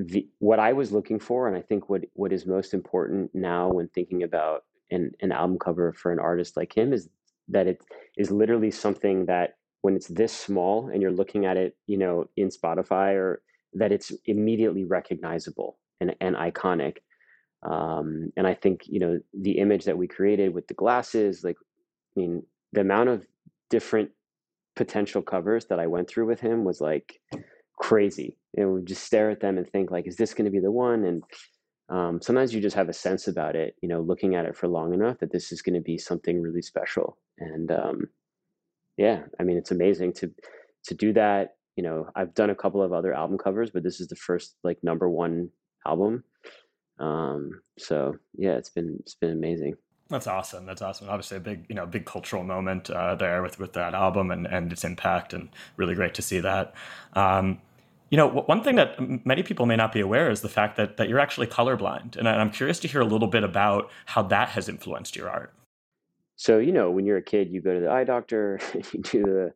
The, 0.00 0.28
what 0.38 0.58
I 0.58 0.72
was 0.72 0.92
looking 0.92 1.18
for, 1.18 1.48
and 1.48 1.56
I 1.56 1.62
think 1.62 1.88
what 1.88 2.02
what 2.14 2.32
is 2.32 2.46
most 2.46 2.74
important 2.74 3.30
now 3.34 3.68
when 3.68 3.88
thinking 3.88 4.22
about 4.22 4.64
an, 4.90 5.12
an 5.20 5.32
album 5.32 5.58
cover 5.58 5.92
for 5.92 6.12
an 6.12 6.18
artist 6.18 6.56
like 6.56 6.76
him 6.76 6.92
is 6.92 7.08
that 7.48 7.66
it 7.66 7.80
is 8.16 8.30
literally 8.30 8.70
something 8.70 9.26
that 9.26 9.54
when 9.82 9.94
it's 9.94 10.08
this 10.08 10.32
small 10.32 10.88
and 10.88 11.00
you're 11.00 11.12
looking 11.12 11.46
at 11.46 11.56
it, 11.56 11.76
you 11.86 11.96
know, 11.96 12.28
in 12.36 12.48
Spotify 12.48 13.14
or 13.14 13.42
that 13.74 13.92
it's 13.92 14.12
immediately 14.26 14.84
recognizable 14.84 15.78
and, 16.00 16.14
and 16.20 16.36
iconic. 16.36 16.98
Um, 17.62 18.32
and 18.36 18.46
I 18.46 18.54
think, 18.54 18.82
you 18.86 19.00
know, 19.00 19.20
the 19.38 19.58
image 19.58 19.84
that 19.84 19.98
we 19.98 20.06
created 20.06 20.54
with 20.54 20.68
the 20.68 20.74
glasses, 20.74 21.44
like, 21.44 21.56
I 21.60 22.20
mean, 22.20 22.42
the 22.72 22.80
amount 22.80 23.08
of 23.08 23.26
different 23.70 24.10
potential 24.78 25.20
covers 25.20 25.66
that 25.66 25.80
I 25.80 25.88
went 25.88 26.08
through 26.08 26.26
with 26.26 26.40
him 26.40 26.64
was 26.64 26.80
like 26.80 27.20
crazy. 27.76 28.36
And 28.56 28.72
we 28.72 28.82
just 28.82 29.04
stare 29.04 29.28
at 29.28 29.40
them 29.40 29.58
and 29.58 29.68
think 29.68 29.90
like, 29.90 30.06
is 30.06 30.16
this 30.16 30.32
going 30.32 30.44
to 30.44 30.52
be 30.52 30.60
the 30.60 30.70
one? 30.70 31.04
And 31.04 31.22
um, 31.88 32.22
sometimes 32.22 32.54
you 32.54 32.60
just 32.60 32.76
have 32.76 32.88
a 32.88 32.92
sense 32.92 33.26
about 33.26 33.56
it, 33.56 33.74
you 33.82 33.88
know, 33.88 34.00
looking 34.00 34.36
at 34.36 34.44
it 34.44 34.56
for 34.56 34.68
long 34.68 34.94
enough 34.94 35.18
that 35.18 35.32
this 35.32 35.50
is 35.50 35.62
going 35.62 35.74
to 35.74 35.80
be 35.80 35.98
something 35.98 36.40
really 36.40 36.62
special. 36.62 37.18
And 37.38 37.72
um, 37.72 38.08
yeah, 38.96 39.22
I 39.40 39.42
mean, 39.42 39.58
it's 39.58 39.72
amazing 39.72 40.12
to 40.14 40.30
to 40.84 40.94
do 40.94 41.12
that. 41.14 41.56
You 41.76 41.82
know, 41.82 42.08
I've 42.14 42.34
done 42.34 42.50
a 42.50 42.54
couple 42.62 42.82
of 42.82 42.92
other 42.92 43.12
album 43.12 43.36
covers, 43.36 43.70
but 43.70 43.82
this 43.82 44.00
is 44.00 44.06
the 44.06 44.16
first 44.16 44.54
like 44.62 44.78
number 44.82 45.10
one 45.10 45.50
album. 45.86 46.22
Um, 47.00 47.62
so 47.78 48.16
yeah, 48.34 48.52
it's 48.52 48.70
been 48.70 48.96
it's 49.00 49.16
been 49.16 49.32
amazing. 49.32 49.74
That's 50.10 50.26
awesome. 50.26 50.64
That's 50.64 50.80
awesome. 50.80 51.08
Obviously, 51.08 51.36
a 51.36 51.40
big, 51.40 51.66
you 51.68 51.74
know, 51.74 51.84
big 51.84 52.06
cultural 52.06 52.42
moment 52.42 52.88
uh, 52.88 53.14
there 53.14 53.42
with 53.42 53.58
with 53.58 53.74
that 53.74 53.94
album 53.94 54.30
and 54.30 54.46
and 54.46 54.72
its 54.72 54.84
impact, 54.84 55.32
and 55.32 55.50
really 55.76 55.94
great 55.94 56.14
to 56.14 56.22
see 56.22 56.40
that. 56.40 56.74
Um, 57.12 57.60
you 58.10 58.16
know, 58.16 58.26
one 58.26 58.62
thing 58.62 58.76
that 58.76 59.26
many 59.26 59.42
people 59.42 59.66
may 59.66 59.76
not 59.76 59.92
be 59.92 60.00
aware 60.00 60.30
is 60.30 60.40
the 60.40 60.48
fact 60.48 60.76
that 60.76 60.96
that 60.96 61.10
you're 61.10 61.20
actually 61.20 61.46
colorblind, 61.46 62.16
and 62.16 62.26
I'm 62.26 62.50
curious 62.50 62.78
to 62.80 62.88
hear 62.88 63.02
a 63.02 63.06
little 63.06 63.28
bit 63.28 63.44
about 63.44 63.90
how 64.06 64.22
that 64.22 64.50
has 64.50 64.68
influenced 64.68 65.14
your 65.14 65.28
art. 65.28 65.52
So, 66.36 66.58
you 66.58 66.72
know, 66.72 66.90
when 66.90 67.04
you're 67.04 67.16
a 67.18 67.22
kid, 67.22 67.50
you 67.50 67.60
go 67.60 67.74
to 67.74 67.80
the 67.80 67.90
eye 67.90 68.04
doctor, 68.04 68.60
you 68.92 69.00
do 69.02 69.22
the 69.24 69.52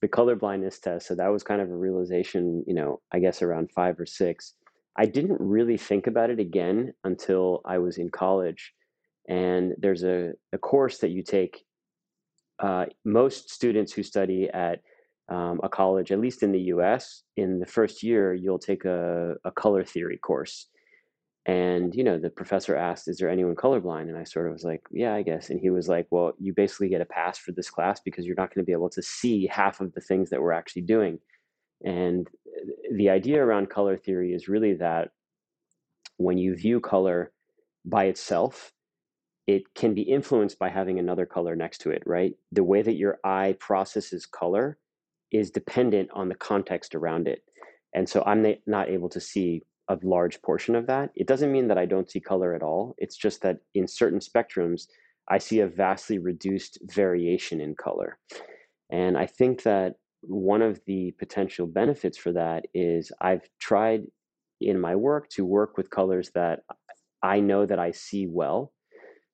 the 0.00 0.08
color 0.08 0.36
blindness 0.36 0.78
test. 0.78 1.08
So 1.08 1.16
that 1.16 1.26
was 1.28 1.42
kind 1.42 1.60
of 1.60 1.70
a 1.70 1.76
realization, 1.76 2.62
you 2.66 2.74
know, 2.74 3.00
I 3.10 3.18
guess 3.18 3.42
around 3.42 3.72
five 3.72 3.98
or 3.98 4.06
six. 4.06 4.54
I 4.96 5.06
didn't 5.06 5.40
really 5.40 5.76
think 5.76 6.06
about 6.06 6.30
it 6.30 6.38
again 6.38 6.92
until 7.02 7.62
I 7.64 7.78
was 7.78 7.98
in 7.98 8.10
college. 8.10 8.74
And 9.28 9.74
there's 9.78 10.04
a, 10.04 10.32
a 10.52 10.58
course 10.58 10.98
that 10.98 11.10
you 11.10 11.22
take. 11.22 11.64
Uh, 12.58 12.86
most 13.04 13.50
students 13.50 13.92
who 13.92 14.02
study 14.02 14.48
at 14.48 14.80
um, 15.28 15.60
a 15.62 15.68
college, 15.68 16.10
at 16.10 16.20
least 16.20 16.42
in 16.42 16.52
the 16.52 16.60
US, 16.74 17.22
in 17.36 17.60
the 17.60 17.66
first 17.66 18.02
year, 18.02 18.32
you'll 18.32 18.58
take 18.58 18.84
a, 18.84 19.34
a 19.44 19.50
color 19.52 19.84
theory 19.84 20.16
course. 20.16 20.68
And, 21.46 21.94
you 21.94 22.04
know, 22.04 22.18
the 22.18 22.30
professor 22.30 22.76
asked, 22.76 23.08
Is 23.08 23.18
there 23.18 23.30
anyone 23.30 23.54
colorblind? 23.54 24.08
And 24.08 24.18
I 24.18 24.24
sort 24.24 24.46
of 24.46 24.52
was 24.52 24.64
like, 24.64 24.82
Yeah, 24.90 25.14
I 25.14 25.22
guess. 25.22 25.50
And 25.50 25.60
he 25.60 25.70
was 25.70 25.88
like, 25.88 26.06
Well, 26.10 26.32
you 26.38 26.52
basically 26.52 26.88
get 26.88 27.00
a 27.00 27.06
pass 27.06 27.38
for 27.38 27.52
this 27.52 27.70
class 27.70 28.00
because 28.00 28.26
you're 28.26 28.36
not 28.36 28.54
going 28.54 28.62
to 28.62 28.66
be 28.66 28.72
able 28.72 28.90
to 28.90 29.02
see 29.02 29.46
half 29.46 29.80
of 29.80 29.92
the 29.92 30.00
things 30.00 30.30
that 30.30 30.42
we're 30.42 30.52
actually 30.52 30.82
doing. 30.82 31.18
And 31.84 32.28
the 32.92 33.10
idea 33.10 33.42
around 33.42 33.70
color 33.70 33.96
theory 33.96 34.32
is 34.32 34.48
really 34.48 34.74
that 34.74 35.10
when 36.16 36.36
you 36.36 36.56
view 36.56 36.80
color 36.80 37.32
by 37.84 38.06
itself, 38.06 38.72
it 39.48 39.62
can 39.74 39.94
be 39.94 40.02
influenced 40.02 40.58
by 40.58 40.68
having 40.68 40.98
another 40.98 41.24
color 41.24 41.56
next 41.56 41.78
to 41.78 41.90
it, 41.90 42.02
right? 42.04 42.34
The 42.52 42.62
way 42.62 42.82
that 42.82 42.96
your 42.96 43.18
eye 43.24 43.56
processes 43.58 44.26
color 44.26 44.76
is 45.32 45.50
dependent 45.50 46.10
on 46.12 46.28
the 46.28 46.34
context 46.34 46.94
around 46.94 47.26
it. 47.26 47.42
And 47.94 48.06
so 48.06 48.22
I'm 48.26 48.46
not 48.66 48.90
able 48.90 49.08
to 49.08 49.20
see 49.20 49.62
a 49.88 49.96
large 50.02 50.42
portion 50.42 50.74
of 50.74 50.86
that. 50.88 51.10
It 51.14 51.26
doesn't 51.26 51.50
mean 51.50 51.66
that 51.68 51.78
I 51.78 51.86
don't 51.86 52.10
see 52.10 52.20
color 52.20 52.54
at 52.54 52.62
all. 52.62 52.94
It's 52.98 53.16
just 53.16 53.40
that 53.40 53.56
in 53.74 53.88
certain 53.88 54.18
spectrums, 54.18 54.82
I 55.30 55.38
see 55.38 55.60
a 55.60 55.66
vastly 55.66 56.18
reduced 56.18 56.78
variation 56.82 57.62
in 57.62 57.74
color. 57.74 58.18
And 58.90 59.16
I 59.16 59.24
think 59.24 59.62
that 59.62 59.94
one 60.20 60.60
of 60.60 60.78
the 60.86 61.14
potential 61.18 61.66
benefits 61.66 62.18
for 62.18 62.32
that 62.32 62.66
is 62.74 63.10
I've 63.22 63.48
tried 63.58 64.02
in 64.60 64.78
my 64.78 64.94
work 64.94 65.30
to 65.30 65.46
work 65.46 65.78
with 65.78 65.88
colors 65.88 66.30
that 66.34 66.60
I 67.22 67.40
know 67.40 67.64
that 67.64 67.78
I 67.78 67.92
see 67.92 68.26
well. 68.26 68.72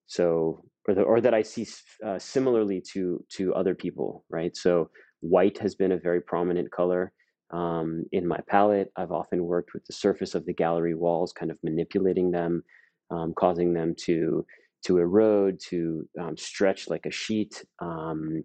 So, 0.06 0.64
or, 0.86 0.94
the, 0.94 1.02
or 1.02 1.20
that 1.20 1.34
I 1.34 1.42
see 1.42 1.66
uh, 2.04 2.18
similarly 2.18 2.82
to 2.92 3.24
to 3.36 3.54
other 3.54 3.74
people, 3.74 4.24
right? 4.30 4.56
So, 4.56 4.90
white 5.20 5.58
has 5.58 5.74
been 5.74 5.92
a 5.92 5.98
very 5.98 6.20
prominent 6.20 6.70
color. 6.70 7.12
Um, 7.50 8.04
in 8.12 8.26
my 8.26 8.40
palette, 8.48 8.90
I've 8.96 9.12
often 9.12 9.44
worked 9.44 9.74
with 9.74 9.84
the 9.86 9.92
surface 9.92 10.34
of 10.34 10.44
the 10.44 10.52
gallery 10.52 10.94
walls, 10.94 11.32
kind 11.32 11.50
of 11.50 11.58
manipulating 11.62 12.30
them, 12.30 12.62
um, 13.10 13.32
causing 13.36 13.72
them 13.72 13.94
to 14.00 14.44
to 14.86 14.98
erode, 14.98 15.58
to 15.68 16.06
um, 16.20 16.36
stretch 16.36 16.88
like 16.88 17.06
a 17.06 17.10
sheet. 17.10 17.64
Um, 17.80 18.44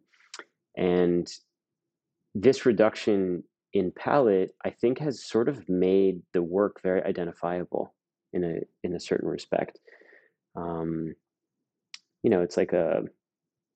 and 0.78 1.28
this 2.34 2.66
reduction 2.66 3.43
in 3.74 3.91
palette, 3.91 4.55
I 4.64 4.70
think, 4.70 4.99
has 4.99 5.28
sort 5.28 5.49
of 5.49 5.68
made 5.68 6.22
the 6.34 6.41
work 6.41 6.82
very 6.82 7.03
identifiable 7.03 7.93
in 8.34 8.43
a 8.43 8.55
in 8.84 8.95
a 8.95 8.99
certain 8.99 9.28
respect. 9.28 9.80
Um, 10.55 11.16
you 12.24 12.30
know, 12.30 12.41
it's 12.41 12.57
like 12.57 12.74
a 12.74 13.03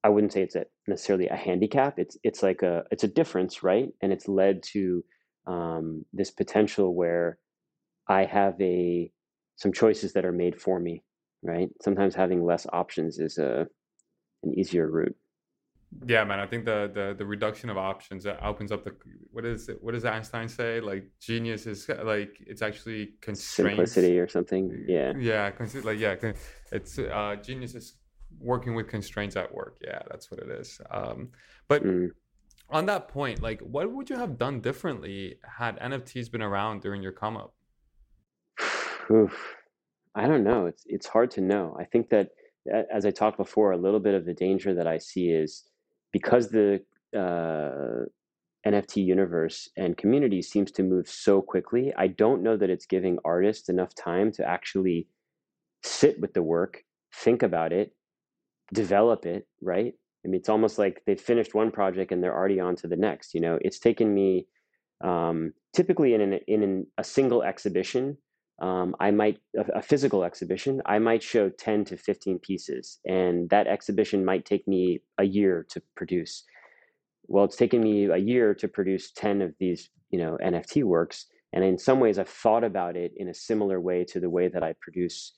I 0.03 0.09
wouldn't 0.09 0.33
say 0.33 0.41
it's 0.41 0.55
a 0.55 0.65
necessarily 0.87 1.27
a 1.27 1.35
handicap. 1.35 1.97
It's 1.97 2.17
it's 2.23 2.43
like 2.43 2.61
a 2.61 2.83
it's 2.91 3.03
a 3.03 3.07
difference, 3.07 3.63
right? 3.63 3.89
And 4.01 4.11
it's 4.11 4.27
led 4.27 4.63
to 4.73 5.03
um, 5.47 6.05
this 6.11 6.31
potential 6.31 6.93
where 6.93 7.37
I 8.07 8.25
have 8.25 8.59
a 8.61 9.11
some 9.55 9.71
choices 9.71 10.13
that 10.13 10.25
are 10.25 10.33
made 10.33 10.59
for 10.59 10.79
me, 10.79 11.03
right? 11.41 11.69
Sometimes 11.81 12.15
having 12.15 12.43
less 12.43 12.67
options 12.73 13.19
is 13.19 13.37
a 13.37 13.67
an 14.43 14.53
easier 14.59 14.89
route. 14.89 15.15
Yeah, 16.05 16.23
man. 16.25 16.39
I 16.39 16.47
think 16.47 16.65
the 16.65 16.91
the 16.93 17.15
the 17.17 17.25
reduction 17.25 17.69
of 17.69 17.77
options 17.77 18.23
that 18.25 18.43
opens 18.43 18.73
up 18.73 18.83
the 18.83 18.95
what 19.31 19.45
is 19.45 19.69
it? 19.69 19.77
What 19.81 19.93
does 19.93 20.03
Einstein 20.03 20.49
say? 20.49 20.81
Like 20.81 21.05
genius 21.21 21.65
is 21.65 21.87
like 22.03 22.35
it's 22.41 22.61
actually 22.61 23.13
constraints. 23.21 23.93
Simplicity 23.93 24.19
or 24.19 24.27
something. 24.27 24.85
Yeah. 24.87 25.13
Yeah. 25.17 25.51
Like 25.83 25.99
yeah, 25.99 26.15
it's 26.71 26.99
uh, 26.99 27.37
genius 27.41 27.75
is 27.75 27.93
working 28.39 28.75
with 28.75 28.87
constraints 28.87 29.35
at 29.35 29.53
work. 29.53 29.77
Yeah, 29.83 30.01
that's 30.09 30.29
what 30.29 30.39
it 30.39 30.49
is. 30.49 30.79
Um, 30.91 31.29
but 31.67 31.83
mm 31.83 32.11
on 32.69 32.87
that 32.87 33.07
point, 33.07 33.41
like, 33.41 33.61
what 33.61 33.91
would 33.91 34.09
you 34.09 34.17
have 34.17 34.37
done 34.37 34.59
differently 34.59 35.37
had 35.57 35.79
NFTs 35.79 36.31
been 36.31 36.41
around 36.41 36.81
during 36.81 37.03
your 37.03 37.11
come 37.11 37.37
up? 37.37 37.53
I 40.15 40.27
don't 40.27 40.43
know. 40.43 40.65
It's 40.65 40.83
it's 40.87 41.07
hard 41.07 41.29
to 41.31 41.41
know. 41.41 41.75
I 41.79 41.85
think 41.85 42.09
that 42.09 42.29
as 42.91 43.05
I 43.05 43.11
talked 43.11 43.37
before, 43.37 43.71
a 43.71 43.77
little 43.77 43.99
bit 43.99 44.15
of 44.15 44.25
the 44.25 44.33
danger 44.33 44.73
that 44.73 44.87
I 44.87 44.97
see 44.97 45.29
is 45.29 45.63
because 46.11 46.49
the 46.49 46.81
uh, 47.15 48.05
NFT 48.65 49.05
universe 49.05 49.69
and 49.75 49.97
community 49.97 50.41
seems 50.41 50.71
to 50.71 50.83
move 50.83 51.09
so 51.09 51.41
quickly. 51.41 51.93
I 51.97 52.07
don't 52.07 52.41
know 52.41 52.55
that 52.55 52.69
it's 52.69 52.85
giving 52.85 53.19
artists 53.25 53.69
enough 53.69 53.93
time 53.95 54.31
to 54.33 54.47
actually 54.47 55.07
sit 55.83 56.19
with 56.21 56.33
the 56.33 56.43
work, 56.43 56.83
think 57.13 57.43
about 57.43 57.73
it, 57.73 57.93
develop 58.71 59.25
it. 59.25 59.47
Right? 59.61 59.93
I 60.23 60.29
mean, 60.29 60.39
it's 60.39 60.49
almost 60.49 60.77
like 60.77 61.01
they've 61.05 61.19
finished 61.19 61.53
one 61.53 61.71
project 61.71 62.11
and 62.11 62.23
they're 62.23 62.35
already 62.35 62.59
on 62.59 62.75
to 62.77 62.87
the 62.87 62.95
next. 62.95 63.33
You 63.33 63.41
know, 63.41 63.59
it's 63.61 63.79
taken 63.79 64.13
me 64.13 64.47
um, 65.03 65.53
typically 65.73 66.13
in 66.13 66.21
an, 66.21 66.39
in 66.47 66.63
an, 66.63 66.87
a 66.97 67.03
single 67.03 67.43
exhibition. 67.43 68.17
Um, 68.61 68.95
I 68.99 69.11
might 69.11 69.39
a, 69.57 69.79
a, 69.79 69.81
physical 69.81 70.23
exhibition. 70.23 70.81
I 70.85 70.99
might 70.99 71.23
show 71.23 71.49
ten 71.49 71.83
to 71.85 71.97
fifteen 71.97 72.39
pieces, 72.39 72.99
and 73.05 73.49
that 73.49 73.67
exhibition 73.67 74.23
might 74.23 74.45
take 74.45 74.67
me 74.67 75.01
a 75.17 75.23
year 75.25 75.65
to 75.71 75.81
produce. 75.95 76.43
Well, 77.27 77.45
it's 77.45 77.55
taken 77.55 77.81
me 77.81 78.05
a 78.05 78.17
year 78.17 78.53
to 78.53 78.67
produce 78.67 79.11
ten 79.11 79.41
of 79.41 79.53
these, 79.59 79.89
you 80.11 80.19
know, 80.19 80.37
NFT 80.41 80.83
works, 80.83 81.25
and 81.51 81.63
in 81.63 81.77
some 81.79 81.99
ways, 81.99 82.19
I've 82.19 82.29
thought 82.29 82.63
about 82.63 82.95
it 82.95 83.11
in 83.17 83.27
a 83.27 83.33
similar 83.33 83.81
way 83.81 84.05
to 84.05 84.19
the 84.19 84.29
way 84.29 84.47
that 84.47 84.63
I 84.63 84.75
produce 84.79 85.33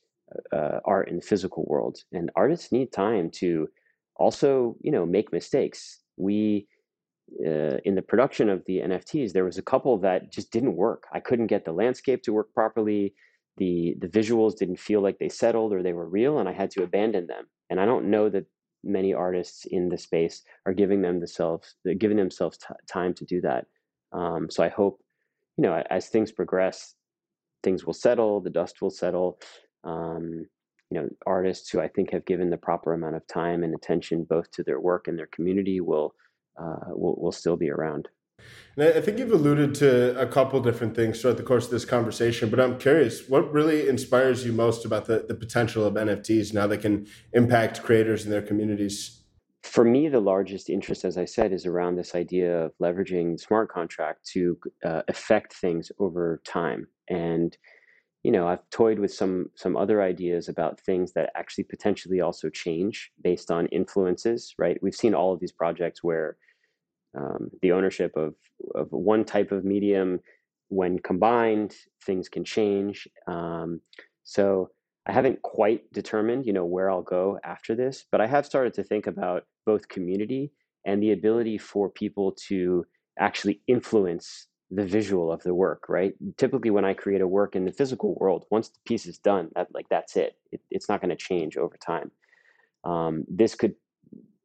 uh, 0.51 0.79
art 0.85 1.09
in 1.09 1.17
the 1.17 1.21
physical 1.21 1.65
world. 1.67 1.97
And 2.11 2.31
artists 2.35 2.71
need 2.71 2.91
time 2.91 3.29
to 3.35 3.67
also 4.15 4.75
you 4.81 4.91
know 4.91 5.05
make 5.05 5.31
mistakes. 5.31 5.99
We 6.17 6.67
uh, 7.45 7.77
in 7.85 7.95
the 7.95 8.03
production 8.03 8.49
of 8.49 8.63
the 8.67 8.77
nfts 8.77 9.33
there 9.33 9.43
was 9.43 9.57
a 9.57 9.63
couple 9.63 9.97
that 9.99 10.31
just 10.31 10.51
didn't 10.51 10.75
work. 10.75 11.03
I 11.11 11.19
couldn't 11.19 11.47
get 11.47 11.65
the 11.65 11.71
landscape 11.71 12.21
to 12.23 12.33
work 12.33 12.53
properly 12.53 13.13
the 13.57 13.95
the 13.99 14.07
visuals 14.07 14.57
didn't 14.57 14.79
feel 14.79 15.01
like 15.01 15.17
they 15.17 15.29
settled 15.29 15.73
or 15.73 15.81
they 15.81 15.93
were 15.93 16.07
real 16.07 16.39
and 16.39 16.47
i 16.49 16.53
had 16.53 16.71
to 16.71 16.83
abandon 16.83 17.27
them. 17.27 17.45
And 17.69 17.79
i 17.79 17.85
don't 17.85 18.09
know 18.09 18.29
that 18.29 18.45
many 18.83 19.13
artists 19.13 19.65
in 19.65 19.89
the 19.89 19.97
space 19.97 20.43
are 20.67 20.73
giving 20.73 21.01
them 21.01 21.19
themselves 21.19 21.75
giving 21.97 22.17
themselves 22.17 22.57
t- 22.57 22.65
time 22.87 23.13
to 23.15 23.25
do 23.25 23.41
that. 23.41 23.65
Um, 24.11 24.49
so 24.49 24.63
i 24.63 24.69
hope 24.69 25.01
you 25.57 25.63
know 25.63 25.83
as 25.89 26.07
things 26.07 26.31
progress 26.31 26.93
things 27.63 27.85
will 27.85 27.93
settle 27.93 28.39
the 28.39 28.49
dust 28.49 28.81
will 28.81 28.91
settle 28.91 29.39
um, 29.85 30.45
you 30.91 31.01
know 31.01 31.09
artists 31.25 31.69
who 31.69 31.79
I 31.79 31.87
think 31.87 32.11
have 32.11 32.25
given 32.25 32.49
the 32.49 32.57
proper 32.57 32.93
amount 32.93 33.15
of 33.15 33.27
time 33.27 33.63
and 33.63 33.73
attention 33.73 34.23
both 34.23 34.51
to 34.51 34.63
their 34.63 34.79
work 34.79 35.07
and 35.07 35.17
their 35.17 35.27
community 35.27 35.81
will 35.81 36.13
uh, 36.59 36.89
will, 36.89 37.15
will 37.15 37.31
still 37.31 37.57
be 37.57 37.69
around. 37.69 38.09
And 38.77 38.89
I 38.97 39.01
think 39.01 39.17
you've 39.17 39.31
alluded 39.31 39.73
to 39.75 40.19
a 40.19 40.27
couple 40.27 40.59
different 40.59 40.95
things 40.95 41.21
throughout 41.21 41.37
the 41.37 41.43
course 41.43 41.65
of 41.65 41.71
this 41.71 41.85
conversation, 41.85 42.49
but 42.49 42.59
I'm 42.59 42.77
curious, 42.77 43.27
what 43.29 43.51
really 43.51 43.87
inspires 43.87 44.45
you 44.45 44.51
most 44.51 44.85
about 44.85 45.05
the, 45.05 45.25
the 45.27 45.35
potential 45.35 45.85
of 45.85 45.93
NFTs 45.93 46.53
now 46.53 46.67
that 46.67 46.75
they 46.75 46.81
can 46.81 47.07
impact 47.33 47.83
creators 47.83 48.23
and 48.23 48.33
their 48.33 48.41
communities? 48.41 49.23
For 49.63 49.85
me, 49.85 50.09
the 50.09 50.19
largest 50.19 50.69
interest, 50.69 51.05
as 51.05 51.17
I 51.17 51.25
said, 51.25 51.53
is 51.53 51.65
around 51.65 51.95
this 51.95 52.13
idea 52.15 52.65
of 52.65 52.73
leveraging 52.81 53.39
smart 53.39 53.71
contract 53.71 54.25
to 54.33 54.59
uh, 54.83 55.01
affect 55.07 55.53
things 55.53 55.91
over 55.99 56.41
time. 56.45 56.87
And 57.09 57.57
you 58.25 58.31
know 58.31 58.47
i've 58.47 58.67
toyed 58.71 58.97
with 58.97 59.13
some 59.13 59.51
some 59.53 59.77
other 59.77 60.01
ideas 60.01 60.49
about 60.49 60.79
things 60.79 61.13
that 61.13 61.29
actually 61.35 61.63
potentially 61.63 62.21
also 62.21 62.49
change 62.49 63.11
based 63.21 63.51
on 63.51 63.67
influences 63.67 64.55
right? 64.57 64.81
We've 64.81 64.95
seen 64.95 65.13
all 65.13 65.31
of 65.31 65.39
these 65.39 65.51
projects 65.51 66.03
where 66.03 66.37
um, 67.15 67.51
the 67.61 67.71
ownership 67.71 68.11
of 68.17 68.33
of 68.73 68.91
one 68.91 69.23
type 69.25 69.51
of 69.51 69.63
medium 69.63 70.19
when 70.69 70.97
combined 70.97 71.75
things 72.03 72.27
can 72.27 72.43
change 72.43 73.07
um, 73.27 73.79
so 74.23 74.71
i 75.05 75.11
haven't 75.11 75.39
quite 75.43 75.81
determined 75.93 76.47
you 76.47 76.53
know 76.53 76.65
where 76.65 76.89
i'll 76.89 77.13
go 77.19 77.39
after 77.43 77.75
this 77.75 78.05
but 78.11 78.21
i 78.21 78.27
have 78.27 78.45
started 78.51 78.73
to 78.73 78.83
think 78.83 79.05
about 79.05 79.43
both 79.67 79.87
community 79.87 80.51
and 80.87 81.01
the 81.01 81.11
ability 81.11 81.59
for 81.59 81.89
people 81.89 82.31
to 82.47 82.83
actually 83.19 83.61
influence 83.67 84.47
the 84.71 84.85
visual 84.85 85.31
of 85.31 85.43
the 85.43 85.53
work, 85.53 85.87
right? 85.89 86.13
Typically, 86.37 86.71
when 86.71 86.85
I 86.85 86.93
create 86.93 87.21
a 87.21 87.27
work 87.27 87.55
in 87.55 87.65
the 87.65 87.71
physical 87.71 88.15
world, 88.15 88.45
once 88.49 88.69
the 88.69 88.79
piece 88.85 89.05
is 89.05 89.17
done, 89.17 89.49
that 89.55 89.67
like 89.73 89.87
that's 89.89 90.15
it. 90.15 90.37
it 90.51 90.61
it's 90.71 90.89
not 90.89 91.01
going 91.01 91.09
to 91.09 91.15
change 91.15 91.57
over 91.57 91.77
time. 91.77 92.11
Um, 92.83 93.25
this 93.27 93.55
could, 93.55 93.75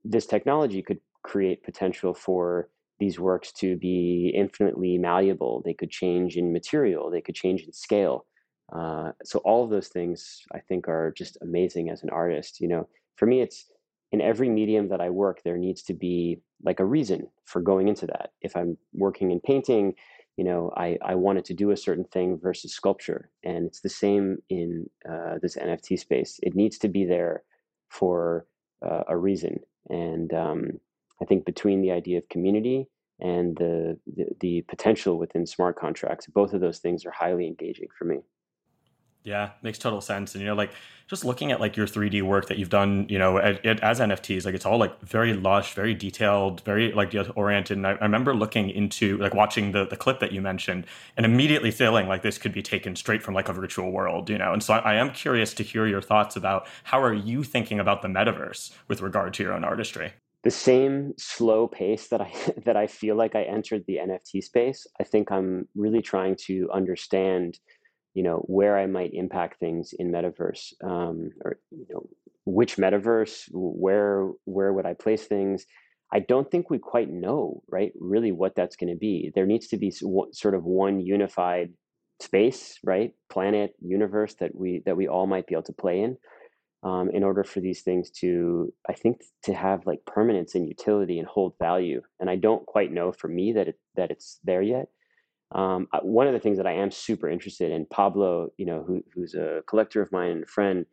this 0.05 0.27
technology 0.27 0.83
could 0.83 1.01
create 1.23 1.63
potential 1.63 2.15
for 2.15 2.69
these 2.99 3.19
works 3.19 3.51
to 3.53 3.77
be 3.77 4.33
infinitely 4.35 4.99
malleable. 4.99 5.63
They 5.65 5.75
could 5.75 5.91
change 5.91 6.37
in 6.37 6.53
material. 6.53 7.11
They 7.11 7.23
could 7.23 7.35
change 7.35 7.63
in 7.63 7.73
scale. 7.73 8.27
Uh, 8.73 9.13
so 9.25 9.41
all 9.41 9.65
of 9.65 9.71
those 9.71 9.89
things, 9.89 10.43
I 10.53 10.61
think, 10.61 10.87
are 10.87 11.13
just 11.17 11.39
amazing 11.41 11.91
as 11.91 12.03
an 12.03 12.11
artist. 12.11 12.61
You 12.61 12.69
know, 12.69 12.89
for 13.17 13.27
me, 13.27 13.41
it's 13.41 13.71
in 14.13 14.21
every 14.21 14.49
medium 14.49 14.89
that 14.89 15.01
I 15.01 15.11
work, 15.11 15.43
there 15.45 15.59
needs 15.59 15.83
to 15.85 15.95
be 15.95 16.41
like 16.65 16.81
a 16.81 16.85
reason 16.85 17.29
for 17.45 17.61
going 17.61 17.89
into 17.89 18.07
that. 18.07 18.33
If 18.43 18.57
I'm 18.57 18.77
working 18.93 19.31
in 19.31 19.41
painting, 19.41 19.95
you 20.41 20.45
know 20.45 20.73
I, 20.75 20.97
I 21.05 21.17
wanted 21.17 21.45
to 21.47 21.55
do 21.55 21.71
a 21.71 21.77
certain 21.77 22.05
thing 22.05 22.39
versus 22.43 22.73
sculpture 22.73 23.31
and 23.45 23.67
it's 23.67 23.83
the 23.83 23.91
same 23.91 24.39
in 24.49 24.89
uh, 25.07 25.35
this 25.43 25.55
nft 25.57 25.99
space 25.99 26.41
it 26.43 26.55
needs 26.55 26.79
to 26.79 26.89
be 26.89 27.05
there 27.05 27.43
for 27.91 28.47
uh, 28.83 29.03
a 29.09 29.19
reason 29.19 29.61
and 29.91 30.33
um, 30.33 30.71
i 31.21 31.27
think 31.27 31.45
between 31.45 31.83
the 31.83 31.91
idea 31.91 32.17
of 32.17 32.29
community 32.31 32.89
and 33.21 33.59
the, 33.59 33.99
the 34.17 34.25
the 34.41 34.63
potential 34.63 35.19
within 35.19 35.45
smart 35.45 35.77
contracts 35.77 36.27
both 36.27 36.55
of 36.55 36.63
those 36.63 36.79
things 36.79 37.05
are 37.05 37.11
highly 37.11 37.47
engaging 37.47 37.89
for 37.99 38.07
me 38.07 38.21
yeah, 39.23 39.51
makes 39.63 39.79
total 39.79 40.01
sense. 40.01 40.35
And 40.35 40.43
you 40.43 40.49
know, 40.49 40.55
like 40.55 40.73
just 41.07 41.25
looking 41.25 41.51
at 41.51 41.61
like 41.61 41.77
your 41.77 41.87
3D 41.87 42.23
work 42.23 42.47
that 42.49 42.59
you've 42.59 42.71
done, 42.71 43.07
you 43.09 43.19
know, 43.19 43.39
at, 43.39 43.65
at, 43.67 43.81
as 43.81 43.99
NFTs, 43.99 44.45
like 44.45 44.55
it's 44.55 44.65
all 44.65 44.79
like 44.79 45.01
very 45.01 45.35
lush, 45.35 45.75
very 45.75 45.93
detailed, 45.93 46.63
very 46.63 46.93
like 46.93 47.15
oriented. 47.35 47.77
And 47.77 47.87
I, 47.87 47.93
I, 47.93 48.05
remember 48.05 48.35
looking 48.35 48.71
into 48.71 49.19
like 49.19 49.35
watching 49.35 49.73
the 49.73 49.87
the 49.87 49.97
clip 49.97 50.21
that 50.21 50.33
you 50.33 50.41
mentioned, 50.41 50.87
and 51.17 51.27
immediately 51.27 51.71
feeling 51.71 52.09
like 52.09 52.23
this 52.23 52.39
could 52.39 52.53
be 52.53 52.63
taken 52.63 52.97
straight 52.97 53.23
from 53.23 53.35
like 53.35 53.49
a 53.49 53.53
virtual 53.53 53.91
world, 53.91 54.31
you 54.31 54.39
know. 54.39 54.53
And 54.53 54.63
so 54.63 54.75
I, 54.75 54.93
I 54.93 54.95
am 54.95 55.11
curious 55.11 55.53
to 55.55 55.63
hear 55.63 55.87
your 55.87 56.03
thoughts 56.03 56.37
about 56.37 56.67
how 56.85 57.03
are 57.03 57.15
you 57.15 57.43
thinking 57.43 57.81
about 57.81 58.03
the 58.03 58.09
metaverse 58.09 58.73
with 58.89 59.01
regard 59.03 59.35
to 59.35 59.43
your 59.43 59.53
own 59.53 59.65
artistry 59.65 60.13
the 60.43 60.51
same 60.51 61.13
slow 61.19 61.69
pace 61.69 62.09
that 62.09 62.21
I 62.21 62.33
that 62.65 62.77
I 62.77 62.87
feel 62.87 63.17
like 63.17 63.35
I 63.35 63.43
entered 63.43 63.85
the 63.87 63.97
NFT 63.97 64.43
space. 64.43 64.87
I 64.99 65.05
think 65.05 65.31
I'm 65.31 65.69
really 65.75 66.03
trying 66.03 66.37
to 66.47 66.71
understand 66.73 67.59
you 68.15 68.23
know 68.23 68.45
where 68.47 68.77
I 68.79 68.87
might 68.87 69.15
impact 69.15 69.61
things 69.61 69.93
in 69.99 70.11
metaverse, 70.11 70.73
um, 70.83 71.31
or 71.45 71.59
you 71.71 71.87
know 71.91 72.09
which 72.45 72.77
metaverse, 72.77 73.49
where 73.53 74.31
where 74.45 74.73
would 74.73 74.87
I 74.87 74.95
place 74.95 75.25
things? 75.27 75.67
I 76.13 76.21
don't 76.21 76.51
think 76.51 76.71
we 76.71 76.79
quite 76.79 77.11
know, 77.11 77.63
right? 77.69 77.93
Really, 78.01 78.33
what 78.33 78.55
that's 78.57 78.77
going 78.77 78.93
to 78.93 78.99
be. 78.99 79.31
There 79.35 79.47
needs 79.47 79.69
to 79.69 79.77
be 79.77 79.91
sort 79.93 80.55
of 80.55 80.65
one 80.65 81.01
unified 81.01 81.73
space, 82.21 82.79
right? 82.85 83.13
Planet, 83.31 83.73
universe 83.81 84.35
that 84.41 84.55
we 84.55 84.83
that 84.87 84.97
we 84.97 85.09
all 85.09 85.27
might 85.27 85.47
be 85.47 85.55
able 85.55 85.63
to 85.65 85.73
play 85.73 86.01
in, 86.01 86.17
um, 86.83 87.11
in 87.11 87.23
order 87.23 87.45
for 87.45 87.61
these 87.61 87.83
things 87.83 88.11
to, 88.11 88.73
I 88.89 88.95
think, 88.95 89.21
to 89.45 89.55
have 89.55 89.87
like 89.87 90.05
permanence 90.07 90.55
and 90.55 90.67
utility 90.67 91.19
and 91.19 91.29
hold 91.29 91.55
value. 91.59 92.03
And 92.19 92.29
I 92.29 92.37
don't 92.37 92.67
quite 92.67 92.93
know 92.93 93.13
for 93.13 93.29
me 93.29 93.53
that 93.53 93.69
it 93.69 93.79
that 93.97 94.11
it's 94.11 94.41
there 94.45 94.63
yet. 94.63 94.89
Um, 95.53 95.89
one 96.03 96.27
of 96.27 96.33
the 96.33 96.39
things 96.39 96.59
that 96.59 96.67
I 96.67 96.75
am 96.75 96.91
super 96.91 97.29
interested 97.29 97.73
in, 97.73 97.87
Pablo, 97.87 98.51
you 98.57 98.67
know, 98.67 98.85
who, 98.87 99.03
who's 99.15 99.35
a 99.35 99.63
collector 99.67 100.01
of 100.01 100.13
mine 100.13 100.31
and 100.31 100.45
a 100.45 100.47
friend, 100.47 100.87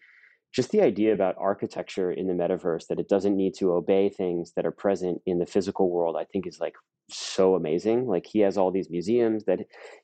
just 0.53 0.71
the 0.71 0.81
idea 0.81 1.13
about 1.13 1.35
architecture 1.37 2.11
in 2.11 2.27
the 2.27 2.33
metaverse 2.33 2.87
that 2.87 2.99
it 2.99 3.09
doesn't 3.09 3.37
need 3.37 3.53
to 3.55 3.73
obey 3.73 4.09
things 4.09 4.53
that 4.55 4.65
are 4.65 4.71
present 4.71 5.21
in 5.25 5.37
the 5.37 5.45
physical 5.45 5.91
world, 5.91 6.15
I 6.19 6.23
think 6.23 6.47
is 6.47 6.59
like 6.59 6.73
so 7.09 7.55
amazing. 7.55 8.07
Like 8.07 8.25
he 8.25 8.39
has 8.39 8.57
all 8.57 8.71
these 8.71 8.89
museums 8.89 9.45
that, 9.45 9.59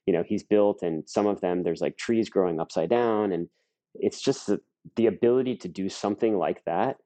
you 0.05 0.13
know, 0.13 0.23
he's 0.25 0.43
built, 0.43 0.83
and 0.83 1.03
some 1.07 1.25
of 1.25 1.41
them 1.41 1.63
there's 1.63 1.81
like 1.81 1.97
trees 1.97 2.29
growing 2.29 2.59
upside 2.59 2.89
down, 2.89 3.31
and 3.31 3.47
it's 3.95 4.21
just 4.21 4.47
the, 4.47 4.61
the 4.95 5.07
ability 5.07 5.55
to 5.57 5.67
do 5.67 5.89
something 5.89 6.37
like 6.37 6.63
that. 6.65 6.97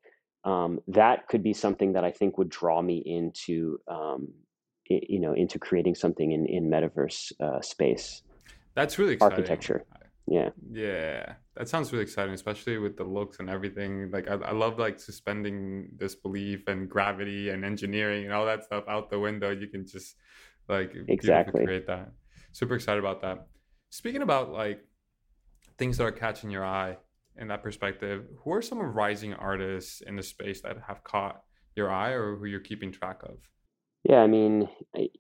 Um, 0.44 0.80
that 0.88 1.28
could 1.28 1.44
be 1.44 1.54
something 1.54 1.94
that 1.94 2.04
I 2.04 2.12
think 2.12 2.38
would 2.38 2.50
draw 2.50 2.82
me 2.82 2.98
into 3.06 3.80
um, 3.88 4.30
you 4.90 5.20
know 5.20 5.34
into 5.34 5.60
creating 5.60 5.96
something 5.96 6.32
in 6.32 6.46
in 6.46 6.70
metaverse 6.70 7.32
uh, 7.40 7.62
space. 7.62 8.22
That's 8.76 9.00
really 9.00 9.14
exciting. 9.14 9.38
architecture. 9.38 9.86
Yeah. 10.28 10.50
Yeah, 10.70 11.34
that 11.56 11.70
sounds 11.70 11.92
really 11.94 12.04
exciting, 12.04 12.34
especially 12.34 12.78
with 12.78 12.98
the 12.98 13.06
looks 13.06 13.40
and 13.40 13.50
everything. 13.50 14.12
Like 14.12 14.30
I, 14.30 14.34
I 14.34 14.52
love 14.52 14.78
like 14.78 15.00
suspending 15.00 15.90
disbelief 15.96 16.68
and 16.68 16.90
gravity 16.90 17.50
and 17.50 17.64
engineering 17.64 18.26
and 18.26 18.34
all 18.34 18.46
that 18.46 18.66
stuff 18.66 18.84
out 18.90 19.10
the 19.10 19.20
window. 19.20 19.52
You 19.52 19.68
can 19.68 19.88
just 19.88 20.16
like 20.68 20.94
exactly 21.08 21.64
create 21.64 21.88
that. 21.88 22.12
Super 22.52 22.76
excited 22.76 23.00
about 23.00 23.22
that. 23.22 23.48
Speaking 23.90 24.22
about 24.22 24.52
like 24.52 24.82
things 25.78 25.98
that 25.98 26.04
are 26.04 26.12
catching 26.12 26.50
your 26.50 26.66
eye 26.66 26.98
in 27.38 27.48
that 27.48 27.64
perspective, 27.64 28.26
who 28.44 28.52
are 28.52 28.62
some 28.62 28.82
of 28.82 28.96
rising 28.96 29.34
artists 29.34 30.02
in 30.02 30.18
the 30.18 30.24
space 30.24 30.62
that 30.62 30.76
have 30.88 31.04
caught 31.06 31.42
your 31.76 31.90
eye 31.90 32.12
or 32.12 32.36
who 32.36 32.46
you're 32.46 32.60
keeping 32.60 32.92
track 32.92 33.22
of? 33.24 33.38
Yeah, 34.08 34.22
I 34.24 34.28
mean, 34.28 34.70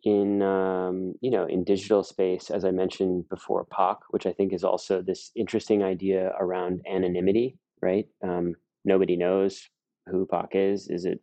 in 0.05 0.41
um, 0.43 1.15
you 1.21 1.31
know, 1.31 1.45
in 1.47 1.65
digital 1.65 2.03
space, 2.03 2.51
as 2.51 2.65
I 2.65 2.71
mentioned 2.71 3.29
before, 3.29 3.65
Pak, 3.65 3.97
which 4.11 4.27
I 4.27 4.33
think 4.33 4.53
is 4.53 4.65
also 4.65 5.03
this 5.03 5.31
interesting 5.35 5.83
idea 5.83 6.33
around 6.39 6.81
anonymity, 6.87 7.57
right? 7.81 8.07
Um, 8.23 8.55
nobody 8.85 9.17
knows 9.17 9.69
who 10.07 10.25
Pak 10.27 10.51
is. 10.53 10.89
Is 10.89 11.05
it 11.05 11.21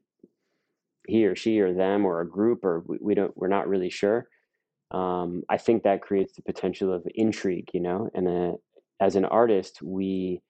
he 1.09 1.27
or 1.27 1.37
she 1.37 1.61
or 1.61 1.73
them 1.75 2.07
or 2.07 2.21
a 2.21 2.29
group 2.29 2.65
or 2.65 2.85
we, 2.87 2.99
we 3.03 3.15
don't? 3.17 3.37
We're 3.37 3.49
not 3.49 3.69
really 3.69 3.91
sure. 3.91 4.29
Um, 4.93 5.45
I 5.51 5.59
think 5.59 5.85
that 5.85 6.03
creates 6.03 6.35
the 6.37 6.43
potential 6.43 6.93
of 6.93 7.07
intrigue, 7.15 7.71
you 7.75 7.81
know. 7.81 8.11
And 8.15 8.29
uh, 8.29 8.57
as 9.01 9.17
an 9.17 9.27
artist, 9.27 9.83
we 9.83 10.43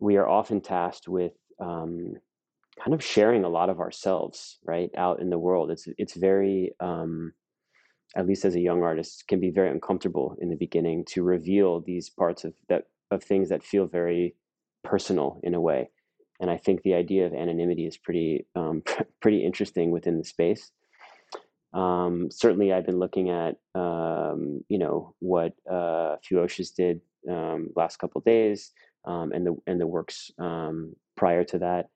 we 0.00 0.16
are 0.16 0.28
often 0.28 0.60
tasked 0.62 1.08
with 1.08 1.32
um, 1.60 2.14
kind 2.82 2.94
of 2.94 3.02
sharing 3.02 3.44
a 3.44 3.48
lot 3.48 3.70
of 3.70 3.80
ourselves 3.80 4.58
right 4.64 4.90
out 4.96 5.20
in 5.20 5.30
the 5.30 5.38
world. 5.38 5.70
It's 5.70 5.88
it's 5.98 6.14
very 6.14 6.72
um 6.80 7.32
at 8.14 8.26
least 8.26 8.44
as 8.44 8.54
a 8.54 8.60
young 8.60 8.82
artist 8.82 9.26
can 9.28 9.40
be 9.40 9.50
very 9.50 9.70
uncomfortable 9.70 10.36
in 10.40 10.48
the 10.48 10.56
beginning 10.56 11.04
to 11.04 11.22
reveal 11.22 11.80
these 11.80 12.08
parts 12.08 12.44
of 12.44 12.54
that 12.68 12.84
of 13.10 13.22
things 13.22 13.48
that 13.48 13.62
feel 13.62 13.86
very 13.86 14.34
personal 14.84 15.40
in 15.42 15.54
a 15.54 15.60
way. 15.60 15.90
And 16.40 16.50
i 16.50 16.56
think 16.56 16.82
the 16.82 16.94
idea 16.94 17.26
of 17.26 17.34
anonymity 17.34 17.86
is 17.86 17.96
pretty 17.96 18.46
um, 18.54 18.82
pretty 19.20 19.44
interesting 19.44 19.90
within 19.90 20.18
the 20.18 20.24
space. 20.24 20.70
Um, 21.72 22.28
certainly 22.30 22.72
i've 22.72 22.86
been 22.86 22.98
looking 22.98 23.30
at 23.30 23.56
um, 23.74 24.64
you 24.68 24.78
know 24.78 25.14
what 25.18 25.52
uh, 25.70 26.16
Fewocious 26.24 26.74
did 26.74 27.00
um, 27.28 27.70
last 27.74 27.98
couple 27.98 28.20
days 28.20 28.72
um, 29.04 29.32
and 29.32 29.46
the 29.46 29.56
and 29.66 29.80
the 29.80 29.86
works 29.86 30.30
um, 30.38 30.94
prior 31.16 31.44
to 31.44 31.58
that 31.58 31.88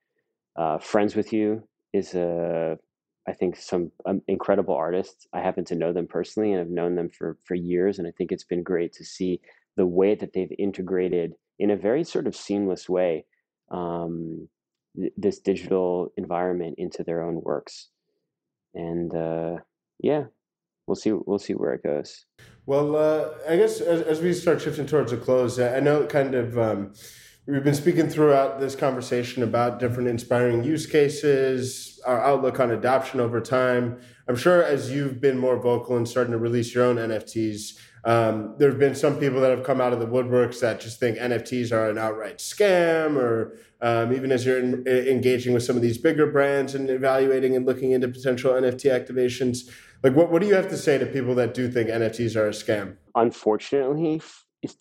uh, 0.61 0.79
Friends 0.79 1.17
with 1.17 1.33
You 1.33 1.67
is 1.95 2.15
a, 2.15 2.79
I 3.27 3.33
think, 3.33 3.57
some 3.57 3.91
um, 4.05 4.21
incredible 4.29 4.75
artists. 4.75 5.27
I 5.33 5.41
happen 5.41 5.65
to 5.67 5.75
know 5.75 5.93
them 5.95 6.07
personally 6.07 6.51
and 6.51 6.59
have 6.59 6.69
known 6.69 6.97
them 6.97 7.09
for 7.09 7.39
for 7.47 7.55
years, 7.55 7.99
and 7.99 8.07
I 8.07 8.11
think 8.11 8.31
it's 8.31 8.45
been 8.45 8.63
great 8.63 8.93
to 8.95 9.05
see 9.05 9.41
the 9.79 9.87
way 9.87 10.15
that 10.15 10.35
they've 10.35 10.53
integrated 10.59 11.33
in 11.59 11.71
a 11.71 11.77
very 11.77 12.05
sort 12.05 12.27
of 12.27 12.37
seamless 12.37 12.91
way 12.91 13.25
um, 13.71 14.49
th- 14.97 15.13
this 15.17 15.39
digital 15.41 16.13
environment 16.19 16.75
into 16.77 17.03
their 17.05 17.23
own 17.23 17.41
works. 17.43 17.89
And 18.75 19.15
uh, 19.15 19.57
yeah, 19.99 20.25
we'll 20.87 20.97
see. 20.97 21.13
We'll 21.13 21.39
see 21.39 21.55
where 21.55 21.73
it 21.73 21.83
goes. 21.83 22.27
Well, 22.67 22.97
uh, 22.97 23.31
I 23.49 23.57
guess 23.57 23.81
as, 23.81 24.03
as, 24.03 24.21
we 24.21 24.35
start 24.35 24.61
shifting 24.61 24.87
towards 24.87 25.11
a 25.13 25.17
close, 25.17 25.59
I 25.59 25.81
know 25.81 26.05
kind 26.05 26.35
of. 26.35 26.59
Um, 26.59 26.93
We've 27.51 27.65
been 27.65 27.75
speaking 27.75 28.09
throughout 28.09 28.61
this 28.61 28.77
conversation 28.77 29.43
about 29.43 29.81
different 29.81 30.09
inspiring 30.09 30.63
use 30.63 30.87
cases, 30.87 31.99
our 32.07 32.21
outlook 32.21 32.61
on 32.61 32.71
adoption 32.71 33.19
over 33.19 33.41
time. 33.41 33.99
I'm 34.29 34.37
sure 34.37 34.63
as 34.63 34.93
you've 34.93 35.21
been 35.21 35.37
more 35.37 35.61
vocal 35.61 35.97
and 35.97 36.09
starting 36.09 36.31
to 36.31 36.39
release 36.39 36.73
your 36.73 36.85
own 36.85 36.95
NFTs, 36.95 37.77
um, 38.05 38.55
there 38.59 38.69
have 38.71 38.79
been 38.79 38.95
some 38.95 39.17
people 39.19 39.41
that 39.41 39.51
have 39.51 39.65
come 39.65 39.81
out 39.81 39.93
of 39.93 39.99
the 39.99 40.07
woodworks 40.07 40.61
that 40.61 40.81
just 40.81 41.01
think 41.01 41.19
NFTs 41.19 41.73
are 41.73 41.91
an 41.91 41.99
outright 41.99 42.39
scam, 42.39 43.17
or 43.17 43.59
um, 43.81 44.13
even 44.13 44.31
as 44.31 44.47
you're 44.47 44.61
in, 44.61 44.87
engaging 44.87 45.53
with 45.53 45.65
some 45.65 45.75
of 45.75 45.83
these 45.83 45.99
bigger 45.99 46.31
brands 46.31 46.77
and 46.77 46.89
evaluating 46.89 47.57
and 47.57 47.67
looking 47.67 47.91
into 47.91 48.07
potential 48.07 48.53
NFT 48.53 48.93
activations. 48.93 49.69
Like, 50.05 50.15
what, 50.15 50.31
what 50.31 50.41
do 50.41 50.47
you 50.47 50.55
have 50.55 50.69
to 50.69 50.79
say 50.79 50.99
to 50.99 51.07
people 51.07 51.35
that 51.35 51.53
do 51.55 51.69
think 51.69 51.91
NFTs 51.91 52.37
are 52.37 52.47
a 52.47 52.53
scam? 52.53 52.95
Unfortunately, 53.17 54.23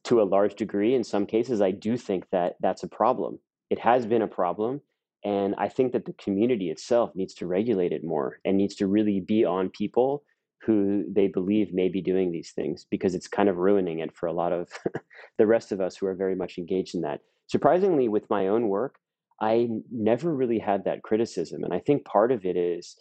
to 0.03 0.21
a 0.21 0.23
large 0.23 0.55
degree 0.55 0.93
in 0.93 1.03
some 1.03 1.25
cases 1.25 1.61
i 1.61 1.71
do 1.71 1.97
think 1.97 2.25
that 2.31 2.55
that's 2.59 2.83
a 2.83 2.87
problem. 2.87 3.39
It 3.69 3.79
has 3.79 4.05
been 4.05 4.21
a 4.21 4.27
problem 4.27 4.81
and 5.23 5.55
i 5.57 5.67
think 5.67 5.93
that 5.93 6.05
the 6.05 6.13
community 6.13 6.69
itself 6.69 7.11
needs 7.15 7.33
to 7.35 7.47
regulate 7.47 7.91
it 7.91 8.03
more 8.03 8.39
and 8.45 8.57
needs 8.57 8.75
to 8.75 8.87
really 8.87 9.19
be 9.19 9.45
on 9.45 9.69
people 9.69 10.23
who 10.65 11.05
they 11.09 11.27
believe 11.27 11.73
may 11.73 11.87
be 11.87 12.01
doing 12.01 12.31
these 12.31 12.51
things 12.51 12.85
because 12.91 13.15
it's 13.15 13.27
kind 13.27 13.47
of 13.47 13.57
ruining 13.57 13.99
it 13.99 14.15
for 14.15 14.27
a 14.27 14.33
lot 14.33 14.51
of 14.51 14.69
the 15.37 15.47
rest 15.47 15.71
of 15.71 15.79
us 15.79 15.95
who 15.95 16.05
are 16.05 16.15
very 16.15 16.35
much 16.35 16.57
engaged 16.57 16.95
in 16.95 17.01
that. 17.01 17.21
Surprisingly 17.47 18.09
with 18.09 18.29
my 18.29 18.47
own 18.47 18.67
work 18.67 18.99
i 19.41 19.69
never 19.91 20.33
really 20.33 20.59
had 20.59 20.83
that 20.83 21.03
criticism 21.03 21.63
and 21.63 21.73
i 21.73 21.79
think 21.79 22.05
part 22.05 22.31
of 22.31 22.45
it 22.45 22.57
is 22.57 22.97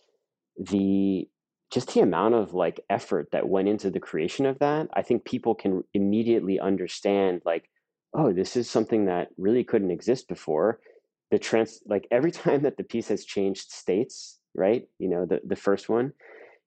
the 0.70 1.28
just 1.70 1.92
the 1.92 2.00
amount 2.00 2.34
of 2.34 2.54
like 2.54 2.80
effort 2.88 3.28
that 3.32 3.48
went 3.48 3.68
into 3.68 3.90
the 3.90 4.00
creation 4.00 4.46
of 4.46 4.58
that 4.58 4.88
i 4.94 5.02
think 5.02 5.24
people 5.24 5.54
can 5.54 5.82
immediately 5.94 6.58
understand 6.60 7.42
like 7.44 7.68
oh 8.14 8.32
this 8.32 8.56
is 8.56 8.68
something 8.68 9.06
that 9.06 9.28
really 9.36 9.64
couldn't 9.64 9.90
exist 9.90 10.28
before. 10.28 10.80
The 11.30 11.38
trans 11.38 11.80
like 11.86 12.06
every 12.10 12.30
time 12.42 12.62
that 12.62 12.76
the 12.76 12.84
piece 12.84 13.08
has 13.08 13.24
changed 13.24 13.70
states 13.70 14.38
right 14.54 14.88
you 14.98 15.08
know 15.08 15.26
the 15.26 15.40
the 15.46 15.56
first 15.56 15.88
one 15.88 16.12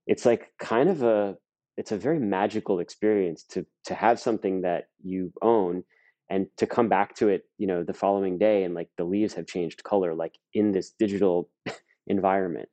it's 0.06 0.26
like 0.26 0.52
kind 0.60 0.90
of 0.90 1.02
a 1.04 1.36
it's 1.78 1.92
a 1.92 1.98
very 1.98 2.20
magical 2.20 2.80
experience 2.80 3.44
to 3.44 3.66
to 3.86 3.96
have 3.96 4.20
something 4.20 4.62
that 4.62 4.86
you 5.02 5.34
own 5.42 5.84
and 6.30 6.46
to 6.58 6.68
come 6.68 6.90
back 6.90 7.16
to 7.16 7.28
it 7.28 7.44
you 7.58 7.66
know 7.66 7.84
the 7.84 7.94
following 7.94 8.38
day 8.38 8.64
and 8.64 8.76
like 8.76 8.90
the 8.98 9.04
leaves 9.04 9.34
have 9.34 9.48
changed 9.48 9.84
color 9.84 10.14
like 10.14 10.38
in 10.54 10.72
this 10.72 10.92
digital 11.00 11.50
environment 12.08 12.70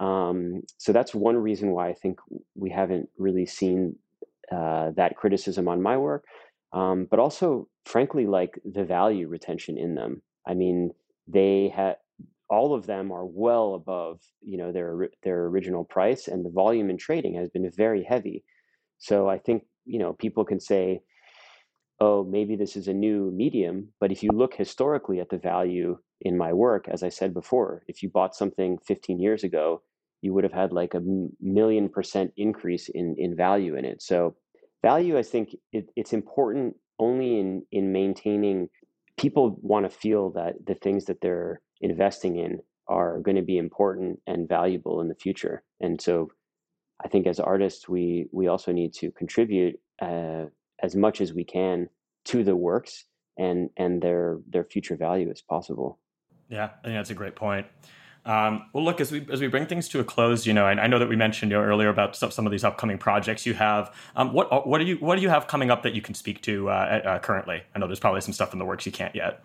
um, 0.00 0.62
so 0.78 0.92
that's 0.92 1.14
one 1.14 1.36
reason 1.36 1.70
why 1.72 1.88
I 1.88 1.94
think 1.94 2.18
we 2.54 2.70
haven't 2.70 3.08
really 3.18 3.46
seen 3.46 3.96
uh, 4.52 4.90
that 4.96 5.16
criticism 5.16 5.68
on 5.68 5.82
my 5.82 5.96
work, 5.96 6.24
um, 6.72 7.06
but 7.10 7.18
also, 7.18 7.68
frankly, 7.84 8.26
like 8.26 8.60
the 8.64 8.84
value 8.84 9.28
retention 9.28 9.78
in 9.78 9.94
them. 9.94 10.22
I 10.46 10.54
mean, 10.54 10.90
they 11.26 11.72
had 11.74 11.96
all 12.48 12.74
of 12.74 12.86
them 12.86 13.10
are 13.10 13.26
well 13.26 13.74
above 13.74 14.20
you 14.40 14.56
know 14.56 14.70
their 14.70 15.08
their 15.22 15.46
original 15.46 15.84
price, 15.84 16.28
and 16.28 16.44
the 16.44 16.50
volume 16.50 16.90
in 16.90 16.98
trading 16.98 17.34
has 17.34 17.48
been 17.48 17.68
very 17.74 18.04
heavy. 18.04 18.44
So 18.98 19.28
I 19.28 19.38
think 19.38 19.64
you 19.84 19.98
know 19.98 20.12
people 20.12 20.44
can 20.44 20.60
say, 20.60 21.00
oh, 22.00 22.22
maybe 22.24 22.54
this 22.54 22.76
is 22.76 22.88
a 22.88 22.94
new 22.94 23.30
medium, 23.34 23.88
but 23.98 24.12
if 24.12 24.22
you 24.22 24.30
look 24.32 24.54
historically 24.54 25.20
at 25.20 25.30
the 25.30 25.38
value 25.38 25.98
in 26.20 26.36
my 26.36 26.52
work, 26.52 26.88
as 26.88 27.02
I 27.02 27.08
said 27.08 27.34
before, 27.34 27.82
if 27.88 28.02
you 28.02 28.08
bought 28.08 28.34
something 28.34 28.78
15 28.86 29.20
years 29.20 29.44
ago, 29.44 29.82
you 30.22 30.32
would 30.34 30.44
have 30.44 30.52
had 30.52 30.72
like 30.72 30.94
a 30.94 31.02
million 31.40 31.88
percent 31.88 32.32
increase 32.36 32.88
in 32.88 33.14
in 33.18 33.36
value 33.36 33.76
in 33.76 33.84
it. 33.84 34.02
So 34.02 34.36
value, 34.82 35.18
I 35.18 35.22
think 35.22 35.54
it, 35.72 35.88
it's 35.96 36.12
important 36.12 36.76
only 36.98 37.38
in 37.40 37.62
in 37.70 37.92
maintaining. 37.92 38.68
People 39.16 39.58
want 39.62 39.84
to 39.86 39.98
feel 40.04 40.30
that 40.32 40.54
the 40.66 40.74
things 40.74 41.06
that 41.06 41.20
they're 41.22 41.62
investing 41.80 42.36
in 42.36 42.58
are 42.88 43.20
going 43.20 43.36
to 43.36 43.42
be 43.42 43.58
important 43.58 44.20
and 44.26 44.48
valuable 44.48 45.00
in 45.00 45.08
the 45.08 45.14
future. 45.14 45.62
And 45.80 46.00
so, 46.00 46.28
I 47.04 47.08
think 47.08 47.26
as 47.26 47.40
artists, 47.40 47.88
we 47.88 48.26
we 48.32 48.48
also 48.48 48.72
need 48.72 48.92
to 48.94 49.10
contribute 49.12 49.78
uh, 50.00 50.46
as 50.82 50.94
much 50.94 51.20
as 51.20 51.32
we 51.32 51.44
can 51.44 51.88
to 52.26 52.42
the 52.44 52.56
works 52.56 53.04
and 53.38 53.70
and 53.76 54.02
their 54.02 54.38
their 54.48 54.64
future 54.64 54.96
value 54.96 55.30
as 55.30 55.42
possible. 55.42 55.98
Yeah, 56.48 56.70
I 56.80 56.84
think 56.84 56.96
that's 56.96 57.10
a 57.10 57.14
great 57.14 57.36
point. 57.36 57.66
Um, 58.26 58.66
well, 58.72 58.84
look 58.84 59.00
as 59.00 59.12
we 59.12 59.24
as 59.30 59.40
we 59.40 59.46
bring 59.46 59.66
things 59.66 59.88
to 59.90 60.00
a 60.00 60.04
close, 60.04 60.46
you 60.46 60.52
know, 60.52 60.66
and 60.66 60.80
I 60.80 60.88
know 60.88 60.98
that 60.98 61.08
we 61.08 61.14
mentioned 61.14 61.52
you 61.52 61.58
know, 61.58 61.62
earlier 61.62 61.88
about 61.88 62.16
some, 62.16 62.44
of 62.44 62.50
these 62.50 62.64
upcoming 62.64 62.98
projects 62.98 63.46
you 63.46 63.54
have. 63.54 63.94
Um, 64.16 64.32
what 64.32 64.52
uh, 64.52 64.62
what 64.62 64.78
do 64.78 64.84
you 64.84 64.96
what 64.96 65.14
do 65.14 65.22
you 65.22 65.28
have 65.28 65.46
coming 65.46 65.70
up 65.70 65.84
that 65.84 65.94
you 65.94 66.02
can 66.02 66.14
speak 66.14 66.42
to 66.42 66.68
uh, 66.68 66.72
uh, 67.04 67.18
currently? 67.20 67.62
I 67.74 67.78
know 67.78 67.86
there's 67.86 68.00
probably 68.00 68.20
some 68.20 68.32
stuff 68.32 68.52
in 68.52 68.58
the 68.58 68.64
works 68.64 68.84
you 68.84 68.90
can't 68.90 69.14
yet. 69.14 69.44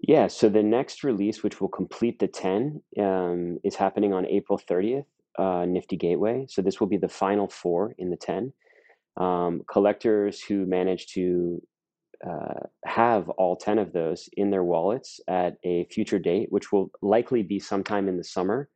Yeah, 0.00 0.26
so 0.26 0.50
the 0.50 0.62
next 0.62 1.04
release, 1.04 1.42
which 1.42 1.58
will 1.58 1.68
complete 1.68 2.18
the 2.18 2.28
ten, 2.28 2.82
um, 3.00 3.58
is 3.64 3.74
happening 3.74 4.12
on 4.12 4.26
April 4.26 4.58
30th, 4.58 5.06
uh, 5.38 5.64
Nifty 5.64 5.96
Gateway. 5.96 6.44
So 6.50 6.60
this 6.60 6.78
will 6.78 6.86
be 6.86 6.98
the 6.98 7.08
final 7.08 7.48
four 7.48 7.94
in 7.96 8.10
the 8.10 8.16
ten. 8.16 8.52
Um, 9.16 9.62
collectors 9.66 10.42
who 10.42 10.66
manage 10.66 11.06
to 11.14 11.62
uh, 12.26 12.66
have 12.84 13.28
all 13.30 13.56
10 13.56 13.78
of 13.78 13.92
those 13.92 14.28
in 14.36 14.50
their 14.50 14.64
wallets 14.64 15.20
at 15.28 15.56
a 15.64 15.84
future 15.86 16.18
date, 16.18 16.50
which 16.50 16.72
will 16.72 16.90
likely 17.02 17.42
be 17.42 17.58
sometime 17.58 18.08
in 18.08 18.16
the 18.16 18.24
summer. 18.24 18.68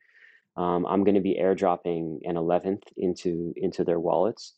Um, 0.57 0.85
I'm 0.87 1.05
going 1.05 1.15
to 1.15 1.21
be 1.21 1.39
airdropping 1.41 2.19
an 2.25 2.35
11th 2.35 2.83
into 2.97 3.55
into 3.57 3.85
their 3.85 4.01
wallets. 4.01 4.55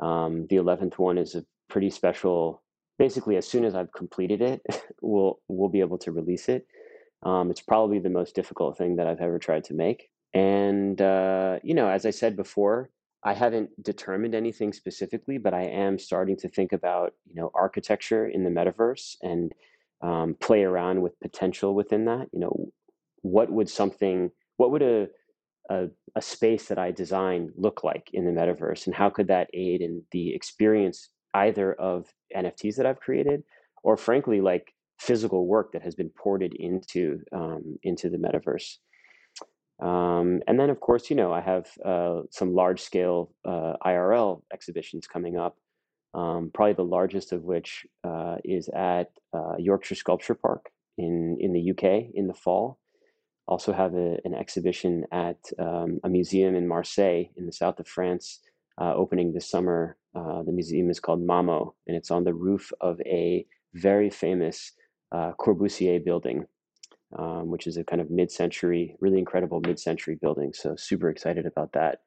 Um, 0.00 0.46
the 0.48 0.56
11th 0.56 0.98
one 0.98 1.18
is 1.18 1.34
a 1.34 1.44
pretty 1.68 1.90
special. 1.90 2.62
Basically, 2.98 3.36
as 3.36 3.46
soon 3.46 3.64
as 3.64 3.74
I've 3.74 3.92
completed 3.92 4.40
it, 4.40 4.62
we'll 5.02 5.40
we'll 5.48 5.68
be 5.68 5.80
able 5.80 5.98
to 5.98 6.12
release 6.12 6.48
it. 6.48 6.66
Um, 7.22 7.50
it's 7.50 7.60
probably 7.60 7.98
the 7.98 8.10
most 8.10 8.34
difficult 8.34 8.78
thing 8.78 8.96
that 8.96 9.06
I've 9.06 9.20
ever 9.20 9.38
tried 9.38 9.64
to 9.64 9.74
make. 9.74 10.10
And 10.32 11.00
uh, 11.00 11.58
you 11.62 11.74
know, 11.74 11.88
as 11.88 12.06
I 12.06 12.10
said 12.10 12.36
before, 12.36 12.90
I 13.26 13.34
haven't 13.34 13.70
determined 13.82 14.36
anything 14.36 14.72
specifically, 14.72 15.36
but 15.36 15.52
I 15.52 15.62
am 15.64 15.98
starting 15.98 16.36
to 16.38 16.48
think 16.48 16.72
about 16.72 17.12
you 17.26 17.34
know 17.34 17.50
architecture 17.54 18.28
in 18.28 18.44
the 18.44 18.50
metaverse 18.50 19.16
and 19.20 19.52
um, 20.00 20.36
play 20.40 20.62
around 20.62 21.02
with 21.02 21.18
potential 21.18 21.74
within 21.74 22.04
that. 22.04 22.28
You 22.32 22.38
know, 22.38 22.72
what 23.22 23.50
would 23.50 23.68
something, 23.68 24.30
what 24.58 24.70
would 24.70 24.82
a, 24.82 25.08
a 25.68 25.88
a 26.14 26.22
space 26.22 26.68
that 26.68 26.78
I 26.78 26.92
design 26.92 27.50
look 27.56 27.82
like 27.82 28.10
in 28.12 28.24
the 28.24 28.30
metaverse, 28.30 28.86
and 28.86 28.94
how 28.94 29.10
could 29.10 29.26
that 29.26 29.50
aid 29.52 29.82
in 29.82 30.04
the 30.12 30.32
experience 30.32 31.10
either 31.34 31.72
of 31.74 32.06
NFTs 32.34 32.76
that 32.76 32.86
I've 32.86 33.00
created, 33.00 33.42
or 33.82 33.96
frankly, 33.96 34.40
like 34.40 34.72
physical 35.00 35.48
work 35.48 35.72
that 35.72 35.82
has 35.82 35.96
been 35.96 36.10
ported 36.10 36.54
into 36.54 37.20
um, 37.32 37.76
into 37.82 38.08
the 38.08 38.18
metaverse. 38.18 38.76
Um, 39.80 40.40
and 40.46 40.58
then, 40.58 40.70
of 40.70 40.80
course, 40.80 41.10
you 41.10 41.16
know, 41.16 41.32
I 41.32 41.40
have 41.40 41.66
uh, 41.84 42.22
some 42.30 42.54
large 42.54 42.80
scale 42.80 43.32
uh, 43.44 43.74
IRL 43.84 44.42
exhibitions 44.52 45.06
coming 45.06 45.36
up, 45.36 45.56
um, 46.14 46.50
probably 46.54 46.74
the 46.74 46.82
largest 46.82 47.32
of 47.32 47.42
which 47.42 47.86
uh, 48.02 48.36
is 48.44 48.68
at 48.70 49.10
uh, 49.34 49.56
Yorkshire 49.58 49.94
Sculpture 49.94 50.34
Park 50.34 50.70
in, 50.96 51.36
in 51.40 51.52
the 51.52 51.70
UK 51.72 52.10
in 52.14 52.26
the 52.26 52.34
fall. 52.34 52.78
Also, 53.48 53.72
have 53.72 53.94
a, 53.94 54.16
an 54.24 54.34
exhibition 54.34 55.04
at 55.12 55.38
um, 55.58 56.00
a 56.02 56.08
museum 56.08 56.56
in 56.56 56.66
Marseille 56.66 57.24
in 57.36 57.46
the 57.46 57.52
south 57.52 57.78
of 57.78 57.86
France 57.86 58.40
uh, 58.80 58.92
opening 58.94 59.32
this 59.32 59.48
summer. 59.48 59.96
Uh, 60.16 60.42
the 60.42 60.52
museum 60.52 60.90
is 60.90 60.98
called 60.98 61.20
MAMO, 61.24 61.74
and 61.86 61.96
it's 61.96 62.10
on 62.10 62.24
the 62.24 62.34
roof 62.34 62.72
of 62.80 63.00
a 63.02 63.46
very 63.74 64.10
famous 64.10 64.72
Corbusier 65.14 66.04
building 66.04 66.44
um, 67.16 67.50
which 67.50 67.66
is 67.66 67.76
a 67.76 67.84
kind 67.84 68.00
of 68.00 68.10
mid-century, 68.10 68.96
really 69.00 69.18
incredible 69.18 69.60
mid-century 69.60 70.18
building. 70.20 70.52
So 70.52 70.76
super 70.76 71.08
excited 71.10 71.46
about 71.46 71.72
that. 71.72 72.00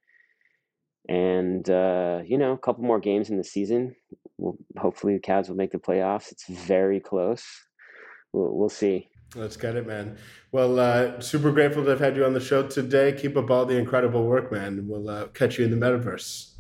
And 1.08 1.68
uh, 1.70 2.22
you 2.26 2.38
know, 2.38 2.52
a 2.52 2.58
couple 2.58 2.84
more 2.84 3.00
games 3.00 3.30
in 3.30 3.38
the 3.38 3.43
season. 3.43 3.95
We'll, 4.38 4.58
hopefully, 4.78 5.14
the 5.16 5.22
Cavs 5.22 5.50
will 5.50 5.56
make 5.56 5.72
the 5.72 5.78
playoffs. 5.78 6.32
It's 6.32 6.47
very 6.47 7.00
close. 7.00 7.43
We'll, 8.32 8.56
we'll 8.56 8.70
see. 8.70 9.10
Let's 9.36 9.58
get 9.58 9.76
it, 9.76 9.86
man. 9.86 10.18
Well, 10.52 10.80
uh, 10.80 11.20
super 11.20 11.52
grateful 11.52 11.84
to 11.84 11.89
have 11.91 12.00
had 12.00 12.16
you 12.16 12.26
on 12.26 12.34
the 12.34 12.39
show 12.39 12.68
today. 12.68 13.12
Keep 13.14 13.38
up 13.38 13.50
all 13.52 13.66
the 13.66 13.78
incredible 13.78 14.26
work, 14.26 14.52
man. 14.52 14.88
We'll 14.88 15.10
uh, 15.10 15.28
catch 15.28 15.60
you 15.60 15.66
in 15.66 15.72
the 15.72 15.78
metaverse. 15.78 16.54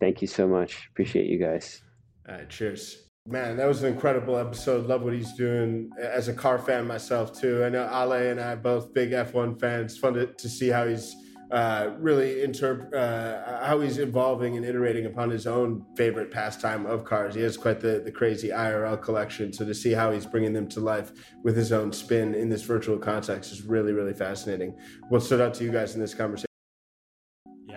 Thank 0.00 0.20
you 0.20 0.28
so 0.28 0.46
much. 0.46 0.88
Appreciate 0.90 1.26
you 1.26 1.38
guys. 1.38 1.82
All 2.28 2.36
right, 2.36 2.48
cheers. 2.48 3.01
Man, 3.28 3.56
that 3.58 3.68
was 3.68 3.84
an 3.84 3.92
incredible 3.92 4.36
episode. 4.36 4.86
Love 4.86 5.02
what 5.02 5.12
he's 5.12 5.32
doing 5.34 5.90
as 5.96 6.26
a 6.26 6.34
car 6.34 6.58
fan 6.58 6.88
myself 6.88 7.32
too. 7.32 7.62
I 7.62 7.68
know 7.68 7.84
Ale 7.84 8.30
and 8.30 8.40
I 8.40 8.56
both 8.56 8.92
big 8.92 9.12
F1 9.12 9.60
fans. 9.60 9.96
Fun 9.96 10.14
to, 10.14 10.26
to 10.26 10.48
see 10.48 10.68
how 10.68 10.88
he's 10.88 11.14
uh, 11.52 11.90
really 11.98 12.42
inter 12.42 12.90
uh, 12.92 13.64
how 13.64 13.80
he's 13.80 13.98
evolving 13.98 14.56
and 14.56 14.66
iterating 14.66 15.06
upon 15.06 15.30
his 15.30 15.46
own 15.46 15.86
favorite 15.96 16.32
pastime 16.32 16.84
of 16.84 17.04
cars. 17.04 17.36
He 17.36 17.42
has 17.42 17.56
quite 17.56 17.78
the, 17.78 18.02
the 18.04 18.10
crazy 18.10 18.48
IRL 18.48 19.00
collection. 19.00 19.52
So 19.52 19.64
to 19.66 19.74
see 19.74 19.92
how 19.92 20.10
he's 20.10 20.26
bringing 20.26 20.52
them 20.52 20.66
to 20.70 20.80
life 20.80 21.12
with 21.44 21.56
his 21.56 21.70
own 21.70 21.92
spin 21.92 22.34
in 22.34 22.48
this 22.48 22.62
virtual 22.62 22.98
context 22.98 23.52
is 23.52 23.62
really 23.62 23.92
really 23.92 24.14
fascinating. 24.14 24.76
What 25.10 25.22
stood 25.22 25.40
out 25.40 25.54
to 25.54 25.64
you 25.64 25.70
guys 25.70 25.94
in 25.94 26.00
this 26.00 26.12
conversation? 26.12 26.51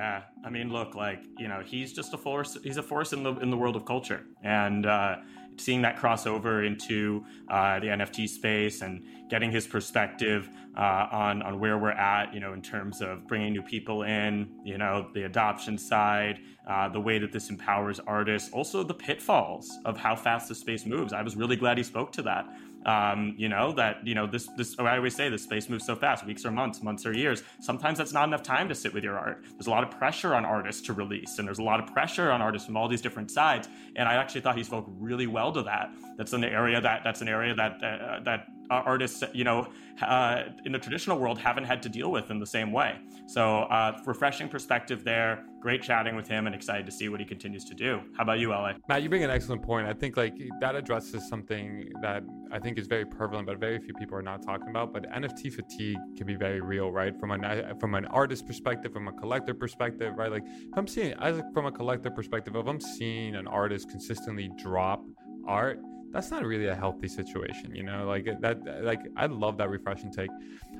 Yeah, 0.05 0.21
I 0.43 0.51
mean, 0.51 0.71
look, 0.71 0.93
like 0.93 1.23
you 1.39 1.47
know, 1.47 1.61
he's 1.65 1.91
just 1.91 2.13
a 2.13 2.17
force. 2.17 2.55
He's 2.63 2.77
a 2.77 2.83
force 2.83 3.11
in 3.11 3.23
the 3.23 3.33
in 3.37 3.49
the 3.49 3.57
world 3.57 3.75
of 3.75 3.85
culture, 3.85 4.21
and 4.43 4.85
uh, 4.85 5.15
seeing 5.57 5.81
that 5.81 5.97
crossover 5.97 6.63
into 6.63 7.25
uh, 7.49 7.79
the 7.79 7.87
NFT 7.87 8.29
space 8.29 8.83
and 8.83 9.03
getting 9.31 9.51
his 9.51 9.65
perspective 9.65 10.47
uh, 10.77 11.07
on 11.11 11.41
on 11.41 11.59
where 11.59 11.79
we're 11.79 11.89
at, 12.13 12.35
you 12.35 12.39
know, 12.39 12.53
in 12.53 12.61
terms 12.61 13.01
of 13.01 13.25
bringing 13.27 13.53
new 13.53 13.63
people 13.63 14.03
in, 14.03 14.47
you 14.63 14.77
know, 14.77 15.09
the 15.15 15.23
adoption 15.23 15.75
side, 15.75 16.37
uh, 16.69 16.87
the 16.87 17.01
way 17.01 17.17
that 17.17 17.31
this 17.31 17.49
empowers 17.49 17.99
artists, 18.05 18.51
also 18.53 18.83
the 18.83 18.93
pitfalls 18.93 19.67
of 19.85 19.97
how 19.97 20.15
fast 20.15 20.49
the 20.49 20.53
space 20.53 20.85
moves. 20.85 21.13
I 21.13 21.23
was 21.23 21.35
really 21.35 21.55
glad 21.55 21.79
he 21.79 21.83
spoke 21.83 22.11
to 22.11 22.21
that. 22.21 22.45
Um, 22.85 23.33
you 23.37 23.49
know 23.49 23.71
that 23.73 24.05
you 24.05 24.13
know 24.13 24.27
this 24.27 24.47
this 24.57 24.77
I 24.77 24.97
always 24.97 25.15
say 25.15 25.29
the 25.29 25.37
space 25.37 25.69
moves 25.69 25.85
so 25.85 25.95
fast 25.95 26.25
weeks 26.25 26.45
or 26.45 26.51
months 26.51 26.83
months 26.83 27.05
or 27.05 27.13
years. 27.13 27.43
Sometimes 27.59 27.97
that's 27.97 28.13
not 28.13 28.27
enough 28.27 28.43
time 28.43 28.69
to 28.69 28.75
sit 28.75 28.93
with 28.93 29.03
your 29.03 29.17
art. 29.17 29.43
There's 29.51 29.67
a 29.67 29.71
lot 29.71 29.83
of 29.83 29.91
pressure 29.97 30.35
on 30.35 30.45
artists 30.45 30.81
to 30.83 30.93
release 30.93 31.39
and 31.39 31.47
there's 31.47 31.59
a 31.59 31.63
lot 31.63 31.79
of 31.79 31.91
pressure 31.93 32.31
on 32.31 32.41
artists 32.41 32.67
from 32.67 32.77
all 32.77 32.87
these 32.87 33.01
different 33.01 33.31
sides 33.31 33.67
and 33.95 34.07
I 34.07 34.15
actually 34.15 34.41
thought 34.41 34.57
he 34.57 34.63
spoke 34.63 34.85
really 34.99 35.27
well 35.27 35.51
to 35.53 35.63
that. 35.63 35.91
That's 36.17 36.33
an 36.33 36.43
area 36.43 36.79
that 36.79 37.01
that's 37.03 37.21
an 37.21 37.27
area 37.27 37.55
that 37.55 37.83
uh, 37.83 38.19
that 38.23 38.47
artists, 38.69 39.23
you 39.33 39.43
know, 39.43 39.67
uh, 40.01 40.43
in 40.65 40.71
the 40.71 40.79
traditional 40.79 41.17
world 41.17 41.39
haven't 41.39 41.63
had 41.63 41.81
to 41.83 41.89
deal 41.89 42.11
with 42.11 42.29
in 42.31 42.39
the 42.39 42.45
same 42.45 42.71
way. 42.71 42.99
So, 43.27 43.61
uh, 43.63 43.97
refreshing 44.05 44.49
perspective 44.49 45.03
there. 45.03 45.45
Great 45.61 45.81
chatting 45.81 46.15
with 46.15 46.27
him, 46.27 46.45
and 46.45 46.53
excited 46.53 46.85
to 46.85 46.91
see 46.91 47.09
what 47.09 47.19
he 47.19 47.25
continues 47.25 47.65
to 47.65 47.73
do. 47.73 48.01
How 48.15 48.23
about 48.23 48.37
you, 48.37 48.53
Ale? 48.53 48.73
Matt, 48.87 49.01
you 49.01 49.09
bring 49.09 49.23
an 49.23 49.31
excellent 49.31 49.63
point. 49.63 49.87
I 49.87 49.93
think 49.93 50.15
like 50.15 50.35
that 50.61 50.75
addresses 50.75 51.27
something 51.27 51.89
that 52.03 52.23
I 52.51 52.59
think 52.59 52.77
is 52.77 52.85
very 52.85 53.05
prevalent, 53.05 53.47
but 53.47 53.57
very 53.57 53.79
few 53.79 53.93
people 53.95 54.15
are 54.15 54.21
not 54.21 54.43
talking 54.43 54.69
about. 54.69 54.93
But 54.93 55.09
NFT 55.11 55.51
fatigue 55.51 55.97
can 56.15 56.27
be 56.27 56.35
very 56.35 56.61
real, 56.61 56.91
right? 56.91 57.19
From 57.19 57.31
an 57.31 57.79
from 57.79 57.95
an 57.95 58.05
artist 58.07 58.45
perspective, 58.45 58.93
from 58.93 59.07
a 59.07 59.13
collector 59.13 59.55
perspective, 59.55 60.13
right? 60.17 60.31
Like 60.31 60.43
if 60.45 60.77
I'm 60.77 60.87
seeing 60.87 61.13
as 61.13 61.41
from 61.53 61.65
a 61.65 61.71
collector 61.71 62.11
perspective, 62.11 62.55
if 62.55 62.67
I'm 62.67 62.81
seeing 62.81 63.35
an 63.35 63.47
artist 63.47 63.89
consistently 63.89 64.51
drop 64.57 65.03
art 65.47 65.79
that's 66.15 66.31
not 66.31 66.45
really 66.45 66.67
a 66.67 66.75
healthy 66.75 67.09
situation 67.09 67.75
you 67.75 67.83
know 67.83 68.05
like 68.05 68.25
that 68.39 68.57
like 68.83 69.01
i 69.17 69.25
love 69.25 69.57
that 69.57 69.69
refreshing 69.69 70.11
take. 70.11 70.29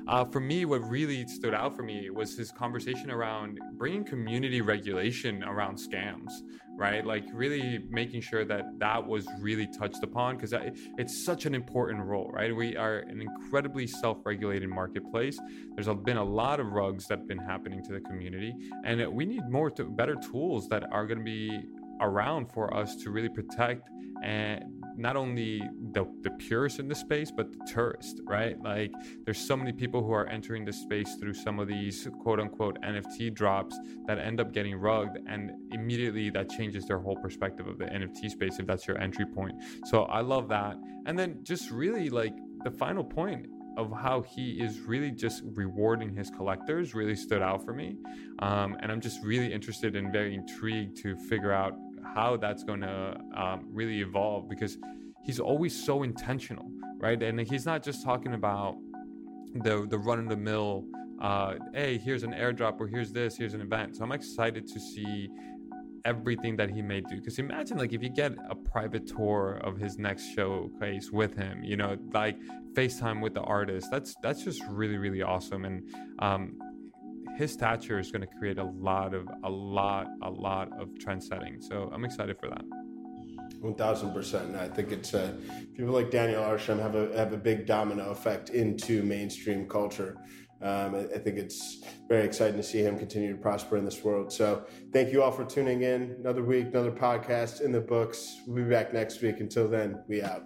Uh, 0.08 0.24
for 0.24 0.40
me 0.40 0.64
what 0.64 0.80
really 0.88 1.26
stood 1.26 1.52
out 1.52 1.76
for 1.76 1.82
me 1.82 2.08
was 2.10 2.36
his 2.36 2.50
conversation 2.50 3.10
around 3.10 3.58
bringing 3.74 4.02
community 4.02 4.60
regulation 4.62 5.44
around 5.44 5.76
scams 5.76 6.30
right? 6.76 7.06
Like 7.06 7.24
really 7.32 7.84
making 7.88 8.20
sure 8.20 8.44
that 8.44 8.78
that 8.78 9.04
was 9.04 9.26
really 9.40 9.66
touched 9.66 10.02
upon 10.02 10.36
because 10.36 10.54
it's 10.98 11.24
such 11.24 11.46
an 11.46 11.54
important 11.54 12.04
role 12.04 12.30
right? 12.32 12.54
We 12.54 12.76
are 12.76 12.98
an 12.98 13.20
incredibly 13.20 13.86
self-regulated 13.86 14.68
marketplace. 14.68 15.38
There's 15.74 15.88
been 16.04 16.18
a 16.18 16.24
lot 16.24 16.60
of 16.60 16.72
rugs 16.72 17.06
that 17.06 17.20
have 17.20 17.28
been 17.28 17.38
happening 17.38 17.82
to 17.84 17.92
the 17.92 18.00
community 18.00 18.54
and 18.84 19.06
we 19.08 19.24
need 19.24 19.48
more 19.48 19.70
to, 19.72 19.84
better 19.84 20.16
tools 20.16 20.68
that 20.68 20.84
are 20.92 21.06
going 21.06 21.18
to 21.18 21.24
be 21.24 21.64
around 22.00 22.46
for 22.52 22.74
us 22.76 22.96
to 22.96 23.10
really 23.10 23.28
protect 23.28 23.88
and 24.22 24.64
not 24.96 25.14
only 25.14 25.60
the, 25.92 26.06
the 26.22 26.30
purists 26.30 26.78
in 26.78 26.88
the 26.88 26.94
space 26.94 27.30
but 27.30 27.52
the 27.52 27.58
tourists 27.66 28.20
right? 28.24 28.60
Like 28.62 28.92
there's 29.24 29.38
so 29.38 29.56
many 29.56 29.72
people 29.72 30.02
who 30.02 30.12
are 30.12 30.26
entering 30.26 30.64
the 30.64 30.72
space 30.72 31.16
through 31.16 31.34
some 31.34 31.58
of 31.58 31.68
these 31.68 32.08
quote 32.22 32.40
unquote 32.40 32.80
nft 32.82 33.34
drops 33.34 33.78
that 34.06 34.18
end 34.18 34.40
up 34.40 34.52
getting 34.52 34.74
rugged 34.76 35.22
and 35.28 35.52
immediately 35.72 36.30
that 36.30 36.50
changes 36.50 36.86
their 36.86 36.98
whole 36.98 37.16
perspective 37.16 37.66
of 37.66 37.78
the 37.78 37.84
nft 37.84 38.30
space 38.30 38.58
if 38.58 38.66
that's 38.66 38.86
your 38.86 38.98
entry 38.98 39.26
point. 39.26 39.54
So 39.86 40.04
i 40.04 40.20
love 40.20 40.48
that. 40.48 40.76
And 41.06 41.18
then 41.18 41.40
just 41.42 41.70
really 41.70 42.10
like 42.10 42.34
the 42.64 42.70
final 42.70 43.04
point 43.04 43.46
of 43.76 43.92
how 43.92 44.22
he 44.22 44.52
is 44.52 44.80
really 44.80 45.10
just 45.10 45.42
rewarding 45.54 46.14
his 46.14 46.30
collectors 46.30 46.94
really 46.94 47.14
stood 47.14 47.42
out 47.42 47.62
for 47.64 47.74
me. 47.74 47.96
Um, 48.38 48.76
and 48.80 48.90
I'm 48.90 49.00
just 49.00 49.22
really 49.22 49.52
interested 49.52 49.94
and 49.96 50.10
very 50.10 50.34
intrigued 50.34 50.96
to 51.02 51.16
figure 51.16 51.52
out 51.52 51.74
how 52.16 52.34
that's 52.38 52.64
going 52.64 52.80
to 52.80 53.14
um, 53.36 53.66
really 53.70 54.00
evolve 54.00 54.48
because 54.48 54.78
he's 55.22 55.38
always 55.38 55.74
so 55.88 56.02
intentional, 56.02 56.66
right? 56.98 57.22
And 57.22 57.38
he's 57.38 57.66
not 57.66 57.82
just 57.82 58.02
talking 58.02 58.32
about 58.32 58.74
the 59.66 59.86
the 59.88 59.98
run 59.98 60.18
of 60.18 60.28
the 60.30 60.36
mill. 60.50 60.86
Uh, 61.20 61.54
hey, 61.74 61.98
here's 61.98 62.22
an 62.22 62.32
airdrop, 62.32 62.80
or 62.80 62.86
here's 62.86 63.12
this, 63.12 63.36
here's 63.36 63.52
an 63.52 63.60
event. 63.60 63.96
So 63.96 64.04
I'm 64.04 64.12
excited 64.12 64.66
to 64.66 64.80
see 64.80 65.28
everything 66.06 66.56
that 66.56 66.70
he 66.70 66.80
may 66.80 67.02
do. 67.02 67.16
Because 67.16 67.38
imagine 67.38 67.76
like 67.76 67.92
if 67.92 68.02
you 68.02 68.08
get 68.08 68.32
a 68.48 68.54
private 68.54 69.06
tour 69.06 69.60
of 69.62 69.76
his 69.76 69.98
next 69.98 70.24
showcase 70.34 71.10
with 71.10 71.36
him, 71.36 71.62
you 71.62 71.76
know, 71.76 71.98
like 72.14 72.38
FaceTime 72.72 73.20
with 73.20 73.34
the 73.34 73.42
artist. 73.42 73.88
That's 73.90 74.14
that's 74.22 74.42
just 74.42 74.62
really 74.70 74.96
really 74.96 75.22
awesome. 75.22 75.66
And 75.66 75.76
um, 76.20 76.56
his 77.36 77.52
stature 77.52 77.98
is 77.98 78.10
going 78.10 78.22
to 78.22 78.34
create 78.38 78.58
a 78.58 78.64
lot 78.64 79.14
of 79.14 79.28
a 79.44 79.50
lot 79.50 80.08
a 80.22 80.30
lot 80.30 80.68
of 80.80 80.98
trend 80.98 81.22
setting. 81.22 81.60
So 81.60 81.90
I'm 81.92 82.04
excited 82.04 82.36
for 82.40 82.48
that. 82.48 82.62
One 83.60 83.74
thousand 83.74 84.12
percent. 84.12 84.56
I 84.56 84.68
think 84.68 84.90
it's 84.90 85.14
uh, 85.14 85.32
people 85.76 85.92
like 85.92 86.10
Daniel 86.10 86.42
Arsham 86.42 86.80
have 86.80 86.94
a 86.94 87.16
have 87.16 87.32
a 87.32 87.36
big 87.36 87.66
domino 87.66 88.10
effect 88.10 88.50
into 88.50 89.02
mainstream 89.02 89.68
culture. 89.68 90.16
Um, 90.62 90.94
I, 90.94 91.00
I, 91.00 91.18
think 91.18 91.36
it's 91.36 91.84
very 92.08 92.24
exciting 92.24 92.56
to 92.56 92.62
see 92.62 92.80
him 92.80 92.98
continue 92.98 93.30
to 93.30 93.38
prosper 93.38 93.76
in 93.76 93.84
this 93.84 94.02
world. 94.02 94.32
So 94.32 94.64
thank 94.90 95.12
you 95.12 95.22
all 95.22 95.30
for 95.30 95.44
tuning 95.44 95.82
in. 95.82 96.16
Another 96.18 96.42
week, 96.42 96.68
another 96.68 96.90
podcast 96.90 97.60
in 97.60 97.72
the 97.72 97.80
books. 97.80 98.40
We'll 98.46 98.64
be 98.64 98.70
back 98.70 98.94
next 98.94 99.20
week. 99.20 99.40
Until 99.40 99.68
then, 99.68 100.02
we 100.08 100.22
out. 100.22 100.44